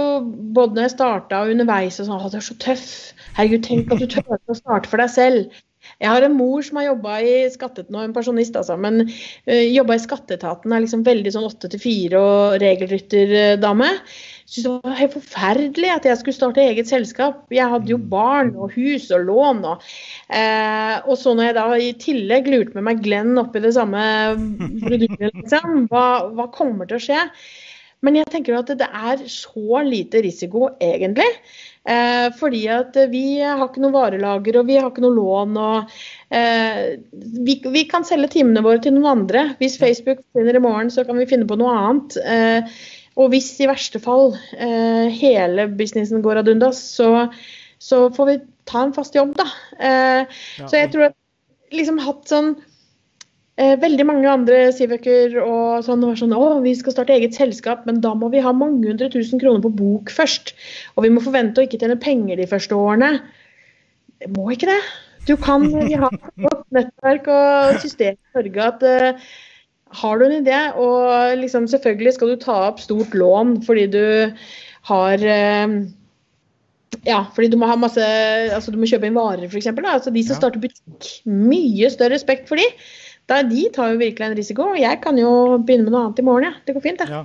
både 0.55 0.75
når 0.75 0.89
jeg 0.89 0.97
starta 0.97 1.45
og 1.45 1.53
underveis 1.55 2.01
og 2.03 2.09
sånn 2.09 2.19
Å, 2.19 2.31
du 2.31 2.41
er 2.41 2.47
så 2.47 2.57
tøff. 2.63 2.89
Herregud, 3.37 3.65
tenk 3.67 3.93
at 3.93 4.03
du 4.03 4.09
tør 4.15 4.37
å 4.37 4.59
starte 4.59 4.91
for 4.91 5.03
deg 5.03 5.13
selv. 5.13 5.63
Jeg 6.03 6.11
har 6.11 6.25
en 6.27 6.37
mor 6.37 6.65
som 6.67 6.81
har 6.81 6.89
jobba 6.89 7.19
i 7.23 7.35
skattet 7.53 7.91
nå, 7.93 8.01
en 8.03 8.15
pensjonist 8.17 8.57
altså, 8.59 8.77
men 8.81 9.05
uh, 9.07 9.67
jobba 9.71 9.97
i 9.97 10.03
skatteetaten, 10.03 10.73
er 10.73 10.83
liksom 10.85 11.05
veldig 11.07 11.33
sånn 11.33 11.47
åtte 11.47 11.71
til 11.73 11.83
fire 11.83 12.23
og 12.23 12.57
regelrytterdame. 12.63 13.93
Syns 14.47 14.67
det 14.67 14.73
var 14.73 14.99
helt 15.01 15.15
forferdelig 15.17 15.93
at 15.95 16.09
jeg 16.09 16.21
skulle 16.21 16.37
starte 16.37 16.63
eget 16.63 16.91
selskap. 16.91 17.41
Jeg 17.55 17.71
hadde 17.73 17.91
jo 17.91 17.99
barn 17.99 18.53
og 18.55 18.75
hus 18.77 19.09
og 19.15 19.25
lån. 19.27 19.63
Og, 19.73 19.87
uh, 20.31 20.97
og 21.07 21.15
så 21.19 21.35
når 21.35 21.51
jeg 21.51 21.59
da 21.59 21.67
i 21.83 21.93
tillegg 22.03 22.51
lurte 22.53 22.79
med 22.79 22.89
meg 22.91 23.05
Glenn 23.07 23.35
oppi 23.43 23.63
det 23.65 23.75
samme 23.79 24.03
produktet, 24.87 25.33
liksom, 25.33 25.87
hva, 25.93 26.07
hva 26.37 26.51
kommer 26.55 26.91
til 26.91 27.01
å 27.01 27.07
skje? 27.09 27.23
Men 28.05 28.19
jeg 28.19 28.29
tenker 28.33 28.59
at 28.59 28.71
det 28.77 28.87
er 28.87 29.23
så 29.31 29.81
lite 29.87 30.21
risiko, 30.25 30.69
egentlig. 30.83 31.29
Eh, 31.87 32.27
fordi 32.37 32.65
at 32.73 32.97
vi 33.13 33.39
har 33.41 33.63
ikke 33.63 33.83
noe 33.85 33.95
varelager 33.95 34.59
og 34.59 34.69
vi 34.69 34.77
har 34.77 34.91
ikke 34.91 35.05
noe 35.05 35.17
lån. 35.17 35.57
og 35.57 35.97
eh, 36.35 36.99
vi, 37.47 37.57
vi, 37.63 37.85
kan 37.89 38.07
selge 38.07 38.35
timene 38.37 38.65
våre 38.67 38.83
til 38.85 38.97
noen 38.97 39.23
andre. 39.23 39.47
Hvis 39.63 39.79
Facebook 39.81 40.23
finner 40.37 40.59
i 40.59 40.63
morgen, 40.63 40.93
så 40.93 41.07
kan 41.07 41.19
vi 41.21 41.29
finne 41.31 41.49
på 41.49 41.59
noe 41.61 41.73
annet. 41.73 42.19
Eh, 42.21 42.79
og 43.17 43.33
hvis 43.33 43.49
i 43.65 43.69
verste 43.71 44.01
fall 44.03 44.35
eh, 44.61 45.09
hele 45.15 45.71
businessen 45.73 46.25
går 46.25 46.43
ad 46.43 46.51
undas, 46.53 46.83
så, 46.99 47.29
så, 47.81 48.07
får 48.13 48.29
vi 48.29 48.41
ta 48.69 48.85
en 48.85 48.97
fast 48.97 49.17
jobb, 49.17 49.33
da. 49.39 49.47
Eh. 49.81 50.41
Så 50.67 50.77
jeg 50.77 50.93
tror 50.93 51.09
at 51.09 51.17
liksom 51.75 52.03
hatt 52.03 52.29
sånn 52.29 52.57
veldig 53.57 54.05
mange 54.05 54.29
andre 54.29 54.59
Sivøker 54.77 55.39
og 55.41 55.85
sånn 55.87 56.05
var 56.05 56.19
sånn 56.21 56.35
å, 56.37 56.61
vi 56.61 56.75
skal 56.77 56.93
starte 56.93 57.15
eget 57.15 57.37
selskap, 57.39 57.87
men 57.89 58.03
da 58.05 58.13
må 58.19 58.29
vi 58.33 58.43
ha 58.45 58.53
mange 58.53 58.85
hundre 58.91 59.09
tusen 59.13 59.41
kroner 59.41 59.65
på 59.65 59.73
bok 59.79 60.13
først. 60.13 60.53
Og 60.97 61.07
vi 61.07 61.13
må 61.15 61.25
forvente 61.25 61.63
å 61.63 61.65
ikke 61.65 61.81
tjene 61.81 61.97
penger 62.01 62.37
de 62.37 62.49
første 62.51 62.77
årene. 62.77 63.15
Det 64.21 64.29
må 64.37 64.51
ikke 64.53 64.69
det. 64.69 64.81
Du 65.27 65.35
kan, 65.41 65.65
Vi 65.67 65.97
har 65.99 66.13
et 66.13 66.27
godt 66.45 66.65
nettverk 66.75 67.29
og 67.33 67.81
system 67.83 68.15
i 68.15 68.39
Norge 68.39 68.67
at 68.69 68.85
uh, 68.87 69.29
har 70.01 70.19
du 70.19 70.25
en 70.27 70.37
idé, 70.39 70.59
og 70.79 71.39
liksom 71.41 71.67
selvfølgelig 71.71 72.15
skal 72.15 72.33
du 72.33 72.43
ta 72.43 72.59
opp 72.69 72.83
stort 72.83 73.15
lån 73.17 73.57
fordi 73.67 73.87
du 73.91 74.05
har 74.91 75.25
uh, 75.25 75.75
ja, 77.07 77.25
fordi 77.35 77.51
du 77.51 77.59
må 77.59 77.67
ha 77.71 77.77
masse 77.79 78.05
altså 78.55 78.71
du 78.71 78.79
må 78.79 78.89
kjøpe 78.91 79.09
inn 79.09 79.19
varer, 79.19 79.49
f.eks. 79.49 79.69
Altså 79.75 80.15
de 80.15 80.23
som 80.27 80.39
starter 80.39 80.63
butikk. 80.63 81.11
Mye 81.27 81.91
større 81.93 82.15
respekt 82.15 82.47
for 82.51 82.61
de. 82.61 82.67
Da, 83.27 83.41
de 83.43 83.65
tar 83.75 83.95
jo 83.95 84.03
virkelig 84.03 84.29
en 84.29 84.37
risiko. 84.39 84.69
og 84.75 84.81
Jeg 84.81 85.01
kan 85.03 85.19
jo 85.19 85.31
begynne 85.59 85.89
med 85.89 85.95
noe 85.95 86.05
annet 86.07 86.23
i 86.23 86.27
morgen, 86.27 86.51
ja. 86.51 86.63
Det 86.67 86.77
går 86.77 86.85
fint, 86.85 87.03
det. 87.03 87.09
Ja. 87.11 87.25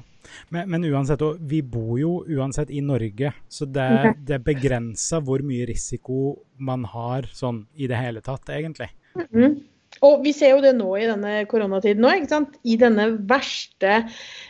Men, 0.52 0.70
men, 0.72 0.86
uansett, 0.91 1.22
vi 1.47 1.62
bor 1.64 1.97
jo 1.99 2.22
uansett 2.28 2.72
i 2.72 2.82
Norge, 2.84 3.34
så 3.52 3.68
det, 3.68 3.88
okay. 3.99 4.16
det 4.28 4.39
begrensa 4.45 5.22
hvor 5.24 5.43
mye 5.45 5.68
risiko 5.70 6.39
man 6.60 6.86
har 6.88 7.28
sånn 7.36 7.66
i 7.76 7.89
det 7.91 7.99
hele 7.99 8.24
tatt, 8.26 8.49
egentlig. 8.49 8.89
Mm 9.16 9.28
-hmm. 9.32 9.60
Og 10.02 10.24
vi 10.24 10.32
ser 10.34 10.56
jo 10.56 10.62
det 10.64 10.72
nå 10.78 10.88
i 10.97 11.06
denne 11.06 11.45
koronatiden 11.52 12.06
òg, 12.08 12.22
ikke 12.22 12.32
sant? 12.32 12.56
I 12.64 12.78
denne 12.80 13.06
verste 13.30 13.91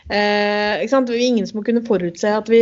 eh, 0.08 0.80
ikke 0.80 0.94
sant? 0.94 1.10
Det 1.10 1.18
var 1.18 1.24
ingen 1.26 1.48
som 1.50 1.64
kunne 1.66 1.84
forutse 1.84 2.30
at 2.30 2.52
vi, 2.52 2.62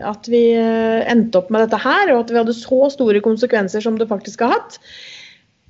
at 0.00 0.30
vi 0.32 0.42
eh, 0.56 1.04
endte 1.12 1.38
opp 1.38 1.50
med 1.50 1.60
dette 1.66 1.78
her, 1.84 2.10
og 2.14 2.24
at 2.24 2.32
vi 2.32 2.40
hadde 2.40 2.56
så 2.56 2.88
store 2.90 3.20
konsekvenser 3.20 3.84
som 3.84 3.98
det 4.00 4.08
faktisk 4.08 4.40
har 4.40 4.56
hatt. 4.56 4.80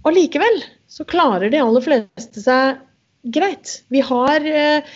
Og 0.04 0.14
likevel 0.16 0.62
så 0.90 1.06
klarer 1.08 1.52
de 1.52 1.60
aller 1.62 1.84
fleste 1.84 2.42
seg 2.42 2.80
greit. 3.22 3.82
Vi 3.92 4.00
har 4.00 4.44
eh, 4.48 4.86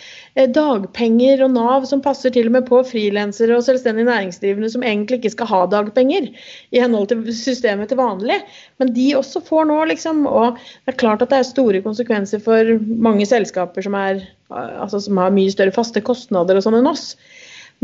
dagpenger 0.49 1.43
og 1.45 1.51
Nav 1.53 1.85
som 1.85 2.01
passer 2.01 2.33
til 2.33 2.49
og 2.49 2.55
med 2.55 2.65
på 2.65 2.79
frilansere 2.87 3.53
og 3.57 3.65
selvstendig 3.67 4.07
næringsdrivende 4.07 4.71
som 4.73 4.83
egentlig 4.83 5.19
ikke 5.19 5.33
skal 5.35 5.49
ha 5.51 5.61
dagpenger 5.69 6.31
i 6.73 6.81
henhold 6.81 7.11
til 7.11 7.21
systemet 7.37 7.91
til 7.91 8.01
vanlig. 8.01 8.39
Men 8.81 8.93
de 8.97 9.11
også 9.19 9.43
får 9.45 9.69
nå, 9.69 9.77
liksom. 9.93 10.25
Og 10.25 10.57
det 10.57 10.95
er 10.95 11.01
klart 11.03 11.21
at 11.21 11.33
det 11.33 11.41
er 11.41 11.51
store 11.51 11.83
konsekvenser 11.85 12.41
for 12.43 12.75
mange 12.81 13.29
selskaper 13.29 13.85
som, 13.85 13.97
er, 13.99 14.25
altså, 14.49 15.03
som 15.05 15.21
har 15.21 15.35
mye 15.35 15.53
større 15.53 15.75
faste 15.75 16.01
kostnader 16.05 16.57
og 16.57 16.65
sånn 16.65 16.79
enn 16.81 16.89
oss. 16.89 17.11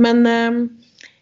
Men 0.01 0.25
eh, 0.25 0.63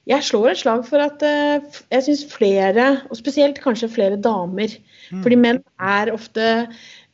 jeg 0.09 0.25
slår 0.25 0.51
et 0.51 0.61
slag 0.63 0.85
for 0.87 1.03
at 1.03 1.21
uh, 1.25 1.81
jeg 1.93 2.05
syns 2.05 2.23
flere, 2.31 2.87
og 3.09 3.19
spesielt 3.19 3.59
kanskje 3.61 3.91
flere 3.93 4.17
damer 4.17 4.71
mm. 4.73 5.21
Fordi 5.21 5.37
menn 5.37 5.61
er 5.77 6.13
ofte 6.13 6.45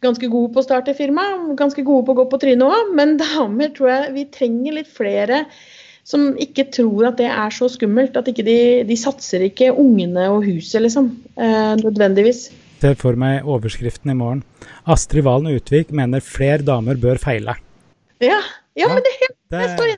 ganske 0.04 0.30
gode 0.30 0.54
på 0.54 0.62
å 0.62 0.66
starte 0.68 0.96
firma, 0.98 1.26
ganske 1.60 1.84
gode 1.86 2.06
på 2.08 2.14
å 2.16 2.20
gå 2.22 2.28
på 2.32 2.40
trynet 2.44 2.68
òg, 2.68 2.94
men 2.96 3.18
damer 3.24 3.74
tror 3.76 3.92
jeg 3.92 4.14
vi 4.16 4.30
trenger 4.32 4.80
litt 4.80 4.92
flere 4.92 5.46
som 6.06 6.36
ikke 6.38 6.68
tror 6.70 7.10
at 7.10 7.18
det 7.18 7.32
er 7.34 7.54
så 7.54 7.66
skummelt. 7.72 8.18
At 8.20 8.30
ikke 8.30 8.46
de, 8.46 8.60
de 8.86 8.98
satser 9.00 9.48
ikke 9.48 9.72
ungene 9.74 10.28
og 10.30 10.46
huset, 10.46 10.84
liksom. 10.86 11.10
Uh, 11.34 11.74
nødvendigvis. 11.82 12.48
Ser 12.84 12.98
for 13.02 13.18
meg 13.18 13.48
overskriften 13.50 14.14
i 14.14 14.18
morgen. 14.20 14.44
Astrid 14.86 15.26
Valen 15.26 15.56
Utvik 15.58 15.90
mener 15.96 16.22
flere 16.22 16.62
damer 16.62 17.00
bør 17.02 17.18
feile. 17.22 17.58
Ja, 18.22 18.38
ja, 18.38 18.86
ja 18.86 18.92
men 18.94 19.02
det, 19.02 19.16
det... 19.50 19.70
står 19.74 19.96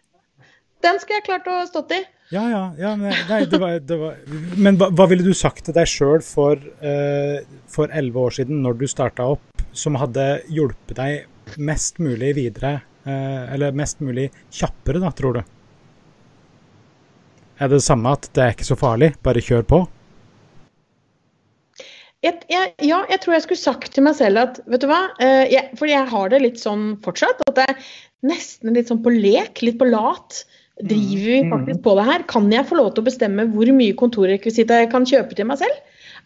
Den 0.85 1.01
skal 1.03 1.19
jeg 1.19 1.27
klart 1.27 1.49
å 1.51 1.59
stått 1.67 1.91
i. 1.97 2.05
Ja, 2.29 2.43
ja. 2.51 2.63
ja 2.75 2.91
nei, 2.99 3.45
det 3.47 3.59
var, 3.61 3.77
det 3.79 3.97
var, 4.01 4.17
men 4.59 4.75
hva, 4.79 4.89
hva, 4.91 5.05
ville 5.07 5.23
du 5.23 5.31
sagt 5.37 5.63
til 5.67 5.75
deg 5.77 5.87
sjøl 5.87 6.19
for 6.25 6.59
uh, 6.83 7.85
elleve 7.87 8.23
år 8.25 8.35
siden, 8.41 8.59
når 8.65 8.81
du 8.81 8.87
starta 8.91 9.29
opp, 9.37 9.63
som 9.71 9.95
hadde 9.95 10.25
hjulpet 10.51 10.97
deg 10.99 11.59
mest 11.63 12.01
mulig 12.03 12.33
videre, 12.35 12.81
uh, 13.07 13.45
eller 13.55 13.77
mest 13.79 14.03
mulig 14.03 14.27
kjappere, 14.51 14.99
da, 15.03 15.13
tror 15.15 15.39
du? 15.39 15.45
Er 17.57 17.71
det 17.71 17.79
det 17.79 17.87
samme 17.87 18.11
at 18.17 18.27
det 18.35 18.43
er 18.43 18.57
ikke 18.57 18.67
så 18.67 18.77
farlig, 18.77 19.13
bare 19.23 19.41
kjør 19.47 19.63
på? 19.71 19.81
Jeg, 22.25 22.41
jeg, 22.51 22.73
ja, 22.83 22.99
jeg 23.07 23.21
tror 23.23 23.37
jeg 23.37 23.45
skulle 23.45 23.61
sagt 23.61 23.91
til 23.93 24.03
meg 24.03 24.17
selv 24.17 24.41
at 24.41 24.59
vet 24.67 24.83
du 24.83 24.89
hva, 24.91 24.99
uh, 25.23 25.45
jeg, 25.47 25.71
for 25.79 25.87
jeg 25.87 26.11
har 26.11 26.35
det 26.35 26.43
litt 26.43 26.59
sånn 26.59 26.97
fortsatt. 27.07 27.39
At 27.47 27.63
er 27.63 27.89
nesten 28.27 28.75
litt 28.75 28.91
sånn 28.91 29.03
på 29.05 29.15
lek, 29.15 29.63
litt 29.63 29.79
på 29.79 29.87
lat. 29.87 30.43
Driver 30.77 31.29
vi 31.31 31.41
mm. 31.43 31.51
faktisk 31.53 31.83
på 31.85 31.93
det 31.97 32.05
her? 32.05 32.23
Kan 32.29 32.51
jeg 32.53 32.67
få 32.69 32.77
lov 32.77 32.91
til 32.93 33.01
å 33.01 33.07
bestemme 33.07 33.47
hvor 33.53 33.69
mye 33.73 33.95
kontorrekvisitter 33.97 34.83
jeg 34.83 34.91
kan 34.91 35.07
kjøpe 35.09 35.37
til 35.37 35.47
meg 35.49 35.61
selv? 35.61 35.77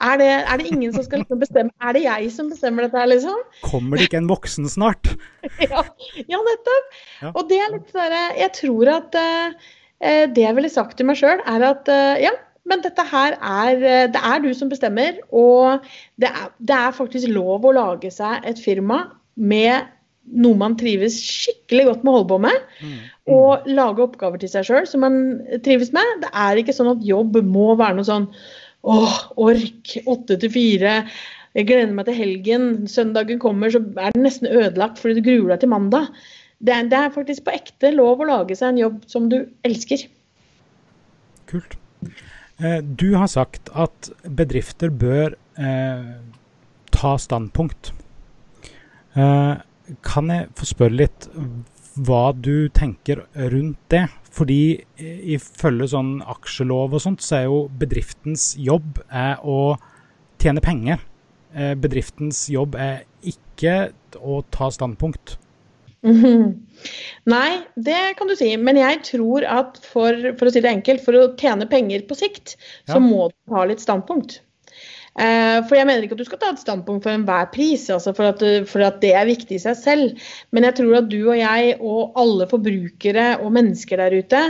Er 0.02 0.18
det, 0.18 0.30
er 0.34 0.58
det, 0.58 0.72
ingen 0.72 0.93
som 0.95 1.04
skal 1.06 1.22
liksom 1.22 1.41
bestemme 1.41 1.70
Er 1.84 1.93
det 1.93 2.02
jeg 2.08 2.30
som 2.34 2.47
bestemmer 2.49 2.88
dette 2.88 2.97
her, 2.97 3.10
liksom? 3.12 3.38
Kommer 3.62 3.99
det 3.99 4.08
ikke 4.10 4.22
en 4.22 4.30
voksen 4.32 4.68
snart? 4.72 5.12
ja, 5.62 5.84
ja, 6.26 6.39
nettopp. 6.47 6.95
Ja. 7.22 7.32
Og 7.36 7.43
det 7.52 7.60
er 7.62 7.76
litt 7.76 7.93
sånn 7.93 8.16
Jeg 8.39 8.52
tror 8.58 8.91
at 8.95 9.20
uh, 9.20 9.70
det 10.02 10.41
jeg 10.41 10.58
ville 10.58 10.74
sagt 10.74 10.97
til 10.97 11.06
meg 11.06 11.20
sjøl, 11.20 11.43
er 11.45 11.68
at 11.68 11.91
uh, 11.93 12.18
ja, 12.18 12.34
men 12.66 12.82
dette 12.82 13.06
her 13.12 13.38
er 13.38 14.10
Det 14.14 14.22
er 14.34 14.41
du 14.41 14.49
som 14.58 14.72
bestemmer. 14.74 15.22
Og 15.30 15.86
det 16.22 16.32
er, 16.34 16.49
det 16.58 16.78
er 16.78 16.97
faktisk 16.97 17.30
lov 17.30 17.68
å 17.70 17.76
lage 17.78 18.12
seg 18.14 18.47
et 18.49 18.62
firma 18.62 19.04
med 19.38 19.86
noe 20.32 20.57
man 20.57 20.78
trives 20.80 21.17
skikkelig 21.22 21.88
godt 21.88 22.03
med 22.03 22.11
å 22.11 22.15
holde 22.19 22.30
på 22.30 22.39
med. 22.45 22.65
Mm. 22.82 22.97
Og 23.36 23.69
lage 23.69 24.05
oppgaver 24.05 24.41
til 24.41 24.51
seg 24.51 24.67
sjøl 24.67 24.88
som 24.89 25.03
man 25.05 25.22
trives 25.65 25.91
med. 25.95 26.22
Det 26.24 26.32
er 26.43 26.61
ikke 26.61 26.76
sånn 26.76 26.93
at 26.93 27.05
jobb 27.05 27.39
må 27.47 27.74
være 27.80 27.97
noe 27.97 28.07
sånn 28.07 28.28
åh, 28.82 29.17
ork, 29.41 29.95
åtte 30.09 30.38
til 30.41 30.53
fire. 30.53 31.01
Jeg 31.57 31.67
gleder 31.67 31.95
meg 31.95 32.07
til 32.07 32.17
helgen. 32.17 32.69
Søndagen 32.89 33.41
kommer, 33.41 33.74
så 33.74 33.82
er 33.99 34.15
den 34.15 34.26
nesten 34.28 34.49
ødelagt 34.49 35.01
fordi 35.01 35.19
du 35.19 35.26
gruer 35.26 35.53
deg 35.53 35.65
til 35.65 35.74
mandag. 35.74 36.11
Det 36.61 36.74
er, 36.76 36.89
det 36.89 36.97
er, 36.97 37.13
faktisk 37.13 37.47
på 37.47 37.55
ekte 37.57 37.89
lov 37.95 38.22
å 38.22 38.30
lage 38.30 38.55
seg 38.57 38.74
en 38.74 38.84
jobb 38.84 38.99
som 39.09 39.28
du 39.32 39.39
elsker. 39.67 40.05
Kult. 41.49 41.76
Eh, 42.61 42.80
du 42.86 43.15
har 43.17 43.30
sagt 43.32 43.72
at 43.74 44.11
bedrifter 44.22 44.93
bør 44.93 45.34
eh, 45.57 46.11
ta 46.93 47.15
standpunkt. 47.19 47.91
Eh, 49.17 49.55
kan 50.05 50.31
jeg 50.31 50.49
få 50.57 50.67
spørre 50.69 50.99
litt 51.03 51.27
hva 51.99 52.31
du 52.33 52.69
tenker 52.73 53.25
rundt 53.51 53.79
det? 53.91 54.05
Fordi 54.31 54.79
ifølge 55.35 55.89
sånn 55.91 56.11
aksjelov 56.31 56.95
og 56.95 57.03
sånt, 57.03 57.23
så 57.23 57.41
er 57.41 57.47
jo 57.49 57.61
bedriftens 57.81 58.53
jobb 58.55 59.01
er 59.09 59.41
å 59.43 59.75
tjene 60.41 60.63
penger. 60.63 61.01
Eh, 61.51 61.73
bedriftens 61.75 62.45
jobb 62.51 62.77
er 62.79 63.03
ikke 63.27 63.91
å 64.23 64.39
ta 64.55 64.71
standpunkt. 64.71 65.35
Mm 66.01 66.15
-hmm. 66.21 66.45
Nei, 67.29 67.61
det 67.75 68.15
kan 68.17 68.27
du 68.27 68.35
si. 68.35 68.55
Men 68.57 68.77
jeg 68.77 69.03
tror 69.03 69.45
at 69.45 69.77
for, 69.83 70.15
for 70.37 70.47
å 70.47 70.51
si 70.53 70.61
det 70.61 70.71
enkelt, 70.71 71.03
for 71.05 71.13
å 71.13 71.27
tjene 71.37 71.67
penger 71.69 72.07
på 72.07 72.15
sikt, 72.15 72.55
ja. 72.87 72.93
så 72.93 72.99
må 72.99 73.27
du 73.29 73.55
ha 73.55 73.65
litt 73.65 73.83
standpunkt. 73.83 74.41
Eh, 75.20 75.57
for 75.68 75.76
jeg 75.76 75.88
mener 75.89 76.05
ikke 76.05 76.16
at 76.16 76.22
du 76.22 76.28
skal 76.28 76.39
ta 76.39 76.49
et 76.53 76.62
standpunkt 76.62 77.03
for 77.03 77.12
enhver 77.12 77.49
pris, 77.51 77.84
altså 77.91 78.14
for, 78.16 78.32
at, 78.32 78.43
for, 78.70 78.84
at, 78.86 79.01
det 79.03 79.12
er 79.18 79.28
viktig 79.28 79.57
i 79.57 79.64
seg 79.64 79.76
selv. 79.76 80.28
Men 80.55 80.68
jeg 80.68 80.78
tror 80.80 81.01
at 81.01 81.09
du 81.12 81.20
og 81.20 81.36
jeg 81.36 81.76
og 81.80 82.16
alle 82.22 82.47
forbrukere 82.51 83.28
og 83.41 83.51
mennesker 83.57 83.99
der 83.99 84.16
ute, 84.22 84.43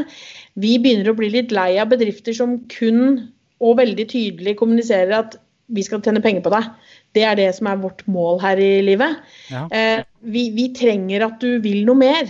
vi 0.62 0.76
begynner 0.82 1.12
å 1.12 1.18
bli 1.18 1.32
litt 1.34 1.56
lei 1.56 1.72
av 1.82 1.90
bedrifter 1.94 2.38
som 2.38 2.60
kun 2.72 3.32
og 3.62 3.80
veldig 3.82 4.06
tydelig 4.14 4.58
kommuniserer 4.60 5.18
at 5.18 5.40
vi 5.72 5.84
skal 5.88 6.02
tjene 6.04 6.22
penger 6.22 6.44
på 6.46 6.54
deg. 6.54 6.70
Det 7.16 7.24
er 7.28 7.36
det 7.36 7.50
som 7.58 7.68
er 7.68 7.80
vårt 7.82 8.06
mål 8.08 8.40
her 8.40 8.60
i 8.62 8.72
livet. 8.86 9.20
Ja. 9.52 9.66
Eh, 9.68 10.04
vi, 10.22 10.46
vi, 10.56 10.68
trenger 10.78 11.26
at 11.26 11.42
du 11.42 11.58
vil 11.64 11.82
noe 11.88 11.98
mer. 12.00 12.30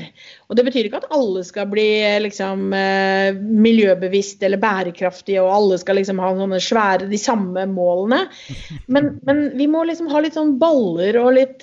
Og 0.50 0.58
Det 0.58 0.66
betyr 0.66 0.88
ikke 0.88 1.02
at 1.04 1.12
alle 1.14 1.44
skal 1.46 1.68
bli 1.70 1.86
liksom, 2.24 2.72
eh, 2.74 3.38
miljøbevisst 3.38 4.42
eller 4.48 4.62
bærekraftige, 4.62 5.44
og 5.44 5.54
alle 5.54 5.80
skal 5.82 6.00
liksom 6.02 6.22
ha 6.24 6.32
sånne 6.38 6.62
svære, 6.64 7.10
de 7.12 7.20
samme 7.22 7.68
målene. 7.70 8.24
Men, 8.92 9.14
men 9.28 9.44
vi 9.56 9.68
må 9.70 9.84
liksom 9.88 10.10
ha 10.12 10.20
litt 10.24 10.36
sånn 10.36 10.58
baller 10.60 11.16
og 11.22 11.36
litt 11.38 11.62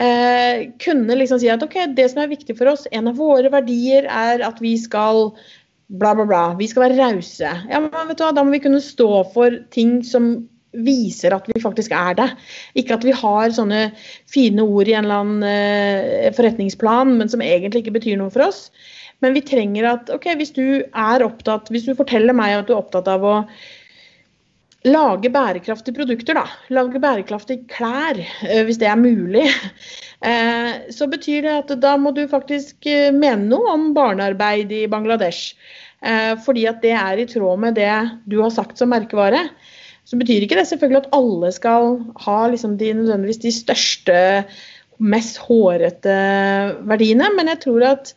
eh, 0.00 0.70
Kunne 0.82 1.16
liksom 1.18 1.38
si 1.38 1.50
at 1.52 1.62
ok, 1.62 1.76
det 1.94 2.08
som 2.10 2.22
er 2.24 2.32
viktig 2.32 2.56
for 2.58 2.72
oss, 2.72 2.88
en 2.90 3.10
av 3.10 3.20
våre 3.20 3.50
verdier 3.52 4.08
er 4.10 4.42
at 4.46 4.58
vi 4.62 4.74
skal 4.80 5.28
bla, 5.86 6.14
bla, 6.14 6.24
bla. 6.24 6.42
Vi 6.58 6.68
skal 6.70 6.88
være 6.88 6.98
rause. 6.98 7.52
Ja, 7.70 7.80
men 7.80 7.92
vet 8.08 8.18
du 8.18 8.24
hva, 8.24 8.32
da 8.34 8.44
må 8.44 8.56
vi 8.56 8.62
kunne 8.64 8.82
stå 8.82 9.22
for 9.34 9.60
ting 9.74 10.00
som 10.06 10.34
viser 10.86 11.36
at 11.36 11.46
vi 11.50 11.62
faktisk 11.62 11.94
er 11.94 12.16
det. 12.18 12.28
Ikke 12.80 12.98
at 12.98 13.06
vi 13.06 13.14
har 13.14 13.54
sånne 13.54 13.86
fine 14.30 14.64
ord 14.64 14.90
i 14.90 14.96
en 14.96 15.06
eller 15.06 15.22
annen 15.22 15.46
uh, 15.46 16.34
forretningsplan, 16.34 17.14
men 17.20 17.30
som 17.30 17.44
egentlig 17.44 17.84
ikke 17.84 17.98
betyr 18.00 18.18
noe 18.20 18.32
for 18.34 18.48
oss. 18.48 18.66
Men 19.22 19.36
vi 19.36 19.44
trenger 19.46 19.88
at 19.88 20.10
ok, 20.12 20.32
hvis 20.40 20.52
du 20.56 20.66
er 20.82 21.24
opptatt, 21.24 21.70
hvis 21.72 21.86
du 21.88 21.94
forteller 21.96 22.36
meg 22.36 22.58
at 22.58 22.68
du 22.68 22.74
er 22.74 22.82
opptatt 22.82 23.08
av 23.10 23.24
å 23.24 23.38
lage 24.84 25.30
bærekraftige 25.32 25.96
produkter, 25.96 26.36
da. 26.36 26.44
Lage 26.74 27.00
bærekraftige 27.00 27.64
klær, 27.72 28.20
eh, 28.20 28.62
hvis 28.66 28.80
det 28.82 28.90
er 28.90 29.00
mulig. 29.00 29.48
Eh, 30.24 30.88
så 30.88 31.04
betyr 31.04 31.42
det 31.44 31.50
at 31.52 31.72
da 31.82 31.90
må 32.00 32.08
du 32.16 32.22
faktisk 32.24 32.86
eh, 32.88 33.10
mene 33.12 33.44
noe 33.50 33.74
om 33.74 33.82
barnearbeid 33.92 34.70
i 34.72 34.86
Bangladesh. 34.88 35.52
Fordi 36.46 36.62
at 36.70 36.78
det 36.80 36.94
er 36.96 37.20
i 37.20 37.26
tråd 37.28 37.60
med 37.60 37.76
det 37.76 37.92
du 38.24 38.38
har 38.40 38.48
sagt 38.54 38.80
som 38.80 38.88
merkevare. 38.92 39.42
Så 40.04 40.18
betyr 40.20 40.44
ikke 40.44 40.58
det 40.58 40.66
selvfølgelig 40.68 41.02
at 41.02 41.12
alle 41.16 41.50
skal 41.54 41.98
ha 42.26 42.38
liksom 42.52 42.76
de, 42.80 42.92
nødvendigvis 42.92 43.40
de 43.44 43.52
største, 43.52 44.18
mest 44.98 45.40
hårete 45.42 46.16
verdiene, 46.86 47.30
men 47.34 47.48
jeg 47.50 47.60
tror 47.64 47.86
at 47.88 48.12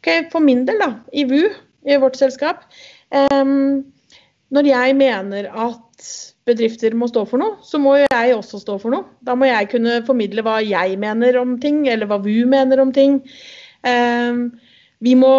okay, 0.00 0.24
for 0.32 0.40
min 0.44 0.62
del, 0.68 0.78
da, 0.80 0.94
i 1.12 1.26
VU, 1.28 1.50
i 1.84 1.98
vårt 2.00 2.16
selskap, 2.16 2.64
um, 3.12 3.82
når 4.54 4.68
jeg 4.70 4.96
mener 4.96 5.50
at 5.52 6.08
bedrifter 6.48 6.94
må 6.96 7.08
stå 7.08 7.24
for 7.28 7.40
noe, 7.40 7.58
så 7.64 7.80
må 7.80 7.96
jeg 8.00 8.34
også 8.36 8.60
stå 8.62 8.76
for 8.80 8.92
noe. 8.92 9.08
Da 9.24 9.36
må 9.36 9.48
jeg 9.48 9.68
kunne 9.72 10.00
formidle 10.06 10.44
hva 10.44 10.58
jeg 10.64 10.98
mener 11.00 11.40
om 11.40 11.56
ting, 11.60 11.84
eller 11.88 12.08
hva 12.10 12.20
VU 12.24 12.44
mener 12.48 12.82
om 12.84 12.92
ting. 12.94 13.20
Um, 13.84 14.46
må, 15.18 15.32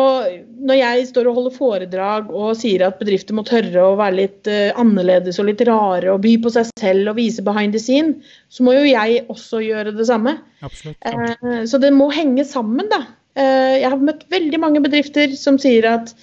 når 0.67 0.77
jeg 0.77 1.07
står 1.09 1.29
og 1.29 1.37
holder 1.39 1.53
foredrag 1.55 2.29
og 2.29 2.53
sier 2.59 2.83
at 2.85 2.99
bedrifter 2.99 3.37
må 3.37 3.45
tørre 3.47 3.81
å 3.81 3.95
være 3.97 4.17
litt 4.19 4.49
uh, 4.51 4.75
annerledes 4.81 5.39
og 5.41 5.49
litt 5.49 5.63
rare 5.65 6.11
og 6.13 6.21
by 6.25 6.35
på 6.43 6.51
seg 6.53 6.69
selv 6.77 7.13
og 7.13 7.17
vise 7.17 7.45
behind 7.45 7.73
the 7.73 7.81
scene, 7.81 8.19
så 8.49 8.65
må 8.67 8.75
jo 8.75 8.85
jeg 8.85 9.23
også 9.31 9.63
gjøre 9.65 9.95
det 9.95 10.05
samme. 10.09 10.37
Absolutt. 10.61 10.99
Uh, 11.01 11.63
så 11.65 11.81
det 11.81 11.93
må 11.95 12.11
henge 12.13 12.45
sammen, 12.45 12.91
da. 12.91 13.05
Uh, 13.35 13.75
jeg 13.79 13.89
har 13.89 14.05
møtt 14.11 14.27
veldig 14.31 14.61
mange 14.61 14.83
bedrifter 14.85 15.33
som 15.39 15.57
sier 15.61 15.87
at 15.89 16.13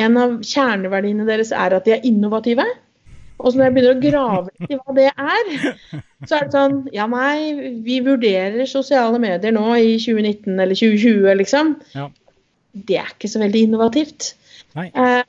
en 0.00 0.20
av 0.20 0.38
kjerneverdiene 0.46 1.26
deres 1.28 1.50
er 1.56 1.74
at 1.76 1.88
de 1.88 1.96
er 1.96 2.06
innovative. 2.06 2.66
Og 3.40 3.52
så 3.52 3.58
når 3.58 3.66
jeg 3.66 3.74
begynner 3.74 3.96
å 3.96 4.02
grave 4.02 4.50
litt 4.52 4.74
i 4.74 4.78
hva 4.78 4.94
det 4.96 5.08
er, 5.08 5.52
så 6.28 6.36
er 6.36 6.46
det 6.46 6.52
sånn 6.52 6.80
Ja, 6.92 7.06
nei, 7.08 7.70
vi 7.86 8.00
vurderer 8.04 8.68
sosiale 8.68 9.20
medier 9.22 9.54
nå 9.56 9.66
i 9.80 9.94
2019 9.96 10.58
eller 10.58 10.76
2020, 10.76 11.30
liksom. 11.40 11.78
Ja. 11.96 12.10
Det 12.72 13.00
er 13.00 13.10
ikke 13.14 13.30
så 13.30 13.42
veldig 13.42 13.64
innovativt. 13.68 14.34
Eh, 14.78 15.22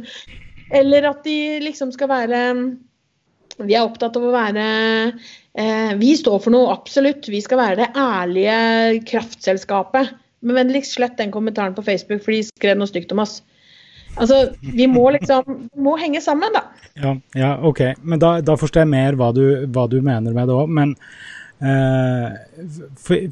eller 0.80 1.08
at 1.10 1.22
de 1.26 1.36
liksom 1.62 1.92
skal 1.94 2.10
være 2.10 2.40
Vi 3.62 3.76
er 3.76 3.84
opptatt 3.84 4.16
av 4.18 4.24
å 4.26 4.32
være 4.34 4.64
eh, 5.06 5.92
Vi 6.00 6.14
står 6.18 6.40
for 6.42 6.54
noe, 6.54 6.72
absolutt. 6.74 7.30
Vi 7.30 7.42
skal 7.44 7.60
være 7.60 7.80
det 7.84 7.90
ærlige 7.94 9.02
kraftselskapet. 9.12 10.14
Men 10.44 10.58
vennligst 10.60 10.98
slett 10.98 11.16
den 11.16 11.32
kommentaren 11.32 11.74
på 11.76 11.82
Facebook, 11.86 12.20
for 12.24 12.34
de 12.34 12.42
skrev 12.44 12.76
noe 12.76 12.90
stygt 12.90 13.12
om 13.14 13.22
oss. 13.24 13.38
Altså, 14.20 14.54
vi 14.60 14.86
må 14.86 15.08
liksom 15.14 15.68
må 15.80 15.96
henge 15.98 16.20
sammen, 16.22 16.52
da. 16.54 16.66
Ja, 17.00 17.14
ja 17.34 17.54
OK. 17.66 17.80
Men 18.02 18.20
da, 18.22 18.36
da, 18.44 18.56
forstår 18.58 18.84
jeg 18.84 18.92
mer 18.92 19.18
hva 19.18 19.32
du, 19.34 19.44
hva 19.74 19.86
du 19.90 19.98
mener 20.04 20.36
med 20.36 20.50
det 20.50 20.54
òg. 20.54 20.70
Men 20.70 20.94
eh, 21.64 22.36
for, 23.00 23.24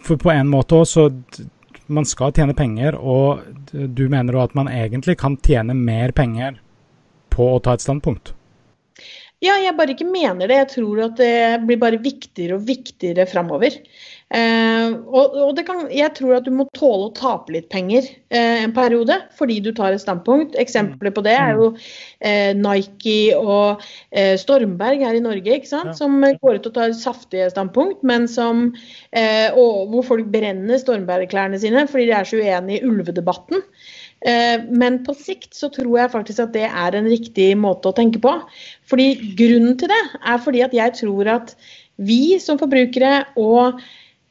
for, 0.00 0.16
på 0.22 0.32
en 0.32 0.52
måte 0.52 0.78
òg, 0.78 0.88
så 0.88 1.08
Man 1.88 2.04
skal 2.08 2.34
tjene 2.36 2.52
penger, 2.56 2.98
og 3.00 3.44
du 3.72 4.04
mener 4.12 4.36
at 4.42 4.56
man 4.58 4.68
egentlig 4.68 5.16
kan 5.20 5.38
tjene 5.40 5.76
mer 5.76 6.12
penger 6.16 6.58
på 7.32 7.46
å 7.54 7.62
ta 7.64 7.76
et 7.76 7.84
standpunkt? 7.84 8.34
Ja, 9.38 9.54
jeg 9.62 9.76
bare 9.78 9.94
ikke 9.94 10.08
mener 10.08 10.50
det. 10.50 10.56
Jeg 10.58 10.70
tror 10.72 11.00
at 11.04 11.20
det 11.20 11.60
blir 11.64 11.78
bare 11.80 12.00
viktigere 12.02 12.56
og 12.58 12.64
viktigere 12.66 13.28
framover. 13.30 13.76
Eh, 14.28 14.90
og, 15.08 15.36
og 15.40 15.60
kan, 15.64 15.86
jeg 15.88 16.12
tror 16.18 16.34
at 16.36 16.44
du 16.44 16.50
må 16.52 16.66
tåle 16.76 17.06
å 17.06 17.12
tape 17.16 17.54
litt 17.54 17.70
penger 17.72 18.04
eh, 18.28 18.60
en 18.60 18.74
periode 18.76 19.14
fordi 19.38 19.56
du 19.64 19.70
tar 19.72 19.94
et 19.94 20.02
standpunkt. 20.02 20.56
Eksempler 20.60 21.14
på 21.16 21.22
det 21.24 21.32
er 21.32 21.54
jo 21.56 21.70
eh, 22.20 22.52
Nike 22.56 23.32
og 23.38 23.84
eh, 24.12 24.34
Stormberg 24.40 25.04
her 25.06 25.16
i 25.16 25.22
Norge, 25.24 25.54
ikke 25.56 25.70
sant? 25.70 25.94
Som 25.96 26.20
går 26.20 26.60
ut 26.60 26.68
og 26.68 26.74
tar 26.76 26.92
saftige 26.96 27.48
standpunkt, 27.54 28.02
men 28.04 28.28
som, 28.28 28.66
eh, 29.16 29.48
og, 29.54 29.88
hvor 29.94 30.04
folk 30.10 30.28
brenner 30.34 30.80
Stormberg-klærne 30.82 31.60
sine 31.62 31.86
fordi 31.88 32.10
de 32.10 32.18
er 32.18 32.28
så 32.28 32.42
uenige 32.42 32.82
i 32.82 32.88
ulvedebatten. 32.88 33.64
Men 34.18 34.96
på 35.06 35.12
sikt 35.14 35.52
så 35.54 35.68
tror 35.70 35.92
jeg 35.94 36.10
faktisk 36.10 36.40
at 36.42 36.50
det 36.50 36.64
er 36.66 36.96
en 36.98 37.06
riktig 37.06 37.52
måte 37.54 37.86
å 37.86 37.94
tenke 37.94 38.18
på. 38.18 38.32
Fordi 38.90 39.12
Grunnen 39.38 39.76
til 39.78 39.92
det 39.92 40.00
er 40.18 40.40
fordi 40.42 40.64
at 40.66 40.74
jeg 40.74 40.96
tror 40.98 41.30
at 41.36 41.52
vi 42.02 42.34
som 42.42 42.58
forbrukere 42.58 43.12
og 43.38 43.78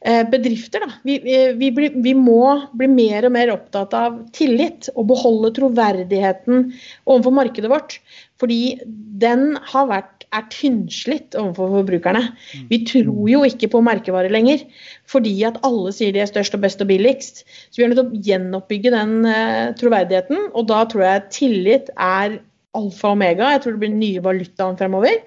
bedrifter. 0.04 0.84
Da. 0.84 0.92
Vi, 1.02 1.16
vi, 1.24 1.70
vi, 1.74 1.88
vi, 1.94 2.12
må 2.14 2.42
bli 2.78 2.86
mer 2.92 3.26
og 3.26 3.32
mer 3.34 3.50
opptatt 3.50 3.96
av 3.98 4.20
tillit 4.36 4.86
og 4.94 5.08
beholde 5.10 5.50
troverdigheten 5.56 6.68
overfor 7.08 7.34
markedet 7.40 7.72
vårt. 7.72 7.98
Fordi 8.38 8.78
den 9.18 9.56
har 9.72 9.88
vært, 9.90 10.26
er 10.36 10.44
tynnslitt 10.52 11.34
overfor 11.40 11.70
forbrukerne. 11.78 12.20
Vi 12.68 12.82
tror 12.86 13.30
jo 13.32 13.40
ikke 13.48 13.70
på 13.72 13.80
merkevarer 13.84 14.32
lenger, 14.32 14.60
fordi 15.08 15.32
at 15.48 15.56
alle 15.66 15.92
sier 15.96 16.12
de 16.14 16.20
er 16.22 16.28
størst 16.30 16.54
og 16.54 16.62
best 16.66 16.84
og 16.84 16.90
billigst. 16.90 17.42
Så 17.70 17.80
vi 17.80 17.86
er 17.86 17.90
nødt 17.90 18.02
til 18.02 18.10
å 18.10 18.22
gjenoppbygge 18.28 18.92
den 18.94 19.14
uh, 19.24 19.72
troverdigheten, 19.80 20.50
og 20.52 20.68
da 20.70 20.82
tror 20.90 21.06
jeg 21.06 21.26
tillit 21.38 21.90
er 21.96 22.38
alfa 22.78 23.10
og 23.12 23.18
omega. 23.18 23.52
Jeg 23.54 23.64
tror 23.64 23.76
det 23.76 23.82
blir 23.84 23.94
den 23.94 24.02
nye 24.02 24.24
valutaen 24.24 24.78
fremover. 24.80 25.22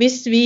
Hvis 0.00 0.22
vi, 0.26 0.44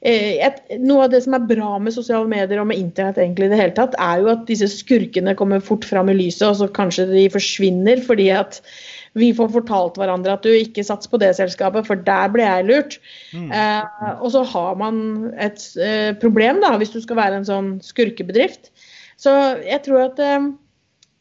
eh, 0.00 0.36
et, 0.46 0.60
noe 0.78 1.04
av 1.06 1.12
det 1.12 1.22
som 1.24 1.34
er 1.36 1.48
bra 1.48 1.76
med 1.82 1.94
sosiale 1.96 2.28
medier 2.30 2.62
og 2.62 2.68
med 2.70 2.78
internett, 2.78 3.18
egentlig 3.18 3.48
i 3.48 3.52
det 3.52 3.60
hele 3.60 3.74
tatt, 3.76 3.96
er 4.00 4.22
jo 4.22 4.30
at 4.32 4.46
disse 4.48 4.68
skurkene 4.72 5.34
kommer 5.38 5.64
fort 5.64 5.84
fram 5.84 6.12
i 6.12 6.16
lyset, 6.16 6.46
og 6.48 6.60
så 6.60 6.70
kanskje 6.70 7.08
de 7.10 7.26
forsvinner 7.34 8.04
fordi 8.06 8.30
at 8.34 8.60
vi 9.16 9.30
får 9.36 9.48
fortalt 9.54 9.96
hverandre 9.98 10.34
at 10.36 10.44
du 10.44 10.52
ikke 10.52 10.84
sats 10.84 11.08
på 11.08 11.18
det 11.20 11.32
selskapet, 11.38 11.86
for 11.88 12.00
der 12.06 12.28
ble 12.32 12.44
jeg 12.44 12.68
lurt. 12.68 12.98
Mm. 13.32 13.48
Eh, 13.48 14.12
og 14.20 14.30
så 14.34 14.44
har 14.52 14.76
man 14.80 15.00
et 15.40 15.62
eh, 15.80 16.12
problem 16.20 16.60
da, 16.64 16.74
hvis 16.76 16.92
du 16.92 17.00
skal 17.04 17.20
være 17.20 17.40
en 17.40 17.48
sånn 17.48 17.72
skurkebedrift. 17.84 18.70
Så 19.20 19.32
jeg 19.64 19.80
tror 19.86 20.10
at 20.10 20.20
eh, 20.20 20.50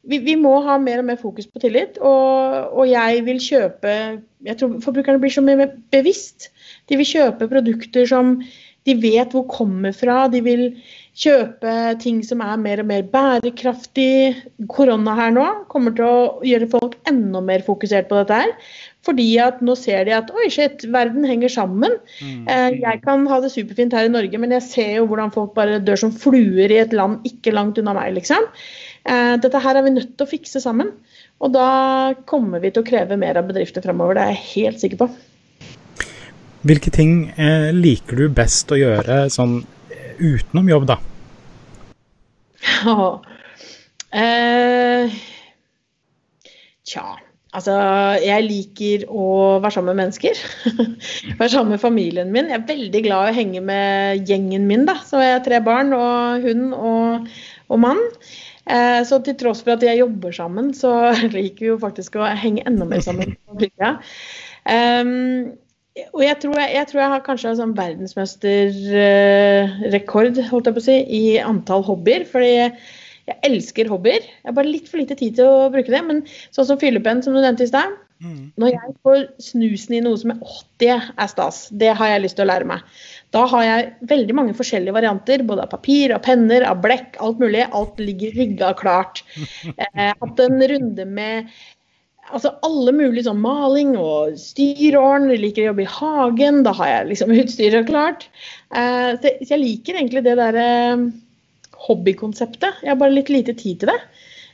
vi, 0.10 0.20
vi, 0.26 0.36
må 0.40 0.58
ha 0.66 0.78
mer 0.82 1.02
og 1.02 1.08
mer 1.10 1.18
fokus 1.22 1.48
på 1.50 1.62
tillit. 1.64 1.98
Og, 2.02 2.76
og, 2.76 2.84
jeg 2.90 3.26
vil 3.26 3.42
kjøpe 3.42 3.96
Jeg 4.46 4.60
tror 4.60 4.78
forbrukerne 4.84 5.22
blir 5.24 5.34
så 5.34 5.42
mye 5.46 5.60
mer 5.64 5.74
bevisst 5.94 6.52
de 6.90 7.00
vil 7.00 7.10
kjøpe 7.10 7.50
produkter 7.50 8.08
som 8.10 8.38
de 8.86 8.94
vet 9.02 9.32
hvor 9.34 9.48
kommer 9.50 9.96
fra. 9.98 10.26
De 10.30 10.44
vil 10.46 10.68
kjøpe 11.18 11.72
ting 12.04 12.20
som 12.28 12.44
er 12.46 12.60
mer 12.62 12.84
og 12.84 12.90
mer 12.92 13.06
bærekraftig. 13.10 14.36
Korona 14.70 15.16
her 15.18 15.34
nå 15.34 15.46
kommer 15.72 15.96
til 15.98 16.06
å 16.06 16.20
gjøre 16.46 16.70
folk 16.76 16.98
enda 17.10 17.42
mer 17.42 17.66
fokusert 17.66 18.12
på 18.12 18.20
dette 18.20 18.44
her. 18.44 18.54
Fordi 19.06 19.26
at 19.42 19.62
nå 19.66 19.74
ser 19.78 20.06
de 20.06 20.14
at 20.18 20.30
oi, 20.34 20.48
shit, 20.54 20.86
verden 20.94 21.26
henger 21.30 21.52
sammen. 21.56 21.98
Mm. 22.20 22.46
Eh, 22.50 22.78
jeg 22.84 23.02
kan 23.06 23.26
ha 23.30 23.42
det 23.42 23.54
superfint 23.54 23.94
her 23.98 24.06
i 24.06 24.14
Norge, 24.14 24.42
men 24.42 24.54
jeg 24.54 24.66
ser 24.66 24.92
jo 25.00 25.10
hvordan 25.10 25.34
folk 25.34 25.54
bare 25.58 25.82
dør 25.82 26.06
som 26.06 26.14
fluer 26.14 26.70
i 26.70 26.82
et 26.82 26.94
land 26.94 27.26
ikke 27.30 27.54
langt 27.54 27.82
unna 27.82 27.94
meg, 27.98 28.16
liksom. 28.18 28.50
Eh, 29.06 29.36
dette 29.42 29.62
her 29.62 29.78
er 29.78 29.86
vi 29.86 29.94
nødt 29.94 30.16
til 30.18 30.26
å 30.26 30.30
fikse 30.30 30.62
sammen. 30.64 30.92
Og 31.44 31.54
da 31.54 31.70
kommer 32.30 32.64
vi 32.64 32.72
til 32.74 32.84
å 32.84 32.88
kreve 32.88 33.18
mer 33.20 33.38
av 33.40 33.50
bedrifter 33.50 33.84
fremover, 33.86 34.18
det 34.18 34.26
er 34.26 34.36
jeg 34.36 34.46
helt 34.54 34.84
sikker 34.84 35.02
på. 35.04 35.10
Hvilke 36.66 36.90
ting 36.94 37.28
eh, 37.38 37.70
liker 37.76 38.18
du 38.18 38.26
best 38.34 38.72
å 38.74 38.80
gjøre 38.80 39.26
sånn 39.34 39.60
eh, 39.94 40.16
utenom 40.18 40.72
jobb, 40.72 40.90
da? 40.94 41.00
Oh. 42.86 43.22
eh, 44.14 45.14
Tja. 46.86 47.06
Altså, 47.56 47.76
jeg 48.20 48.44
liker 48.50 49.06
å 49.08 49.26
være 49.64 49.78
sammen 49.78 49.94
med 49.94 50.02
mennesker. 50.04 50.40
være 51.40 51.52
sammen 51.54 51.76
med 51.76 51.82
familien 51.82 52.34
min. 52.34 52.50
Jeg 52.52 52.60
er 52.60 52.68
veldig 52.68 53.02
glad 53.06 53.30
i 53.30 53.32
å 53.32 53.38
henge 53.38 53.62
med 53.64 54.28
gjengen 54.28 54.66
min, 54.68 54.84
da. 54.90 54.98
Så 55.08 55.22
jeg 55.24 55.38
har 55.38 55.46
tre 55.46 55.62
barn 55.64 55.94
og 55.96 56.44
hund 56.44 56.76
og, 56.76 57.30
og 57.72 57.82
mann. 57.86 58.02
Eh, 58.66 59.06
så 59.06 59.20
til 59.22 59.36
tross 59.38 59.62
for 59.66 59.72
at 59.76 59.84
jeg 59.86 60.00
jobber 60.02 60.32
sammen, 60.34 60.74
så 60.78 60.92
liker 61.36 61.62
vi 61.62 61.68
jo 61.74 61.78
faktisk 61.82 62.16
å 62.18 62.24
henge 62.26 62.64
enda 62.66 62.86
mer 62.90 63.02
sammen. 63.06 63.36
Um, 64.66 65.54
og 66.12 66.22
jeg 66.26 66.38
tror 66.42 66.56
jeg, 66.60 66.70
jeg 66.76 66.88
tror 66.90 67.02
jeg, 67.02 67.12
har 67.14 67.22
kanskje 67.24 67.50
en 67.52 67.62
sånn 67.62 67.78
verdensmesterrekord 67.78 70.36
holdt 70.50 70.68
jeg 70.68 70.76
på 70.76 70.82
å 70.82 70.90
si, 70.90 70.98
i 71.08 71.40
antall 71.40 71.84
hobbyer. 71.88 72.22
Fordi 72.28 72.52
jeg 72.56 72.72
elsker 73.48 73.90
hobbyer. 73.90 74.22
Jeg 74.26 74.50
har 74.50 74.58
bare 74.58 74.74
litt 74.74 74.88
for 74.92 74.98
lite 75.02 75.20
tid 75.20 75.32
til 75.40 75.46
å 75.48 75.72
bruke 75.74 75.94
det. 75.94 76.04
Men 76.08 76.18
sånn 76.56 76.68
som 76.68 76.82
fyllepenn, 76.82 77.24
som 77.24 77.34
du 77.38 77.40
nevnte 77.40 77.66
i 77.68 77.72
stad. 77.72 77.90
Mm. 78.24 78.54
Når 78.62 78.72
jeg 78.72 78.94
får 79.04 79.24
snusen 79.44 79.98
i 79.98 80.02
noe 80.04 80.18
som 80.20 80.32
er 80.32 80.42
åh, 80.46 80.60
det 80.82 80.94
er 80.96 81.30
stas. 81.32 81.66
Det 81.76 81.92
har 82.00 82.14
jeg 82.14 82.24
lyst 82.24 82.38
til 82.40 82.46
å 82.46 82.50
lære 82.50 82.68
meg. 82.70 82.98
Da 83.36 83.44
har 83.52 83.66
jeg 83.66 84.10
veldig 84.12 84.36
mange 84.38 84.56
forskjellige 84.58 84.96
varianter. 84.96 85.44
Både 85.48 85.66
av 85.66 85.72
papir, 85.74 86.14
av 86.16 86.24
penner, 86.26 86.66
av 86.68 86.80
blekk, 86.84 87.20
alt 87.24 87.42
mulig. 87.44 87.66
Alt 87.76 88.00
ligger 88.02 88.36
rigga 88.40 88.74
klart. 88.80 89.24
Eh, 89.76 90.12
hatt 90.20 90.40
en 90.40 90.62
runde 90.70 91.06
med 91.08 91.50
altså 92.34 92.52
alle 92.66 92.94
mulige 92.96 93.26
sånn 93.28 93.42
maling 93.44 93.94
og 94.00 94.38
styråren. 94.40 95.30
Jeg 95.34 95.44
liker 95.44 95.66
å 95.66 95.70
jobbe 95.72 95.86
i 95.86 95.94
hagen. 95.98 96.64
Da 96.66 96.74
har 96.80 96.92
jeg 96.92 97.12
liksom 97.12 97.36
utstyret 97.42 97.90
klart. 97.90 98.28
Eh, 98.72 99.12
så 99.20 99.52
jeg 99.52 99.62
liker 99.62 100.00
egentlig 100.00 100.26
det 100.26 100.38
derre 100.40 100.68
eh, 100.96 101.06
hobbykonseptet. 101.88 102.84
Jeg 102.84 102.94
har 102.94 103.00
bare 103.02 103.18
litt 103.18 103.32
lite 103.34 103.56
tid 103.58 103.84
til 103.84 103.92
det. 103.92 104.00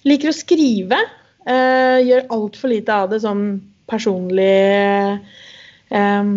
Liker 0.09 0.31
å 0.31 0.35
skrive. 0.35 0.99
Uh, 1.41 1.97
gjør 2.05 2.27
altfor 2.35 2.69
lite 2.69 2.93
av 2.93 3.09
det 3.09 3.21
sånn 3.23 3.45
personlig 3.89 5.17
um, 5.89 6.35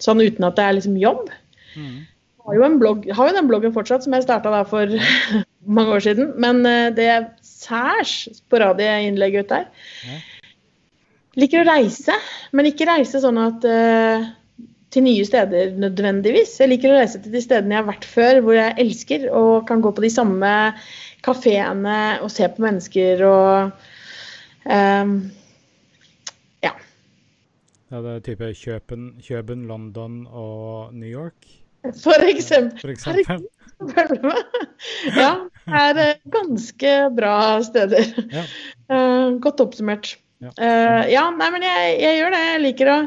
Sånn 0.00 0.20
uten 0.20 0.44
at 0.44 0.56
det 0.58 0.64
er 0.64 0.74
liksom 0.76 0.96
jobb. 1.00 1.28
Mm. 1.76 2.04
Har 2.46 2.56
jo, 2.56 2.64
en 2.66 2.78
blogg, 2.80 3.06
har 3.16 3.28
jo 3.28 3.34
den 3.36 3.48
bloggen 3.48 3.72
fortsatt, 3.72 4.04
som 4.04 4.12
jeg 4.12 4.26
starta 4.26 4.60
for 4.68 4.92
mange 5.78 5.94
år 5.96 6.04
siden. 6.04 6.34
Men 6.40 6.60
uh, 6.68 6.88
det 6.96 7.06
er 7.14 7.28
særs 7.44 8.26
sporadige 8.36 8.98
innlegg 9.06 9.38
ut 9.40 9.52
der. 9.54 9.70
Mm. 10.04 10.52
Liker 11.40 11.64
å 11.64 11.68
reise, 11.68 12.16
men 12.56 12.68
ikke 12.68 12.88
reise 12.88 13.20
sånn 13.24 13.40
at 13.40 13.64
uh, 13.68 14.28
til 14.92 15.04
nye 15.04 15.24
steder 15.28 15.74
nødvendigvis. 15.80 16.54
Jeg 16.60 16.70
liker 16.72 16.92
å 16.92 17.00
reise 17.00 17.20
til 17.20 17.34
de 17.34 17.42
stedene 17.44 17.76
jeg 17.76 17.82
har 17.82 17.90
vært 17.90 18.06
før, 18.08 18.40
hvor 18.44 18.56
jeg 18.56 18.76
elsker 18.84 19.26
og 19.32 19.66
kan 19.68 19.82
gå 19.84 19.92
på 19.96 20.04
de 20.04 20.12
samme 20.12 20.52
kafeene 21.26 21.98
og 22.22 22.30
se 22.32 22.48
på 22.52 22.64
mennesker 22.64 23.24
og 23.26 23.86
um, 24.66 25.18
Ja. 26.64 26.72
Ja, 27.90 28.00
det 28.02 28.14
er 28.14 28.24
type 28.26 28.50
Kjøpen, 28.58 29.12
Kjøben, 29.22 29.66
London 29.70 30.24
og 30.26 30.94
New 30.94 31.08
York? 31.10 31.46
For 31.94 32.26
eksempel. 32.26 32.80
For 32.80 32.90
eksempel. 32.90 33.46
ja, 35.22 35.32
det 35.68 35.80
er 35.80 36.00
eh, 36.02 36.20
ganske 36.32 36.94
bra 37.14 37.36
steder. 37.62 38.08
Ja. 38.32 38.44
Uh, 38.90 39.36
godt 39.42 39.62
oppsummert. 39.62 40.16
Ja. 40.42 40.50
Uh, 40.58 41.02
ja, 41.12 41.24
nei, 41.36 41.50
men 41.54 41.64
jeg, 41.66 41.96
jeg, 42.02 42.20
gjør 42.20 42.34
det. 42.34 42.44
Jeg 42.50 42.62
liker 42.64 42.92
å 42.92 43.00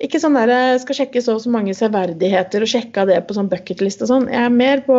ikke 0.00 0.20
sånn 0.22 0.36
der 0.38 0.48
jeg 0.48 0.80
skal 0.84 0.96
sjekke 0.96 1.20
så 1.20 1.34
og 1.36 1.42
så 1.44 1.50
mange 1.52 1.74
severdigheter 1.76 2.64
og 2.64 2.70
sjekke 2.72 3.02
av 3.02 3.10
det 3.10 3.18
på 3.28 3.36
sånn 3.36 3.50
bucketlist 3.52 4.04
og 4.04 4.08
sånn. 4.08 4.30
Jeg 4.32 4.46
er 4.48 4.54
mer 4.54 4.80
på 4.86 4.96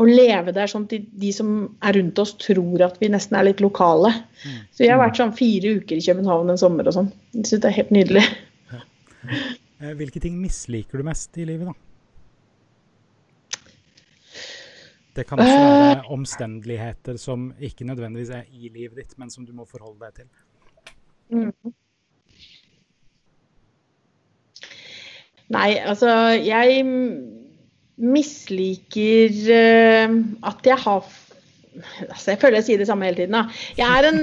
å 0.00 0.06
leve 0.08 0.54
der 0.56 0.70
sånn 0.70 0.86
at 0.86 0.94
de, 0.94 1.00
de, 1.22 1.32
som 1.36 1.50
er 1.84 1.96
rundt 1.98 2.20
oss, 2.22 2.32
tror 2.40 2.86
at 2.86 2.96
vi 3.02 3.10
nesten 3.12 3.36
er 3.36 3.48
litt 3.50 3.60
lokale. 3.60 4.12
Mm. 4.40 4.56
Så 4.72 4.86
jeg 4.86 4.94
har 4.94 5.02
vært 5.02 5.20
sånn 5.20 5.36
fire 5.36 5.74
uker 5.80 6.00
i 6.00 6.04
København 6.06 6.52
en 6.52 6.60
sommer 6.60 6.88
og 6.88 6.96
sånn. 6.96 7.10
Jeg 7.36 7.50
syns 7.50 7.64
det 7.64 7.70
er 7.70 7.76
helt 7.76 7.92
nydelig. 7.94 8.24
Ja. 8.72 8.82
Eh, 9.80 9.94
hvilke 9.98 10.22
ting 10.22 10.34
misliker 10.40 11.00
du 11.00 11.06
mest 11.06 11.36
i 11.40 11.46
livet, 11.48 11.70
da? 11.70 11.76
Det 15.16 15.26
kan 15.26 15.40
også 15.42 15.58
være 15.58 16.02
uh, 16.04 16.10
omstendigheter 16.14 17.16
som 17.18 17.50
ikke 17.58 17.84
nødvendigvis 17.88 18.30
er 18.36 18.44
i 18.54 18.70
livet 18.70 19.00
ditt, 19.00 19.16
men 19.18 19.32
som 19.32 19.44
du 19.46 19.52
må 19.56 19.66
forholde 19.68 20.06
deg 20.06 20.20
til. 20.20 20.28
Mm. 21.34 21.72
Nei, 25.50 25.70
altså 25.82 26.12
jeg 26.38 26.84
misliker 28.00 29.40
uh, 29.50 30.20
at 30.50 30.70
jeg 30.72 30.80
har 30.84 31.10
altså 32.10 32.32
Jeg 32.32 32.40
føler 32.42 32.58
jeg 32.58 32.66
sier 32.66 32.80
det 32.82 32.88
samme 32.88 33.06
hele 33.06 33.20
tiden. 33.20 33.36
Da. 33.36 33.44
Jeg 33.78 33.86
er 33.86 34.08
en 34.08 34.22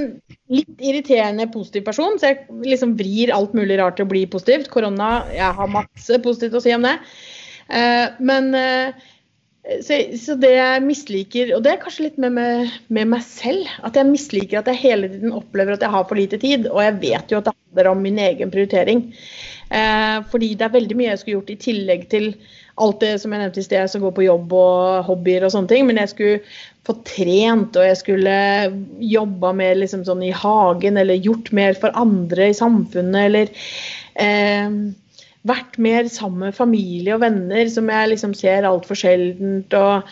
litt 0.52 0.82
irriterende 0.84 1.48
positiv 1.54 1.86
person, 1.88 2.20
så 2.20 2.34
jeg 2.34 2.64
liksom 2.68 2.98
vrir 3.00 3.32
alt 3.34 3.56
mulig 3.58 3.80
rart 3.80 3.98
til 3.98 4.06
å 4.06 4.12
bli 4.12 4.26
positivt. 4.30 4.68
Korona, 4.74 5.22
jeg 5.34 5.56
har 5.58 5.72
masse 5.72 6.20
positivt 6.26 6.60
å 6.60 6.64
si 6.64 6.76
om 6.76 6.84
det. 6.86 6.98
Uh, 7.72 8.12
men 8.20 8.52
uh, 8.52 9.08
så, 9.84 9.98
så, 10.20 10.36
det 10.40 10.54
jeg 10.54 10.84
misliker, 10.86 11.52
og 11.56 11.64
det 11.66 11.74
er 11.74 11.82
kanskje 11.82 12.06
litt 12.08 12.20
med, 12.22 12.36
med, 12.38 12.76
med, 12.94 13.10
meg 13.12 13.24
selv, 13.26 13.68
at 13.84 13.98
jeg 14.00 14.08
misliker 14.10 14.62
at 14.62 14.70
jeg 14.72 14.80
hele 14.84 15.10
tiden 15.12 15.36
opplever 15.36 15.76
at 15.76 15.84
jeg 15.84 15.94
har 15.94 16.06
for 16.08 16.20
lite 16.20 16.40
tid. 16.42 16.70
Og 16.72 16.80
jeg 16.84 17.00
vet 17.02 17.34
jo 17.34 17.42
at 17.42 17.50
det 17.50 17.56
handler 17.56 17.92
om 17.92 18.04
min 18.04 18.22
egen 18.24 18.54
prioritering. 18.54 19.04
Eh, 19.68 20.18
fordi 20.32 20.54
det 20.56 20.68
er 20.68 20.76
veldig 20.78 20.98
mye 21.00 21.10
jeg 21.12 21.22
skulle 21.22 21.38
gjort 21.40 21.52
i 21.52 21.60
tillegg 21.66 22.08
til 22.14 22.30
alt 22.78 23.00
det 23.02 23.14
som 23.22 23.34
jeg 23.34 23.42
nevnte 23.42 23.62
i 23.62 23.66
sted, 23.66 23.90
som 23.90 24.04
går 24.04 24.14
på 24.18 24.26
jobb 24.28 24.54
og 24.54 25.08
hobbyer 25.08 25.48
og 25.48 25.54
sånne 25.54 25.72
ting. 25.72 25.88
Men 25.88 26.00
jeg 26.02 26.12
skulle 26.14 26.40
få 26.88 26.96
trent, 27.08 27.76
og 27.76 27.88
jeg 27.88 28.00
skulle 28.00 28.38
jobba 29.04 29.52
mer 29.58 29.76
liksom 29.80 30.06
sånn 30.08 30.24
i 30.28 30.34
hagen, 30.36 31.00
eller 31.02 31.26
gjort 31.26 31.52
mer 31.58 31.78
for 31.80 31.96
andre 32.00 32.52
i 32.52 32.58
samfunnet, 32.58 33.20
eller 33.28 33.52
eh, 34.24 34.78
vært 35.48 35.80
mer 35.82 36.10
sammen 36.12 36.48
med 36.48 36.58
familie 36.58 37.16
og 37.16 37.24
venner, 37.26 37.66
som 37.72 37.90
jeg 37.92 38.14
liksom 38.14 38.36
ser 38.38 38.68
altfor 38.68 39.00
sjeldent. 39.00 39.74
og 39.78 40.12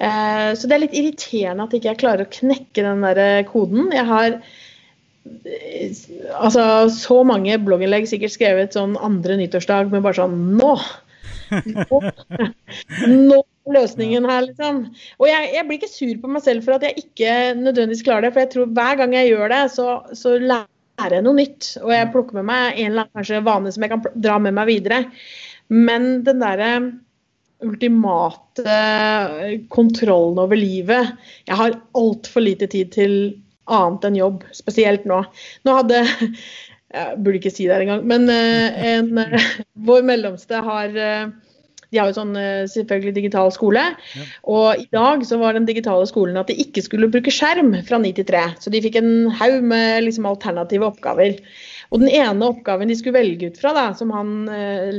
eh, 0.00 0.54
Så 0.58 0.70
det 0.70 0.78
er 0.78 0.84
litt 0.86 0.96
irriterende 0.98 1.68
at 1.68 1.76
ikke 1.76 1.92
jeg 1.92 2.02
klarer 2.04 2.26
å 2.26 2.32
knekke 2.40 2.86
den 2.86 3.04
der 3.06 3.44
koden. 3.50 3.92
Jeg 3.94 4.08
har 4.08 4.40
altså, 6.38 6.64
så 6.92 7.20
mange 7.26 7.58
blogginnlegg 7.62 8.08
sikkert 8.10 8.34
skrevet 8.34 8.76
sånn 8.76 8.96
andre 9.04 9.38
nyttårsdag 9.40 9.92
med 9.92 10.04
bare 10.06 10.20
sånn! 10.20 10.36
Nå, 10.58 10.72
nå 13.28 13.42
løsningen 13.68 14.26
her, 14.28 14.46
liksom. 14.46 14.80
Og 15.20 15.28
jeg, 15.28 15.50
jeg, 15.54 15.66
blir 15.68 15.80
ikke 15.80 15.90
sur 15.92 16.14
på 16.22 16.30
meg 16.32 16.44
selv 16.44 16.64
for 16.66 16.78
at 16.78 16.86
jeg 16.86 17.04
ikke 17.04 17.32
nødvendigvis 17.58 18.04
klarer 18.06 18.28
det. 18.28 18.34
For 18.34 18.44
jeg 18.44 18.52
tror 18.54 18.70
hver 18.78 19.00
gang 19.00 19.16
jeg 19.16 19.32
gjør 19.32 19.52
det, 19.52 19.64
så, 19.74 19.88
så 20.16 20.36
lærer 20.38 21.18
jeg 21.18 21.26
noe 21.26 21.40
nytt. 21.40 21.74
Og 21.82 21.92
jeg 21.94 22.12
plukker 22.14 22.40
med 22.40 22.48
meg 22.48 22.78
en 22.78 22.94
eller 22.94 23.10
annen 23.12 23.50
vane 23.50 23.74
som 23.74 23.84
jeg 23.84 23.94
kan 23.94 24.06
dra 24.28 24.38
med 24.42 24.56
meg 24.58 24.70
videre. 24.70 25.02
Men 25.74 26.08
den 26.26 26.40
derre 26.44 26.72
ultimate 27.58 28.74
kontrollen 29.74 30.38
over 30.38 30.54
livet 30.54 31.08
Jeg 31.48 31.56
har 31.58 31.74
altfor 31.98 32.44
lite 32.44 32.68
tid 32.70 32.92
til 32.94 33.14
annet 33.68 34.06
enn 34.08 34.16
jobb, 34.16 34.44
spesielt 34.56 35.04
nå. 35.08 35.18
Nå 35.66 35.74
hadde 35.80 35.98
Jeg 36.88 37.18
burde 37.20 37.36
ikke 37.36 37.52
si 37.52 37.66
det 37.68 37.76
her 37.76 37.84
engang, 37.84 38.06
men 38.08 38.24
uh, 38.32 38.80
en, 38.88 39.12
uh, 39.20 39.50
vår 39.88 40.06
mellomste 40.08 40.62
har 40.64 40.94
uh, 40.96 41.28
de 41.88 41.96
har 41.96 42.10
jo 42.10 42.18
sånn 42.18 42.34
selvfølgelig 42.68 43.14
digital 43.16 43.48
skole. 43.48 43.80
Ja. 44.12 44.24
Og 44.52 44.82
i 44.82 44.84
dag 44.92 45.22
så 45.24 45.38
var 45.40 45.56
den 45.56 45.64
digitale 45.64 46.04
skolen 46.10 46.36
at 46.36 46.50
de 46.50 46.56
ikke 46.60 46.82
skulle 46.84 47.08
bruke 47.08 47.32
skjerm 47.32 47.70
fra 47.88 47.96
9 48.02 48.10
til 48.18 48.26
3. 48.28 48.42
Så 48.60 48.72
de 48.74 48.82
fikk 48.84 48.98
en 49.00 49.30
haug 49.38 49.64
med 49.70 50.04
liksom, 50.04 50.28
alternative 50.28 50.84
oppgaver. 50.90 51.38
Og 51.88 52.04
den 52.04 52.12
ene 52.12 52.50
oppgaven 52.52 52.92
de 52.92 52.98
skulle 52.98 53.16
velge 53.16 53.48
ut 53.48 53.56
fra, 53.62 53.72
da, 53.72 53.86
som, 53.96 54.12
han, 54.12 54.34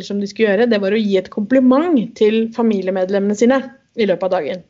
som 0.02 0.18
de 0.18 0.32
skulle 0.32 0.50
gjøre, 0.50 0.66
det 0.74 0.82
var 0.82 0.98
å 0.98 1.04
gi 1.04 1.14
et 1.22 1.30
kompliment 1.30 2.02
til 2.18 2.48
familiemedlemmene 2.58 3.38
sine 3.38 3.62
i 3.94 4.10
løpet 4.10 4.26
av 4.26 4.40
dagen. 4.40 4.66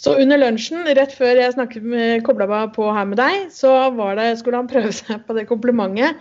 Så 0.00 0.16
under 0.20 0.40
lunsjen, 0.40 0.84
rett 0.96 1.14
før 1.16 1.40
jeg 1.40 1.80
med, 1.82 2.20
kobla 2.26 2.48
meg 2.50 2.74
på 2.76 2.88
her 2.92 3.08
med 3.08 3.18
deg, 3.20 3.48
så 3.54 3.72
det, 4.18 4.28
skulle 4.40 4.60
han 4.60 4.70
prøve 4.70 4.92
seg 5.00 5.24
på 5.26 5.36
det 5.36 5.46
komplimentet. 5.48 6.20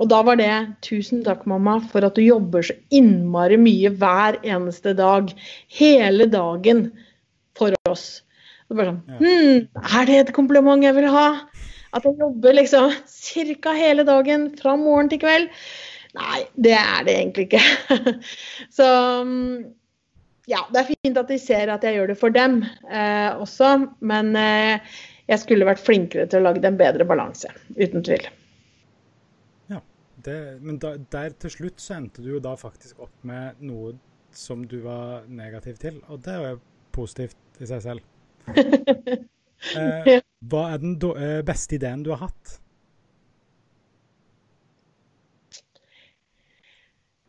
Og 0.00 0.08
da 0.08 0.22
var 0.24 0.38
det 0.40 0.48
'Tusen 0.80 1.20
takk, 1.26 1.44
mamma, 1.44 1.76
for 1.92 2.06
at 2.06 2.16
du 2.16 2.22
jobber 2.24 2.64
så 2.64 2.72
innmari 2.88 3.58
mye 3.60 3.90
hver 3.92 4.38
eneste 4.40 4.94
dag. 4.96 5.28
Hele 5.68 6.24
dagen 6.24 6.86
for 7.58 7.76
oss'. 7.88 8.22
Og 8.70 8.78
bare 8.78 8.94
sånn 8.94 9.18
hm, 9.18 9.68
Er 9.98 10.08
det 10.08 10.18
et 10.20 10.32
kompliment 10.32 10.84
jeg 10.84 10.96
vil 10.96 11.10
ha? 11.10 11.28
At 11.92 12.06
jeg 12.06 12.16
jobber 12.20 12.54
liksom 12.54 12.94
ca. 12.94 13.74
hele 13.74 14.06
dagen 14.06 14.48
fra 14.56 14.76
morgen 14.78 15.10
til 15.10 15.20
kveld? 15.20 15.50
Nei, 16.14 16.40
det 16.56 16.74
er 16.78 17.04
det 17.06 17.16
egentlig 17.18 17.48
ikke. 17.50 18.14
så 18.78 18.88
ja, 20.50 20.64
det 20.72 20.80
er 20.82 20.90
fint 20.90 21.18
at 21.20 21.30
de 21.30 21.38
ser 21.40 21.70
at 21.72 21.84
jeg 21.86 21.96
gjør 21.96 22.12
det 22.12 22.18
for 22.18 22.34
dem 22.34 22.60
eh, 22.64 23.30
også, 23.38 23.70
men 24.06 24.32
eh, 24.38 24.92
jeg 25.30 25.42
skulle 25.44 25.68
vært 25.68 25.82
flinkere 25.82 26.26
til 26.30 26.40
å 26.40 26.48
lage 26.48 26.64
en 26.66 26.78
bedre 26.80 27.06
balanse. 27.06 27.52
Uten 27.78 28.04
tvil. 28.06 28.26
Ja, 29.70 29.80
det, 30.26 30.38
men 30.64 30.80
da, 30.82 30.96
der 31.14 31.36
til 31.42 31.54
slutt 31.54 31.82
så 31.82 32.00
endte 32.00 32.24
du 32.24 32.32
jo 32.34 32.42
da 32.42 32.56
faktisk 32.58 33.02
opp 33.06 33.14
med 33.26 33.60
noe 33.62 33.94
som 34.34 34.64
du 34.66 34.80
var 34.84 35.26
negativ 35.30 35.78
til, 35.82 36.00
og 36.10 36.22
det 36.26 36.34
er 36.34 36.48
jo 36.54 36.58
positivt 36.94 37.62
i 37.62 37.70
seg 37.70 37.84
selv. 37.86 38.02
eh, 39.78 40.18
hva 40.50 40.66
er 40.72 40.82
den 40.82 40.98
eh, 41.14 41.40
beste 41.46 41.78
ideen 41.78 42.02
du 42.06 42.12
har 42.14 42.26
hatt? 42.28 42.58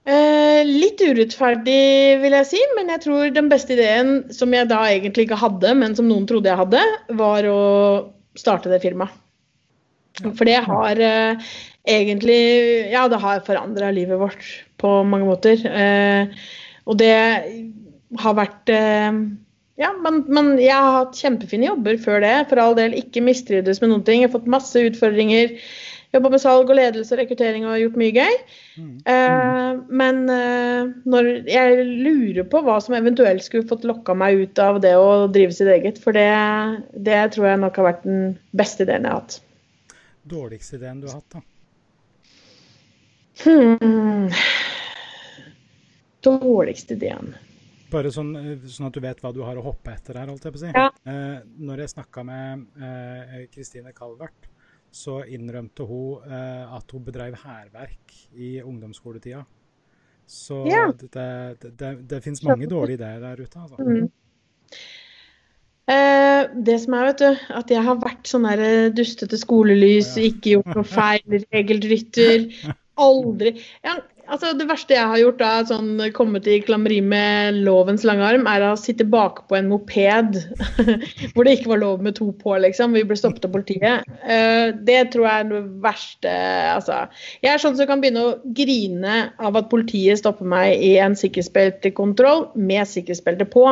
Eh, 0.02 0.62
litt 0.66 1.02
urettferdig, 1.04 1.82
vil 2.24 2.34
jeg 2.34 2.48
si, 2.50 2.62
men 2.78 2.90
jeg 2.90 3.04
tror 3.04 3.34
den 3.36 3.52
beste 3.52 3.76
ideen, 3.76 4.16
som 4.34 4.54
jeg 4.56 4.70
da 4.72 4.80
egentlig 4.90 5.28
ikke 5.28 5.38
hadde, 5.38 5.76
men 5.78 5.94
som 5.98 6.08
noen 6.10 6.26
trodde 6.30 6.50
jeg 6.50 6.58
hadde, 6.58 6.82
var 7.20 7.46
å 7.46 7.60
starte 8.40 8.72
det 8.72 8.82
firmaet. 8.82 9.14
For 10.22 10.44
det 10.46 10.58
har 10.66 11.00
eh, 11.02 11.52
egentlig 11.88 12.42
Ja, 12.92 13.06
det 13.10 13.22
har 13.22 13.46
forandra 13.46 13.94
livet 13.96 14.20
vårt 14.20 14.44
på 14.82 14.90
mange 15.08 15.30
måter. 15.30 15.62
Eh, 15.70 16.34
og 16.90 16.98
det 17.00 17.14
har 18.20 18.36
vært 18.36 18.74
eh, 18.74 19.22
ja, 19.82 19.94
men, 20.04 20.20
men, 20.28 20.52
jeg 20.62 20.76
har 20.76 20.98
hatt 21.00 21.18
kjempefine 21.18 21.70
jobber 21.70 21.98
før 22.02 22.22
det. 22.26 22.36
For 22.50 22.62
all 22.62 22.76
del 22.78 22.98
ikke 22.98 23.24
mistrivdes 23.26 23.82
med 23.82 23.94
noen 23.94 24.04
ting. 24.06 24.22
Jeg 24.22 24.30
har 24.30 24.36
fått 24.36 24.52
masse 24.52 24.84
utfordringer. 24.92 25.56
Jobba 26.12 26.34
med 26.34 26.42
salg 26.44 26.68
og 26.68 26.76
ledelse 26.76 27.14
og 27.16 27.22
rekruttering 27.22 27.64
og 27.64 27.78
gjort 27.80 28.00
mye 28.00 28.12
gøy. 28.12 28.34
Mm. 28.82 28.96
Eh, 29.14 29.78
men 30.02 30.18
eh, 30.34 30.90
når 31.08 31.30
jeg 31.48 31.86
lurer 31.88 32.50
på 32.52 32.60
hva 32.66 32.76
som 32.84 32.98
eventuelt 32.98 33.46
skulle 33.46 33.70
fått 33.70 33.88
lokka 33.88 34.16
meg 34.20 34.42
ut 34.42 34.60
av 34.60 34.82
det 34.84 34.92
å 35.00 35.30
drive 35.32 35.56
sitt 35.56 35.72
eget. 35.72 36.02
For 36.04 36.18
det, 36.18 36.28
det 37.08 37.22
tror 37.36 37.48
jeg 37.54 37.62
nok 37.64 37.80
har 37.80 37.90
vært 37.94 38.04
den 38.10 38.36
beste 38.52 38.84
ideen 38.84 39.08
jeg 39.08 39.14
har 39.14 39.24
hatt. 39.24 39.40
Dårligste 40.36 40.82
ideen 40.82 41.00
du 41.00 41.08
har 41.08 41.22
hatt, 41.22 41.40
da? 41.40 41.46
Hmm. 43.42 44.28
Dårligste 46.22 47.00
ideen. 47.00 47.32
bare 47.92 48.12
sånn, 48.14 48.36
sånn, 48.68 48.88
at 48.88 48.96
du 48.96 49.02
vet 49.04 49.24
hva 49.24 49.32
du 49.36 49.42
har 49.44 49.58
å 49.58 49.64
hoppe 49.64 49.96
etter 49.96 50.20
her, 50.20 50.28
holdt 50.28 50.44
jeg 50.46 50.54
på 50.54 50.60
å 50.60 50.68
si. 50.68 50.76
Ja. 50.76 50.90
Eh, 51.08 51.40
når 51.64 51.86
jeg 51.86 51.96
snakka 51.96 52.24
med 52.28 52.68
Kristine 53.56 53.92
eh, 53.92 53.96
Calvert, 53.96 54.51
så 54.92 55.22
innrømte 55.24 55.86
hun 55.88 56.24
eh, 56.28 56.76
at 56.76 56.92
hun 56.92 57.04
bedrev 57.06 57.36
hærverk 57.40 58.16
i 58.36 58.62
ungdomsskoletida. 58.62 59.44
Så 60.28 60.66
Ja. 60.68 60.92
det, 60.96 61.12
det, 61.14 61.72
det, 61.80 61.92
det 62.10 62.24
finnes 62.24 62.44
mange 62.44 62.68
dårlige 62.72 63.00
ideer 63.00 63.20
der 63.20 63.40
ute, 63.42 63.60
altså. 63.60 63.76
Mm. 63.80 64.12
Eh, 65.92 66.44
det 66.66 66.78
som 66.84 66.94
er, 66.96 67.08
vet 67.10 67.20
du, 67.24 67.56
at 67.58 67.72
jeg 67.74 67.84
har 67.84 67.98
vært 68.00 68.30
sånn 68.30 68.46
der 68.48 68.62
eh, 68.64 68.92
dustete 68.96 69.40
skolelys, 69.40 70.14
Ja. 70.16 70.28
ikke 70.30 70.54
gjort 70.58 70.76
noe 70.78 70.88
feil, 70.88 71.42
regelrytter. 71.52 72.46
Aldri 73.02 73.54
ja, 73.86 73.96
altså 74.32 74.52
Det 74.58 74.68
verste 74.70 74.96
jeg 74.96 75.10
har 75.12 75.20
gjort, 75.22 75.40
da, 75.42 75.50
sånn 75.68 76.02
kommet 76.16 76.48
i 76.50 76.60
klammeri 76.64 77.00
med 77.04 77.62
lovens 77.66 78.06
lange 78.08 78.26
arm, 78.28 78.48
er 78.50 78.66
å 78.66 78.76
sitte 78.80 79.08
bakpå 79.08 79.58
en 79.58 79.72
moped 79.72 80.38
hvor 81.34 81.48
det 81.48 81.58
ikke 81.58 81.72
var 81.74 81.82
lov 81.82 82.06
med 82.06 82.16
to 82.20 82.30
på, 82.42 82.56
liksom. 82.64 82.96
Vi 82.98 83.04
ble 83.08 83.18
stoppet 83.20 83.48
av 83.48 83.56
politiet. 83.56 84.08
Eh, 84.22 84.72
det 84.88 85.00
tror 85.14 85.28
jeg 85.28 85.46
er 85.46 85.50
det 85.52 85.64
verste 85.84 86.36
Altså. 86.72 87.02
Jeg 87.44 87.54
er 87.54 87.62
sånn 87.62 87.76
som 87.80 87.90
kan 87.90 88.04
begynne 88.04 88.24
å 88.24 88.38
grine 88.58 89.18
av 89.42 89.58
at 89.60 89.72
politiet 89.74 90.22
stopper 90.22 90.48
meg 90.48 90.80
i 90.84 90.94
en 91.02 91.18
sikkerhetsbeltekontroll 91.18 92.50
med 92.56 92.88
sikkerhetsbelte 92.90 93.50
på. 93.52 93.66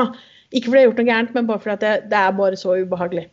Ikke 0.49 0.71
fordi 0.71 0.79
jeg 0.79 0.81
har 0.81 0.89
gjort 0.89 0.99
noe 0.99 1.09
gærent, 1.11 1.33
men 1.35 1.47
bare 1.49 1.61
fordi 1.61 1.77
det, 1.83 1.93
det 2.09 2.19
er 2.19 2.35
bare 2.37 2.57
så 2.57 2.75
ubehagelig. 2.81 3.27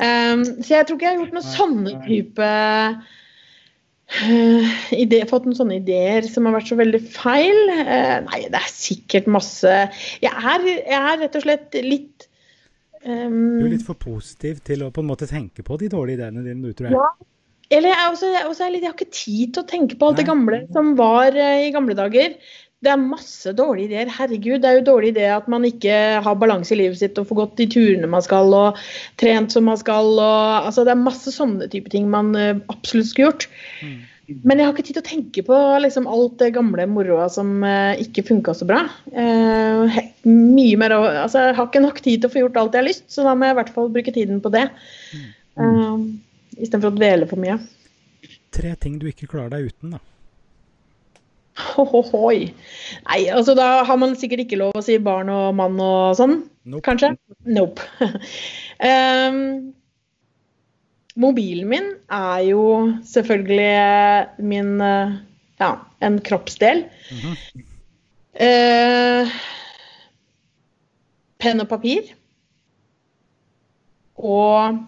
Um, 0.00 0.42
så 0.64 0.74
jeg 0.74 0.86
tror 0.88 0.96
ikke 0.96 1.06
jeg 1.06 1.14
har 1.14 1.20
gjort 1.20 1.36
noen 1.36 1.46
sånne 1.46 1.96
type 2.08 2.50
uh, 4.10 4.72
ide, 4.96 5.22
Fått 5.30 5.46
noen 5.46 5.58
sånne 5.58 5.78
ideer 5.80 6.26
som 6.28 6.48
har 6.48 6.56
vært 6.58 6.70
så 6.72 6.78
veldig 6.80 7.00
feil. 7.12 7.60
Uh, 7.70 8.16
nei, 8.26 8.42
det 8.50 8.60
er 8.60 8.72
sikkert 8.72 9.30
masse 9.30 9.74
Jeg 10.22 10.30
er, 10.32 10.66
jeg 10.66 11.00
er 11.00 11.20
rett 11.24 11.38
og 11.38 11.46
slett 11.46 11.80
litt 11.86 12.28
um, 13.04 13.60
Du 13.60 13.66
er 13.66 13.74
litt 13.76 13.86
for 13.86 14.00
positiv 14.00 14.62
til 14.66 14.86
å 14.86 14.92
på 14.94 15.04
en 15.04 15.10
måte 15.10 15.30
tenke 15.30 15.66
på 15.66 15.78
de 15.80 15.90
dårlige 15.92 16.20
ideene 16.20 16.46
dine, 16.46 16.62
du, 16.64 16.74
tror 16.76 16.90
jeg. 16.90 16.98
Ja. 16.98 17.28
Eller 17.70 17.92
jeg, 17.92 18.06
også, 18.10 18.32
jeg, 18.32 18.40
er 18.40 18.50
også 18.50 18.66
er 18.66 18.72
litt, 18.74 18.82
jeg 18.82 18.90
har 18.90 18.98
ikke 18.98 19.14
tid 19.14 19.54
til 19.54 19.62
å 19.62 19.70
tenke 19.70 19.98
på 19.98 20.08
alt 20.08 20.18
det 20.18 20.26
gamle 20.26 20.64
som 20.74 20.96
var 20.98 21.36
uh, 21.38 21.60
i 21.62 21.70
gamle 21.74 21.94
dager. 21.98 22.34
Det 22.80 22.88
er 22.88 23.00
masse 23.00 23.52
dårlige 23.52 23.90
ideer. 23.90 24.08
Herregud, 24.16 24.62
det 24.62 24.68
er 24.70 24.78
jo 24.78 24.84
dårlig 24.86 25.10
idé 25.12 25.26
at 25.34 25.48
man 25.52 25.66
ikke 25.68 25.96
har 26.24 26.38
balanse 26.40 26.72
i 26.72 26.78
livet 26.80 26.96
sitt 26.96 27.18
og 27.20 27.26
får 27.28 27.38
gått 27.42 27.58
de 27.60 27.66
turene 27.74 28.08
man 28.08 28.24
skal 28.24 28.54
og 28.56 28.78
trent 29.20 29.52
som 29.52 29.66
man 29.68 29.76
skal. 29.80 30.14
Og, 30.16 30.68
altså, 30.70 30.86
det 30.88 30.94
er 30.94 31.02
masse 31.02 31.34
sånne 31.34 31.68
type 31.72 31.92
ting 31.92 32.08
man 32.12 32.32
eh, 32.40 32.54
absolutt 32.72 33.10
skulle 33.10 33.28
gjort. 33.28 33.46
Mm. 33.84 33.98
Men 34.46 34.60
jeg 34.60 34.66
har 34.66 34.72
ikke 34.76 34.86
tid 34.86 34.96
til 34.96 35.02
å 35.02 35.08
tenke 35.10 35.42
på 35.44 35.58
liksom, 35.84 36.06
alt 36.08 36.36
det 36.40 36.52
gamle 36.54 36.86
moroa 36.88 37.26
som 37.32 37.64
eh, 37.66 38.00
ikke 38.04 38.24
funka 38.30 38.54
så 38.56 38.68
bra. 38.68 38.84
Eh, 39.10 39.96
he- 39.98 40.06
mye 40.30 40.78
mer, 40.80 40.94
altså, 40.94 41.50
jeg 41.50 41.56
har 41.58 41.68
ikke 41.68 41.82
nok 41.84 42.00
tid 42.00 42.22
til 42.22 42.30
å 42.30 42.32
få 42.32 42.44
gjort 42.44 42.60
alt 42.62 42.78
jeg 42.78 42.84
har 42.84 42.88
lyst, 42.88 43.04
så 43.12 43.26
da 43.26 43.34
må 43.34 43.48
jeg 43.48 43.56
i 43.56 43.58
hvert 43.60 43.72
fall 43.74 43.90
bruke 43.92 44.14
tiden 44.14 44.40
på 44.44 44.52
det. 44.54 44.68
Um, 45.60 46.20
Istedenfor 46.56 46.92
å 46.92 46.96
dvele 46.96 47.28
for 47.28 47.40
mye. 47.42 47.58
Tre 48.54 48.72
ting 48.80 48.96
du 49.00 49.08
ikke 49.10 49.28
klarer 49.30 49.52
deg 49.58 49.68
uten, 49.72 49.96
da. 49.96 50.00
Hohohoi. 51.58 52.52
Nei, 53.08 53.20
altså 53.32 53.54
da 53.58 53.82
har 53.86 53.98
man 54.00 54.14
sikkert 54.18 54.44
ikke 54.46 54.60
lov 54.60 54.76
å 54.78 54.84
si 54.84 54.98
barn 55.02 55.30
og 55.32 55.54
mann 55.58 55.78
og 55.82 56.16
sånn, 56.18 56.40
Nope. 56.64 56.84
kanskje? 56.86 57.14
Nope. 57.48 57.84
um, 58.80 59.40
mobilen 61.20 61.68
min 61.68 61.90
er 62.06 62.44
jo 62.48 62.62
selvfølgelig 63.04 64.44
min 64.46 64.76
eh, 64.80 65.16
ja, 65.60 65.72
en 66.00 66.20
kroppsdel. 66.24 66.84
Mm 67.10 67.18
-hmm. 67.20 67.64
uh, 68.46 69.40
penn 71.38 71.60
og 71.60 71.68
papir. 71.68 72.14
Og 74.16 74.78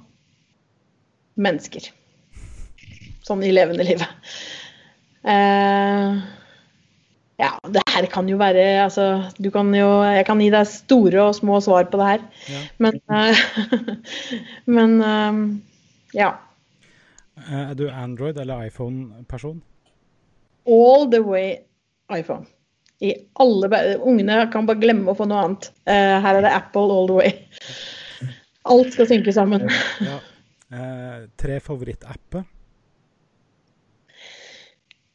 mennesker. 1.35 1.89
Sånn 3.23 3.43
i 3.43 3.53
levende 3.53 3.85
livet. 3.87 4.09
Eh, 5.23 6.17
ja, 7.43 7.51
det 7.75 7.83
her 7.91 8.07
kan 8.13 8.29
jo 8.31 8.39
være 8.41 8.65
altså, 8.85 9.09
du 9.43 9.51
kan 9.51 9.73
jo, 9.75 9.89
Jeg 10.07 10.27
kan 10.29 10.41
gi 10.43 10.49
deg 10.55 10.69
store 10.71 11.27
og 11.27 11.35
små 11.37 11.59
svar 11.65 11.89
på 11.91 11.99
det 12.01 12.09
her. 12.13 12.25
Ja. 12.53 12.63
Men, 12.79 13.01
eh, 13.11 13.43
men 14.79 14.97
eh, 15.03 15.43
ja. 16.21 16.31
Eh, 17.43 17.61
Er 17.71 17.75
du 17.75 17.89
Android- 17.91 18.39
eller 18.39 18.65
iPhone-person? 18.69 19.63
All 20.67 21.09
the 21.11 21.23
way 21.27 21.57
iPhone. 22.13 22.47
I 23.03 23.17
alle, 23.43 23.99
Ungene 23.99 24.45
kan 24.53 24.67
bare 24.69 24.79
glemme 24.79 25.11
å 25.11 25.17
få 25.19 25.27
noe 25.27 25.41
annet. 25.43 25.73
Uh, 25.89 26.21
her 26.23 26.37
er 26.39 26.45
det 26.45 26.53
Apple 26.55 26.87
all 26.95 27.09
the 27.11 27.17
way. 27.19 27.33
Alt 28.71 28.93
skal 28.95 29.09
synke 29.11 29.35
sammen. 29.35 29.65
Ja. 29.99 30.21
Uh, 30.71 31.25
tre 31.41 31.59
favorittapper? 31.61 32.45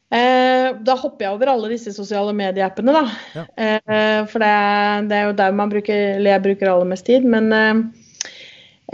Eh, 0.08 0.70
da 0.88 0.94
hopper 0.96 1.26
jeg 1.26 1.36
over 1.36 1.50
alle 1.52 1.68
disse 1.74 1.92
sosiale 1.92 2.32
medieappene, 2.36 2.94
da. 2.96 3.02
Ja. 3.36 3.44
Eh, 3.60 4.20
for 4.30 4.40
det 4.40 4.52
det 5.10 5.18
er 5.18 5.26
jo 5.28 5.34
der 5.36 5.56
man 5.56 5.72
bruker, 5.72 6.04
eller 6.16 6.32
jeg 6.32 6.44
bruker 6.46 6.70
aller 6.72 6.88
mest 6.88 7.04
tid. 7.08 7.26
Men 7.28 7.52
eh, 7.52 7.82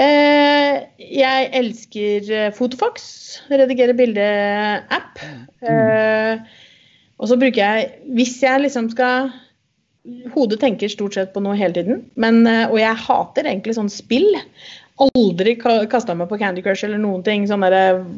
eh, 0.02 0.80
jeg 1.22 1.48
elsker 1.60 2.34
Fotofox, 2.58 3.06
redigere 3.52 3.94
bilde-app. 3.94 5.22
Eh, 5.62 6.60
og 7.14 7.30
så 7.30 7.38
bruker 7.38 7.62
jeg, 7.62 7.90
hvis 8.18 8.40
jeg 8.42 8.66
liksom 8.66 8.90
skal 8.94 9.30
Hodet 10.34 10.58
tenker 10.60 10.90
stort 10.92 11.14
sett 11.16 11.30
på 11.32 11.40
noe 11.40 11.54
hele 11.56 11.72
tiden, 11.72 12.02
men, 12.20 12.42
og 12.44 12.74
jeg 12.76 13.04
hater 13.06 13.46
egentlig 13.48 13.72
sånn 13.72 13.88
spill. 13.88 14.26
Aldri 15.00 15.54
kasta 15.56 16.12
meg 16.12 16.28
på 16.28 16.36
Candy 16.42 16.60
Crush 16.60 16.84
eller 16.84 17.00
noen 17.00 17.22
ting, 17.24 17.46
sånne 17.48 17.70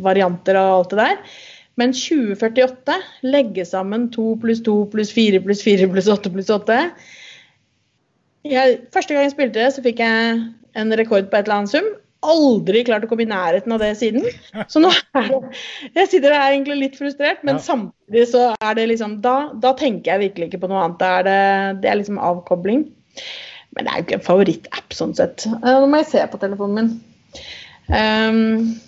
varianter 0.02 0.58
og 0.58 0.72
alt 0.80 0.96
det 0.96 0.98
der. 0.98 1.36
Men 1.76 1.92
2048, 1.92 2.94
legge 3.28 3.66
sammen 3.68 4.08
2 4.14 4.30
pluss 4.40 4.62
2 4.64 4.76
pluss 4.94 5.10
4 5.12 5.42
pluss 5.44 5.60
4 5.66 5.88
pluss 5.92 6.08
8 6.08 6.32
pluss 6.32 6.48
8 6.54 6.78
jeg, 8.46 8.78
Første 8.94 9.12
gang 9.14 9.26
jeg 9.26 9.34
spilte 9.34 9.60
det, 9.60 9.70
så 9.74 9.82
fikk 9.84 10.00
jeg 10.00 10.36
en 10.76 10.96
rekord 11.00 11.28
på 11.30 11.36
et 11.38 11.46
eller 11.48 11.58
annet 11.60 11.72
sum. 11.74 11.88
Aldri 12.26 12.80
klart 12.86 13.04
å 13.04 13.10
komme 13.10 13.26
i 13.26 13.28
nærheten 13.30 13.74
av 13.74 13.82
det 13.82 13.90
siden. 14.00 14.24
Så 14.72 14.80
nå 14.82 14.90
er 15.18 15.28
det 15.28 15.40
Jeg 15.98 16.10
sitter 16.14 16.34
her 16.34 16.54
egentlig 16.54 16.78
litt 16.80 16.96
frustrert, 16.98 17.42
men 17.46 17.58
Ja. 17.58 17.64
samtidig 17.66 18.24
så 18.32 18.46
er 18.56 18.78
det 18.78 18.88
liksom 18.92 19.20
da, 19.24 19.36
da 19.62 19.74
tenker 19.78 20.14
jeg 20.14 20.30
virkelig 20.30 20.48
ikke 20.50 20.62
på 20.64 20.70
noe 20.72 20.84
annet. 20.84 20.98
Da 21.02 21.12
er 21.18 21.28
det, 21.28 21.82
det 21.82 21.90
er 21.92 22.00
liksom 22.00 22.18
avkobling. 22.22 22.86
Men 23.76 23.84
det 23.84 23.92
er 23.92 24.00
jo 24.00 24.06
ikke 24.06 24.18
en 24.20 24.26
favorittapp 24.30 24.96
sånn 24.96 25.14
sett. 25.18 25.44
Nå 25.60 25.86
må 25.86 26.00
jeg 26.00 26.10
se 26.14 26.24
på 26.32 26.40
telefonen 26.40 26.76
min. 26.80 27.44
Ehm, 27.92 28.80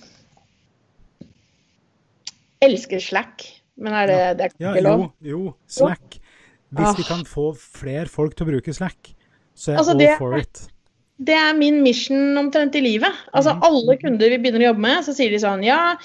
elsker 2.63 3.01
Slack, 3.01 3.45
men 3.79 3.93
er 3.95 4.07
det, 4.11 4.19
det 4.39 4.47
er 4.49 4.57
Ja, 4.59 4.73
ikke 4.75 4.83
lov? 4.89 5.05
jo, 5.23 5.29
jo. 5.45 5.55
Slack. 5.67 6.19
Hvis 6.75 6.99
vi 6.99 7.03
kan 7.09 7.23
få 7.25 7.53
flere 7.57 8.07
folk 8.07 8.35
til 8.37 8.47
å 8.47 8.51
bruke 8.51 8.75
Slack, 8.75 9.15
så 9.55 9.71
er 9.71 9.75
jeg 9.75 9.79
Altså, 9.81 9.91
all 9.93 9.99
det- 9.99 10.19
for 10.19 10.37
it. 10.37 10.69
Det 11.21 11.35
er 11.35 11.53
min 11.59 11.83
mission 11.83 12.37
omtrent 12.39 12.77
i 12.77 12.81
livet. 12.81 13.11
Altså 13.35 13.55
Mhm. 13.57 13.63
Alle 13.65 13.97
kunder 13.99 14.29
vi 14.31 14.37
begynner 14.39 14.61
å 14.61 14.69
jobbe 14.75 14.79
med, 14.85 15.05
så 15.05 15.15
sier 15.15 15.31
de 15.31 15.37
sånn 15.43 15.65
Ja, 15.65 15.97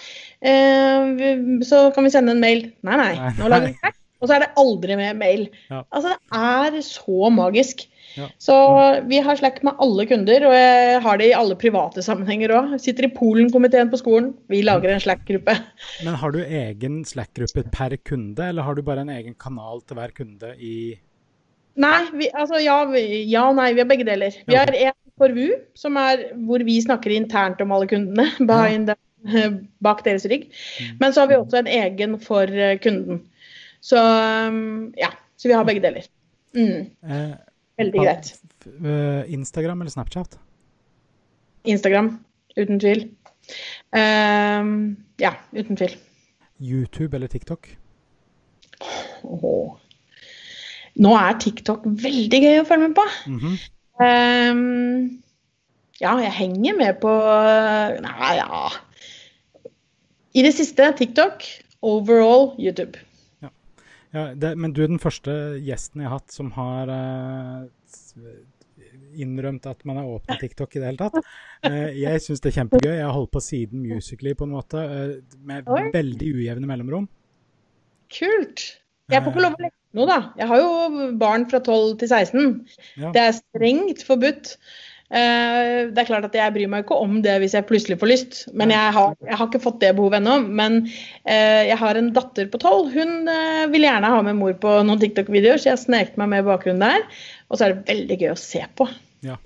eh, 0.41 1.59
så 1.61 1.93
kan 1.93 2.03
vi 2.03 2.09
sende 2.09 2.31
en 2.31 2.39
mail. 2.39 2.71
Nei, 2.83 2.97
nei. 2.97 3.13
Nei, 3.15 3.31
Nå 3.37 3.49
lager 3.49 3.67
vi 3.67 3.73
Slack. 3.79 3.95
Og 4.21 4.29
så 4.29 4.35
er 4.37 4.39
det 4.45 4.53
aldri 4.57 4.95
mer 4.95 5.13
mail. 5.13 5.49
Ja. 5.69 5.83
Altså 5.91 6.13
Det 6.13 6.17
er 6.31 6.79
så 6.81 7.29
magisk. 7.33 7.85
Ja. 8.17 8.27
Så 8.41 8.55
vi 9.09 9.19
har 9.25 9.37
Slack 9.39 9.61
med 9.65 9.79
alle 9.81 10.05
kunder, 10.09 10.45
og 10.49 10.53
jeg 10.53 10.99
har 11.05 11.17
det 11.21 11.29
i 11.31 11.35
alle 11.37 11.55
private 11.59 12.03
sammenhenger 12.05 12.53
òg. 12.57 12.75
Sitter 12.81 13.07
i 13.07 13.13
Polen-komiteen 13.15 13.89
på 13.93 13.99
skolen. 14.01 14.33
Vi 14.51 14.61
lager 14.65 14.93
en 14.93 15.01
Slack-gruppe. 15.03 15.55
Men 16.05 16.19
har 16.21 16.35
du 16.35 16.41
egen 16.43 17.01
Slack-gruppe 17.09 17.65
per 17.73 17.95
kunde, 18.05 18.49
eller 18.51 18.67
har 18.67 18.75
du 18.77 18.83
bare 18.85 19.05
en 19.05 19.13
egen 19.13 19.33
kanal 19.39 19.81
til 19.87 19.97
hver 19.99 20.13
kunde 20.15 20.53
i 20.59 20.75
Nei, 21.73 22.03
vi, 22.13 22.27
altså 22.37 22.59
ja, 22.61 22.75
ja 23.25 23.47
og 23.49 23.55
nei. 23.57 23.71
Vi 23.73 23.81
har 23.81 23.87
begge 23.89 24.05
deler. 24.05 24.35
Vi 24.45 24.53
Ja. 24.53 24.59
har 24.61 24.69
en 24.77 24.93
for 25.17 25.33
VU, 25.33 25.55
som 25.73 25.97
er 25.97 26.27
hvor 26.45 26.61
vi 26.65 26.75
snakker 26.81 27.09
internt 27.15 27.61
om 27.65 27.71
alle 27.73 27.87
kundene. 27.89 28.27
Behind 28.49 28.91
the, 28.91 28.95
bak 29.85 30.03
deres 30.05 30.27
rygg. 30.29 30.51
Mm. 30.51 30.97
Men 30.99 31.13
så 31.13 31.23
har 31.23 31.31
vi 31.31 31.39
også 31.39 31.63
en 31.63 31.71
egen 31.73 32.19
for 32.21 32.45
eh, 32.45 32.77
kunden. 32.77 33.23
Så 33.81 33.97
um, 33.97 34.93
ja. 35.01 35.09
Så 35.35 35.49
vi 35.49 35.55
har 35.57 35.65
begge 35.65 35.81
deler. 35.81 36.05
Mm, 36.55 36.85
eh, 37.09 37.33
veldig 37.79 38.05
greit. 38.05 38.33
eh, 38.65 39.33
Instagram 39.33 39.81
eller 39.81 39.91
Snapchat? 39.91 40.37
Instagram, 41.63 42.17
uten 42.57 42.79
tvil. 42.79 43.05
Uh, 43.95 44.95
ja, 45.19 45.33
uten 45.55 45.79
tvil. 45.79 45.95
YouTube 46.63 47.15
eller 47.17 47.27
TikTok? 47.27 47.67
Oh. 49.23 49.75
Nå 50.95 51.13
er 51.17 51.37
TikTok 51.41 51.85
veldig 52.03 52.39
gøy 52.43 52.61
å 52.61 52.65
følge 52.67 52.87
med 52.87 52.95
på. 52.97 53.05
Mm 53.27 53.39
-hmm. 53.39 53.55
um, 54.05 55.23
ja, 56.01 56.17
jeg 56.19 56.31
henger 56.31 56.77
med 56.77 56.99
på 57.01 57.13
Nei, 58.03 58.35
ja. 58.35 58.69
I 60.33 60.41
det 60.41 60.53
siste 60.53 60.93
TikTok. 60.97 61.43
Overall 61.81 62.55
YouTube. 62.59 62.99
Ja, 64.13 64.27
det, 64.37 64.53
men 64.61 64.73
du 64.75 64.83
er 64.83 64.91
den 64.91 65.01
første 65.01 65.33
gjesten 65.63 66.03
jeg 66.03 66.11
har 66.11 66.19
hatt 66.19 66.33
som 66.33 66.51
har 66.53 66.89
uh, 66.93 67.63
innrømt 69.17 69.65
at 69.69 69.81
man 69.89 69.99
er 70.01 70.09
åpen 70.09 70.37
TikTok 70.41 70.75
i 70.77 70.83
det 70.83 70.91
hele 70.91 71.01
tatt. 71.01 71.33
Uh, 71.65 71.89
jeg 71.97 72.21
syns 72.21 72.43
det 72.43 72.51
er 72.51 72.59
kjempegøy. 72.59 72.91
Jeg 72.93 73.07
har 73.07 73.15
holdt 73.15 73.33
på 73.33 73.41
siden 73.41 73.87
Musically 73.89 74.35
på 74.37 74.45
en 74.45 74.53
måte, 74.53 74.85
uh, 74.85 75.37
med 75.49 75.69
Oi. 75.73 75.87
veldig 75.95 76.29
ujevne 76.37 76.69
mellomrom. 76.69 77.09
Kult. 78.13 78.67
Jeg 79.11 79.23
får 79.23 79.33
ikke 79.33 79.43
lov 79.43 79.57
å 79.57 79.63
legge 79.65 79.97
noe, 79.97 80.07
da. 80.09 80.19
Jeg 80.39 80.49
har 80.49 80.61
jo 80.61 81.07
barn 81.21 81.45
fra 81.49 81.59
12 81.59 81.97
til 82.01 82.09
16. 82.09 82.53
Ja. 83.01 83.11
Det 83.15 83.23
er 83.23 83.35
strengt 83.39 84.05
forbudt. 84.07 84.55
Uh, 85.13 85.93
det 85.93 86.01
er 86.01 86.07
klart 86.07 86.25
at 86.25 86.33
Jeg 86.33 86.53
bryr 86.55 86.69
meg 86.71 86.87
ikke 86.87 86.95
om 86.97 87.19
det 87.21 87.35
hvis 87.43 87.53
jeg 87.53 87.67
plutselig 87.69 87.99
får 88.01 88.09
lyst, 88.09 88.37
men 88.57 88.71
jeg 88.73 88.93
har, 88.95 89.11
jeg 89.21 89.37
har 89.37 89.49
ikke 89.49 89.61
fått 89.61 89.77
det 89.83 89.91
behovet 89.93 90.17
ennå. 90.17 90.39
Men 90.61 90.79
uh, 90.87 91.61
jeg 91.69 91.77
har 91.77 91.99
en 91.99 92.09
datter 92.15 92.49
på 92.49 92.61
tolv. 92.63 92.89
Hun 92.95 93.29
uh, 93.29 93.69
vil 93.73 93.85
gjerne 93.85 94.09
ha 94.09 94.23
med 94.25 94.39
mor 94.39 94.55
på 94.57 94.75
noen 94.81 95.01
TikTok-videoer, 95.03 95.61
så 95.61 95.73
jeg 95.73 95.83
snekte 95.83 96.21
meg 96.21 96.31
med 96.33 96.47
bakgrunnen 96.47 96.81
der. 96.81 97.05
Og 97.49 97.59
så 97.59 97.67
er 97.67 97.75
det 97.75 97.91
veldig 97.91 98.17
gøy 98.23 98.31
å 98.31 98.39
se 98.41 98.63
på. 98.73 98.89
Ja. 99.25 99.37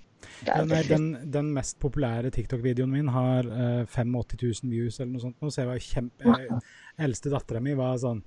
Den, 0.47 0.71
den, 0.87 1.07
den, 1.33 1.51
mest 1.51 1.75
populære 1.83 2.31
TikTok-videoen 2.31 2.93
min 2.93 3.11
har 3.11 3.49
85 3.89 4.15
000 4.15 4.71
views 4.71 5.01
eller 5.01 5.17
noe 5.17 5.25
sånt. 5.25 5.51
Så 5.51 5.65
jeg 5.65 5.71
var 5.73 5.83
kjempe... 5.83 6.61
Eldste 6.97 7.33
dattera 7.33 7.59
mi 7.61 7.75
var 7.77 7.97
sånn 8.01 8.23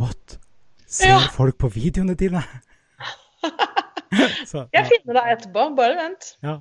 What? 0.00 0.40
Ser 0.88 1.14
ja. 1.14 1.20
folk 1.32 1.60
på 1.62 1.70
videoene 1.72 2.16
dine? 2.18 2.42
så, 4.50 4.64
ja. 4.64 4.82
Jeg 4.82 4.90
finner 4.90 5.18
deg 5.20 5.32
etterpå, 5.36 5.70
bare 5.78 5.96
vent. 5.98 6.34
Ja. 6.44 6.58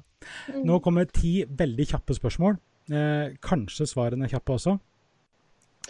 Mm. 0.51 0.63
Nå 0.69 0.79
kommer 0.85 1.09
ti 1.09 1.41
veldig 1.45 1.87
kjappe 1.93 2.15
spørsmål. 2.17 2.57
Eh, 2.91 3.35
kanskje 3.43 3.87
svarene 3.89 4.27
er 4.27 4.33
kjappe 4.35 4.55
også. 4.57 4.77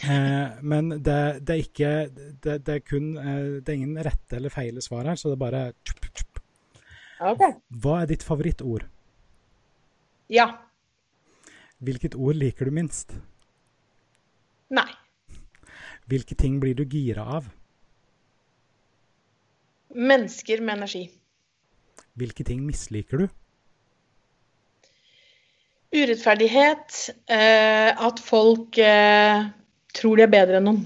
Eh, 0.02 0.62
men 0.64 0.90
det, 1.04 1.18
det, 1.46 1.56
er 1.56 1.62
ikke 1.62 1.92
det, 2.16 2.56
det, 2.66 2.76
er 2.78 2.80
kun 2.80 3.10
eh, 3.20 3.60
Det 3.60 3.74
er 3.74 3.76
ingen 3.76 4.00
rette 4.00 4.38
eller 4.38 4.54
feile 4.54 4.82
svar 4.82 5.10
her, 5.10 5.20
så 5.20 5.30
det 5.30 5.36
er 5.36 5.44
bare 5.44 5.64
tjup, 5.84 6.08
tjup. 6.16 6.42
Okay. 7.34 7.58
Hva 7.84 8.00
er 8.02 8.10
ditt 8.10 8.26
favorittord? 8.26 8.88
Ja. 10.32 10.48
Hvilket 11.84 12.16
ord 12.16 12.40
liker 12.40 12.70
du 12.70 12.74
minst? 12.74 13.14
Nei. 14.72 14.90
Hvilke 16.10 16.38
ting 16.40 16.60
blir 16.64 16.78
du 16.78 16.86
gira 16.88 17.26
av? 17.38 17.50
Mennesker 19.92 20.64
med 20.64 20.80
energi. 20.80 21.04
Hvilke 22.16 22.46
ting 22.48 22.64
misliker 22.66 23.26
du? 23.26 23.28
Urettferdighet. 25.92 26.98
Eh, 27.28 27.92
at 27.92 28.24
folk 28.24 28.78
eh, 28.80 29.46
tror 29.98 30.20
de 30.20 30.26
er 30.26 30.32
bedre 30.32 30.62
enn 30.62 30.68
noen. 30.70 30.82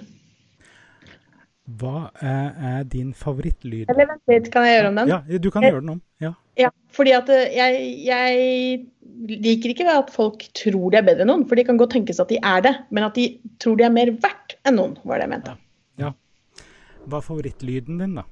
Hva 1.65 2.11
er 2.21 2.83
din 2.89 3.09
favorittlyd? 3.17 3.87
Eller 3.89 4.09
vent 4.11 4.29
litt, 4.29 4.51
kan 4.53 4.67
jeg 4.67 4.77
gjøre 4.77 4.89
om 4.91 4.99
den? 4.99 5.13
Ja, 5.13 5.21
du 5.41 5.47
kan 5.53 5.65
gjøre 5.65 5.81
den 5.81 5.95
om. 5.95 6.01
Ja. 6.21 6.35
ja 6.61 6.69
fordi 6.93 7.15
at 7.17 7.31
eh, 7.33 7.55
jeg, 7.57 7.87
jeg 8.05 9.39
liker 9.45 9.73
ikke 9.73 9.87
at 9.89 10.11
folk 10.13 10.45
tror 10.57 10.93
de 10.93 11.01
er 11.01 11.07
bedre 11.07 11.25
enn 11.25 11.33
noen, 11.33 11.47
for 11.49 11.57
de 11.57 11.65
kan 11.65 11.81
godt 11.81 11.95
tenkes 11.97 12.21
at 12.21 12.29
de 12.29 12.37
er 12.41 12.61
det, 12.65 12.75
men 12.93 13.07
at 13.07 13.17
de 13.17 13.31
tror 13.61 13.79
de 13.81 13.87
er 13.87 13.93
mer 13.93 14.13
verdt 14.13 14.57
enn 14.65 14.77
noen, 14.77 14.97
var 15.05 15.17
det 15.17 15.25
jeg 15.25 15.33
mente. 15.33 15.55
Ja. 15.97 16.11
ja. 16.11 16.63
Hva 17.05 17.21
er 17.21 17.27
favorittlyden 17.29 18.01
din, 18.01 18.17
da? 18.21 18.25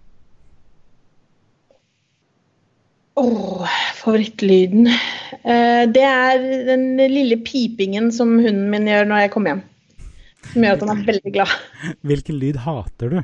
Oh, 3.20 3.61
favorittlyden 3.99 4.88
eh, 4.89 5.84
Det 5.93 6.01
er 6.01 6.45
den 6.66 6.88
lille 6.97 7.38
pipingen 7.45 8.09
som 8.16 8.39
hunden 8.41 8.72
min 8.74 8.89
gjør 8.89 9.05
når 9.09 9.26
jeg 9.26 9.34
kommer 9.36 9.53
hjem. 9.53 9.61
Som 10.53 10.66
gjør 10.66 10.80
at 10.80 10.86
han 10.86 10.93
er 10.93 11.03
veldig 11.11 11.34
glad. 11.36 11.53
Hvilken 12.09 12.39
lyd 12.41 12.57
hater 12.64 13.14
du? 13.14 13.20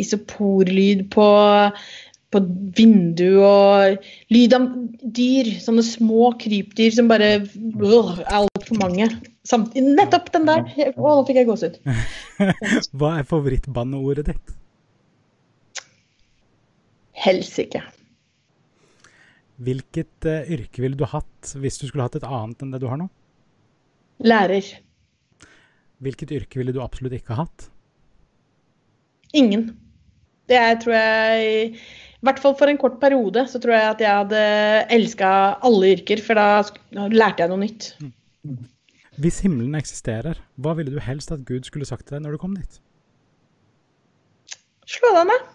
Isoporlyd 0.00 1.02
på, 1.12 1.26
på 2.30 2.42
vindu 2.78 3.42
og 3.42 4.06
lyd 4.32 4.54
av 4.56 4.70
dyr. 5.18 5.50
Sånne 5.60 5.84
små 5.84 6.30
krypdyr 6.40 6.94
som 6.94 7.10
bare 7.10 7.32
øh, 7.42 8.22
er 8.22 8.38
altfor 8.38 8.80
mange. 8.80 9.10
Samt, 9.50 9.74
nettopp 9.74 10.30
den 10.36 10.46
der! 10.46 10.62
Å, 10.94 10.94
nå 10.94 11.26
fikk 11.26 11.42
jeg 11.42 11.50
gåsehud. 11.50 11.82
Hva 13.00 13.16
er 13.18 13.28
favorittbanneordet 13.28 14.30
ditt? 14.30 14.59
Helsike. 17.20 17.82
Hvilket 19.60 20.28
uh, 20.28 20.48
yrke 20.48 20.82
ville 20.82 20.96
du 20.96 21.04
hatt 21.08 21.52
hvis 21.60 21.76
du 21.80 21.86
skulle 21.88 22.06
hatt 22.06 22.16
et 22.16 22.26
annet 22.26 22.62
enn 22.64 22.72
det 22.72 22.80
du 22.80 22.88
har 22.88 23.00
nå? 23.00 23.10
Lærer. 24.24 24.64
Hvilket 26.00 26.32
yrke 26.36 26.60
ville 26.60 26.72
du 26.72 26.80
absolutt 26.84 27.16
ikke 27.18 27.36
hatt? 27.36 27.68
Ingen. 29.36 29.68
Det 30.50 30.56
er, 30.58 30.74
tror 30.82 30.96
jeg 30.96 31.68
I 31.70 32.26
hvert 32.26 32.40
fall 32.42 32.56
for 32.58 32.72
en 32.72 32.80
kort 32.80 32.96
periode 33.02 33.44
så 33.48 33.60
tror 33.62 33.76
jeg 33.76 33.90
at 33.92 34.02
jeg 34.02 34.22
hadde 34.22 34.40
elska 34.96 35.30
alle 35.66 35.92
yrker, 35.94 36.22
for 36.24 36.40
da 36.40 37.06
lærte 37.12 37.44
jeg 37.44 37.52
noe 37.52 37.62
nytt. 37.62 37.92
Mm. 38.00 38.64
Hvis 39.20 39.42
himmelen 39.44 39.76
eksisterer, 39.76 40.40
hva 40.56 40.72
ville 40.78 40.92
du 40.92 41.00
helst 41.04 41.32
at 41.34 41.44
Gud 41.48 41.68
skulle 41.68 41.88
sagt 41.88 42.08
til 42.08 42.16
deg 42.16 42.24
når 42.24 42.36
du 42.36 42.42
kom 42.42 42.56
dit? 42.56 42.80
Slå 44.88 45.12
deg 45.14 45.28
ned. 45.28 45.48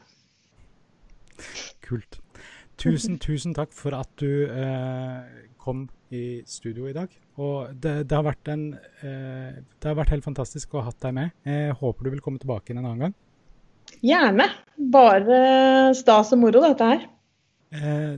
Kult. 1.85 2.19
Tusen, 2.81 3.19
tusen 3.25 3.55
takk 3.55 3.73
for 3.75 3.95
at 3.97 4.11
du 4.21 4.47
eh, 4.49 5.45
kom 5.61 5.85
i 6.13 6.41
studio 6.47 6.89
i 6.89 6.95
dag. 6.95 7.11
Og 7.41 7.73
det, 7.73 8.05
det, 8.09 8.15
har 8.15 8.25
vært 8.27 8.51
en, 8.53 8.67
eh, 9.01 9.61
det 9.61 9.89
har 9.89 9.97
vært 9.97 10.13
helt 10.15 10.27
fantastisk 10.27 10.75
å 10.75 10.85
ha 10.85 10.93
deg 11.05 11.17
med. 11.17 11.33
Jeg 11.47 11.75
håper 11.81 12.05
du 12.05 12.13
vil 12.15 12.23
komme 12.23 12.41
tilbake 12.41 12.71
inn 12.71 12.81
en 12.81 12.89
annen 12.91 13.07
gang. 13.07 13.17
Gjerne. 14.05 14.47
Bare 14.91 15.41
stas 15.97 16.33
og 16.35 16.41
moro, 16.41 16.61
dette 16.63 16.87
her. 16.89 17.05
Eh, 17.75 18.15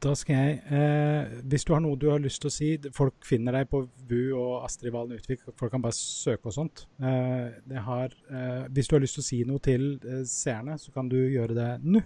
da 0.00 0.12
skal 0.16 0.36
jeg 0.36 0.60
eh, 0.72 1.32
Hvis 1.50 1.64
du 1.66 1.72
har 1.74 1.82
noe 1.84 1.98
du 1.98 2.06
har 2.12 2.20
lyst 2.22 2.40
til 2.42 2.50
å 2.50 2.54
si 2.54 2.68
Folk 2.96 3.24
finner 3.26 3.56
deg 3.56 3.68
på 3.72 3.82
VU 4.08 4.36
og 4.38 4.64
Astrid 4.64 4.94
Valen 4.94 5.18
Utvik. 5.18 5.42
Folk 5.58 5.74
kan 5.74 5.82
bare 5.84 5.96
søke 5.96 6.48
og 6.50 6.56
sånt. 6.56 6.86
Eh, 7.02 7.76
har, 7.86 8.14
eh, 8.30 8.64
hvis 8.72 8.88
du 8.88 8.96
har 8.96 9.04
lyst 9.04 9.18
til 9.18 9.24
å 9.24 9.28
si 9.28 9.42
noe 9.48 9.62
til 9.62 9.92
seerne, 10.28 10.78
så 10.80 10.92
kan 10.94 11.10
du 11.10 11.18
gjøre 11.18 11.56
det 11.56 11.70
nå. 11.84 12.02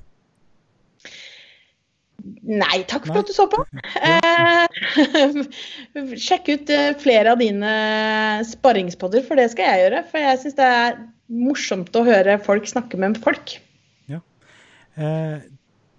Nei, 2.45 2.85
takk 2.89 3.05
for 3.05 3.15
Nei. 3.17 3.21
at 3.21 3.29
du 3.29 3.35
så 3.37 3.45
på. 3.53 3.59
Eh, 4.01 4.67
sjekk 6.27 6.45
ut 6.55 6.67
eh, 6.73 6.97
flere 7.01 7.29
av 7.35 7.39
dine 7.43 7.73
sparringspodder, 8.49 9.23
for 9.27 9.35
det 9.41 9.49
skal 9.53 9.65
jeg 9.69 9.79
gjøre. 9.85 10.01
For 10.09 10.19
jeg 10.25 10.41
syns 10.41 10.57
det 10.61 10.69
er 10.77 10.91
morsomt 11.29 11.97
å 11.97 12.05
høre 12.07 12.39
folk 12.45 12.69
snakke 12.69 12.99
med 13.01 13.19
folk. 13.25 13.57
Ja. 14.13 14.21
Eh, 14.97 15.45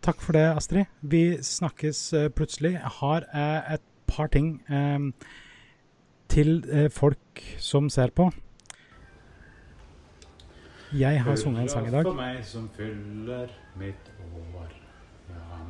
takk 0.06 0.22
for 0.24 0.38
det, 0.38 0.46
Astrid. 0.56 0.90
Vi 1.02 1.38
snakkes 1.46 2.02
eh, 2.14 2.30
plutselig. 2.34 2.76
Jeg 2.78 2.94
har 3.02 3.28
eh, 3.30 3.76
et 3.78 3.86
par 4.10 4.30
ting 4.34 4.58
eh, 4.70 5.12
til 6.32 6.58
folk 6.94 7.44
som 7.62 7.90
ser 7.94 8.14
på. 8.18 8.32
Jeg 10.96 11.22
har 11.22 11.38
sunget 11.38 11.68
en 11.68 11.70
sang 11.70 11.90
i 11.90 11.94
dag. 11.94 12.08
For 12.08 12.18
meg 12.18 12.42
som 12.48 12.70
fyller 12.78 13.52
mitt 13.78 14.10
år. 14.56 14.85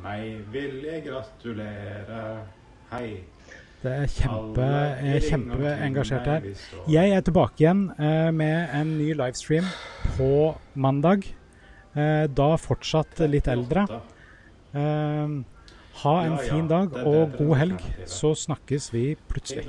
Hei, 0.06 0.36
vil 0.52 0.84
jeg 0.86 1.02
gratulere. 1.02 2.18
Hei. 2.92 3.24
Det 3.82 3.92
er 3.92 4.06
kjempe, 4.06 4.66
kjempeengasjert 5.24 6.28
her. 6.30 6.46
Jeg 6.90 7.10
er 7.10 7.24
tilbake 7.26 7.64
igjen 7.64 7.80
eh, 7.98 8.30
med 8.30 8.70
en 8.78 8.92
ny 9.00 9.08
livestream 9.18 9.66
på 10.14 10.54
mandag. 10.78 11.26
Eh, 11.98 12.26
da 12.30 12.48
fortsatt 12.54 13.18
litt 13.26 13.50
eldre. 13.50 13.82
Eh, 14.78 15.26
ha 16.04 16.14
en 16.22 16.38
fin 16.44 16.70
dag 16.70 16.94
og 17.02 17.34
god 17.40 17.54
helg, 17.64 17.82
så 18.06 18.30
snakkes 18.46 18.92
vi 18.94 19.16
plutselig. 19.26 19.66